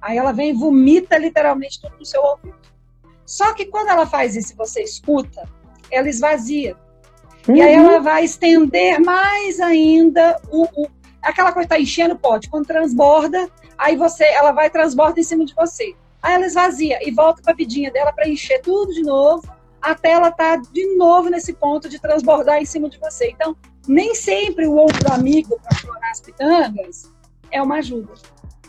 Aí 0.00 0.16
ela 0.16 0.32
vem 0.32 0.50
e 0.50 0.52
vomita 0.52 1.18
literalmente 1.18 1.80
tudo 1.80 1.96
no 1.98 2.04
seu 2.04 2.22
ouvido. 2.22 2.58
Só 3.26 3.52
que 3.54 3.66
quando 3.66 3.88
ela 3.88 4.06
faz 4.06 4.36
isso 4.36 4.52
e 4.52 4.56
você 4.56 4.82
escuta, 4.82 5.48
ela 5.90 6.08
esvazia. 6.08 6.76
Uhum. 7.48 7.56
E 7.56 7.62
aí 7.62 7.74
ela 7.74 7.96
uhum. 7.96 8.02
vai 8.02 8.24
estender 8.24 9.00
mais 9.00 9.60
ainda 9.60 10.40
o, 10.50 10.64
o 10.82 10.88
aquela 11.22 11.52
coisa 11.52 11.66
está 11.66 11.78
enchendo 11.78 12.14
o 12.14 12.18
pote. 12.18 12.50
Quando 12.50 12.66
transborda, 12.66 13.48
aí 13.78 13.96
você, 13.96 14.24
ela 14.24 14.52
vai 14.52 14.70
transborda 14.70 15.18
em 15.18 15.22
cima 15.22 15.44
de 15.44 15.54
você. 15.54 15.94
Aí 16.24 16.32
ela 16.32 16.46
esvazia 16.46 16.98
e 17.06 17.10
volta 17.10 17.42
para 17.42 17.52
a 17.52 17.54
vidinha 17.54 17.92
dela 17.92 18.10
para 18.10 18.26
encher 18.26 18.62
tudo 18.62 18.94
de 18.94 19.02
novo, 19.02 19.46
até 19.80 20.12
ela 20.12 20.28
estar 20.28 20.56
tá 20.56 20.70
de 20.72 20.96
novo 20.96 21.28
nesse 21.28 21.52
ponto 21.52 21.86
de 21.86 22.00
transbordar 22.00 22.62
em 22.62 22.64
cima 22.64 22.88
de 22.88 22.98
você. 22.98 23.28
Então, 23.28 23.54
nem 23.86 24.14
sempre 24.14 24.66
o 24.66 24.72
outro 24.72 25.12
amigo 25.12 25.60
para 25.62 25.76
chorar 25.76 26.10
as 26.10 26.22
pitangas 26.22 27.12
é 27.50 27.60
uma 27.60 27.76
ajuda. 27.76 28.08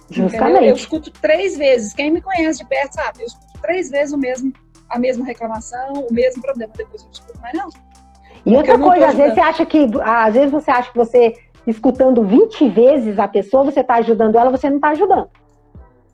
Justamente. 0.09 0.67
Eu 0.67 0.75
escuto 0.75 1.09
três 1.09 1.57
vezes. 1.57 1.93
Quem 1.93 2.11
me 2.11 2.21
conhece 2.21 2.59
de 2.59 2.65
perto 2.67 2.91
sabe, 2.91 3.21
eu 3.21 3.25
escuto 3.25 3.61
três 3.61 3.89
vezes 3.89 4.13
o 4.13 4.17
mesmo, 4.17 4.51
a 4.89 4.99
mesma 4.99 5.25
reclamação, 5.25 5.93
o 5.93 6.13
mesmo 6.13 6.41
problema. 6.41 6.73
Depois 6.75 7.03
eu 7.03 7.05
não 7.05 7.13
escuto 7.13 7.39
mais, 7.39 7.53
não. 7.53 7.69
E 8.45 8.53
outra 8.53 8.77
coisa, 8.77 9.07
às 9.07 9.15
vezes 9.15 9.33
você 9.33 9.39
acha 9.39 9.65
que. 9.65 9.87
Às 10.03 10.33
vezes 10.33 10.51
você 10.51 10.71
acha 10.71 10.91
que 10.91 10.97
você, 10.97 11.33
escutando 11.65 12.21
20 12.21 12.67
vezes 12.67 13.17
a 13.17 13.29
pessoa, 13.29 13.63
você 13.63 13.79
está 13.79 13.95
ajudando 13.95 14.37
ela, 14.37 14.51
você 14.51 14.69
não 14.69 14.75
está 14.75 14.89
ajudando. 14.89 15.29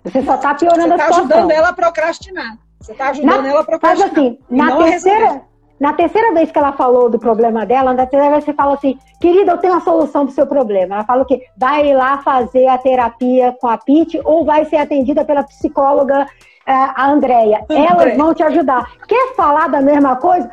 Você 0.04 0.24
só 0.24 0.36
está 0.36 0.54
piorando 0.56 0.88
você 0.88 0.94
a 0.94 0.98
tá 0.98 1.04
situação. 1.04 1.28
Você 1.28 1.34
está 1.34 1.36
ajudando 1.36 1.52
ela 1.52 1.70
a 1.70 1.74
procrastinar. 1.74 2.58
Você 2.80 2.92
está 2.92 3.10
ajudando 3.10 3.44
na, 3.44 3.50
ela 3.50 3.60
a 3.62 3.64
procrastinar. 3.64 4.10
Mas 4.10 4.18
assim, 4.18 4.40
na 4.50 4.78
terceira, 4.78 5.42
na 5.80 5.94
terceira 5.94 6.34
vez 6.34 6.52
que 6.52 6.58
ela 6.58 6.74
falou 6.74 7.10
do 7.10 7.20
problema 7.20 7.66
dela, 7.66 7.94
na 7.94 8.06
terceira 8.06 8.32
vez 8.32 8.44
você 8.44 8.54
fala 8.54 8.74
assim, 8.74 8.98
querida, 9.20 9.52
eu 9.52 9.58
tenho 9.58 9.74
a 9.74 9.82
solução 9.82 10.26
para 10.26 10.32
o 10.32 10.36
seu 10.36 10.48
problema. 10.48 10.96
Ela 10.96 11.04
fala 11.04 11.24
o 11.24 11.26
quê? 11.26 11.44
Vai 11.58 11.94
lá 11.94 12.20
fazer 12.20 12.68
a 12.68 12.78
terapia 12.78 13.56
com 13.60 13.68
a 13.68 13.78
Pete 13.78 14.20
ou 14.24 14.46
vai 14.46 14.66
ser 14.66 14.78
atendida 14.78 15.24
pela 15.24 15.44
psicóloga 15.44 16.26
é, 16.66 16.72
a 16.72 17.10
Andréia. 17.10 17.66
Elas 17.70 18.18
vão 18.18 18.34
te 18.34 18.44
ajudar. 18.44 18.92
Quer 19.08 19.36
falar 19.36 19.70
da 19.70 19.82
mesma 19.82 20.16
coisa? 20.16 20.50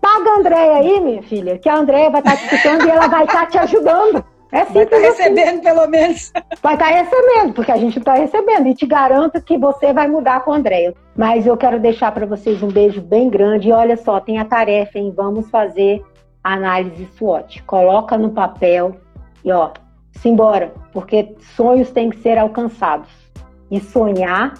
Paga 0.00 0.30
a 0.30 0.38
Andréia 0.38 0.76
aí, 0.76 1.00
minha 1.00 1.22
filha, 1.22 1.58
que 1.58 1.68
a 1.68 1.76
Andréia 1.76 2.10
vai 2.10 2.20
estar 2.20 2.32
tá 2.32 2.36
te 2.36 2.44
escutando 2.44 2.86
e 2.86 2.90
ela 2.90 3.08
vai 3.08 3.24
estar 3.24 3.40
tá 3.40 3.46
te 3.46 3.58
ajudando. 3.58 4.24
É 4.56 4.64
simples 4.64 4.72
Vai 4.72 4.84
estar 4.84 4.96
tá 4.96 5.02
recebendo, 5.02 5.48
assim. 5.48 5.60
pelo 5.60 5.86
menos. 5.86 6.32
Vai 6.62 6.74
estar 6.74 6.88
tá 6.88 6.94
recebendo, 6.94 7.52
porque 7.52 7.72
a 7.72 7.76
gente 7.76 7.98
está 7.98 8.14
recebendo. 8.14 8.66
E 8.68 8.74
te 8.74 8.86
garanto 8.86 9.42
que 9.42 9.58
você 9.58 9.92
vai 9.92 10.08
mudar 10.08 10.40
com 10.44 10.50
o 10.50 10.54
André. 10.54 10.94
Mas 11.14 11.46
eu 11.46 11.58
quero 11.58 11.78
deixar 11.78 12.10
para 12.12 12.24
vocês 12.24 12.62
um 12.62 12.68
beijo 12.68 13.02
bem 13.02 13.28
grande. 13.28 13.68
E 13.68 13.72
olha 13.72 13.98
só, 13.98 14.18
tem 14.18 14.38
a 14.38 14.46
tarefa, 14.46 14.98
hein? 14.98 15.12
Vamos 15.14 15.50
fazer 15.50 16.02
análise 16.42 17.06
SWOT. 17.18 17.62
Coloca 17.64 18.16
no 18.16 18.30
papel 18.30 18.96
e, 19.44 19.52
ó, 19.52 19.72
simbora. 20.12 20.72
Porque 20.90 21.34
sonhos 21.54 21.90
têm 21.90 22.08
que 22.08 22.16
ser 22.22 22.38
alcançados. 22.38 23.10
E 23.70 23.78
sonhar 23.78 24.54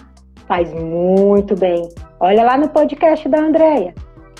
faz 0.47 0.71
muito 0.73 1.55
bem. 1.55 1.89
Olha 2.19 2.43
lá 2.43 2.55
no 2.55 2.69
podcast 2.69 3.27
da 3.27 3.39
Andréia. 3.39 3.95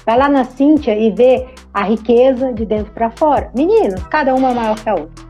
Vai 0.06 0.18
lá 0.18 0.30
na 0.30 0.44
Cíntia 0.44 0.96
e 0.96 1.10
vê 1.10 1.48
a 1.74 1.84
riqueza 1.84 2.54
de 2.54 2.64
dentro 2.64 2.94
para 2.94 3.10
fora. 3.10 3.52
Meninas, 3.56 4.04
cada 4.04 4.36
uma 4.36 4.52
é 4.52 4.54
maior 4.54 4.80
que 4.80 4.88
a 4.88 4.94
outra. 4.94 5.27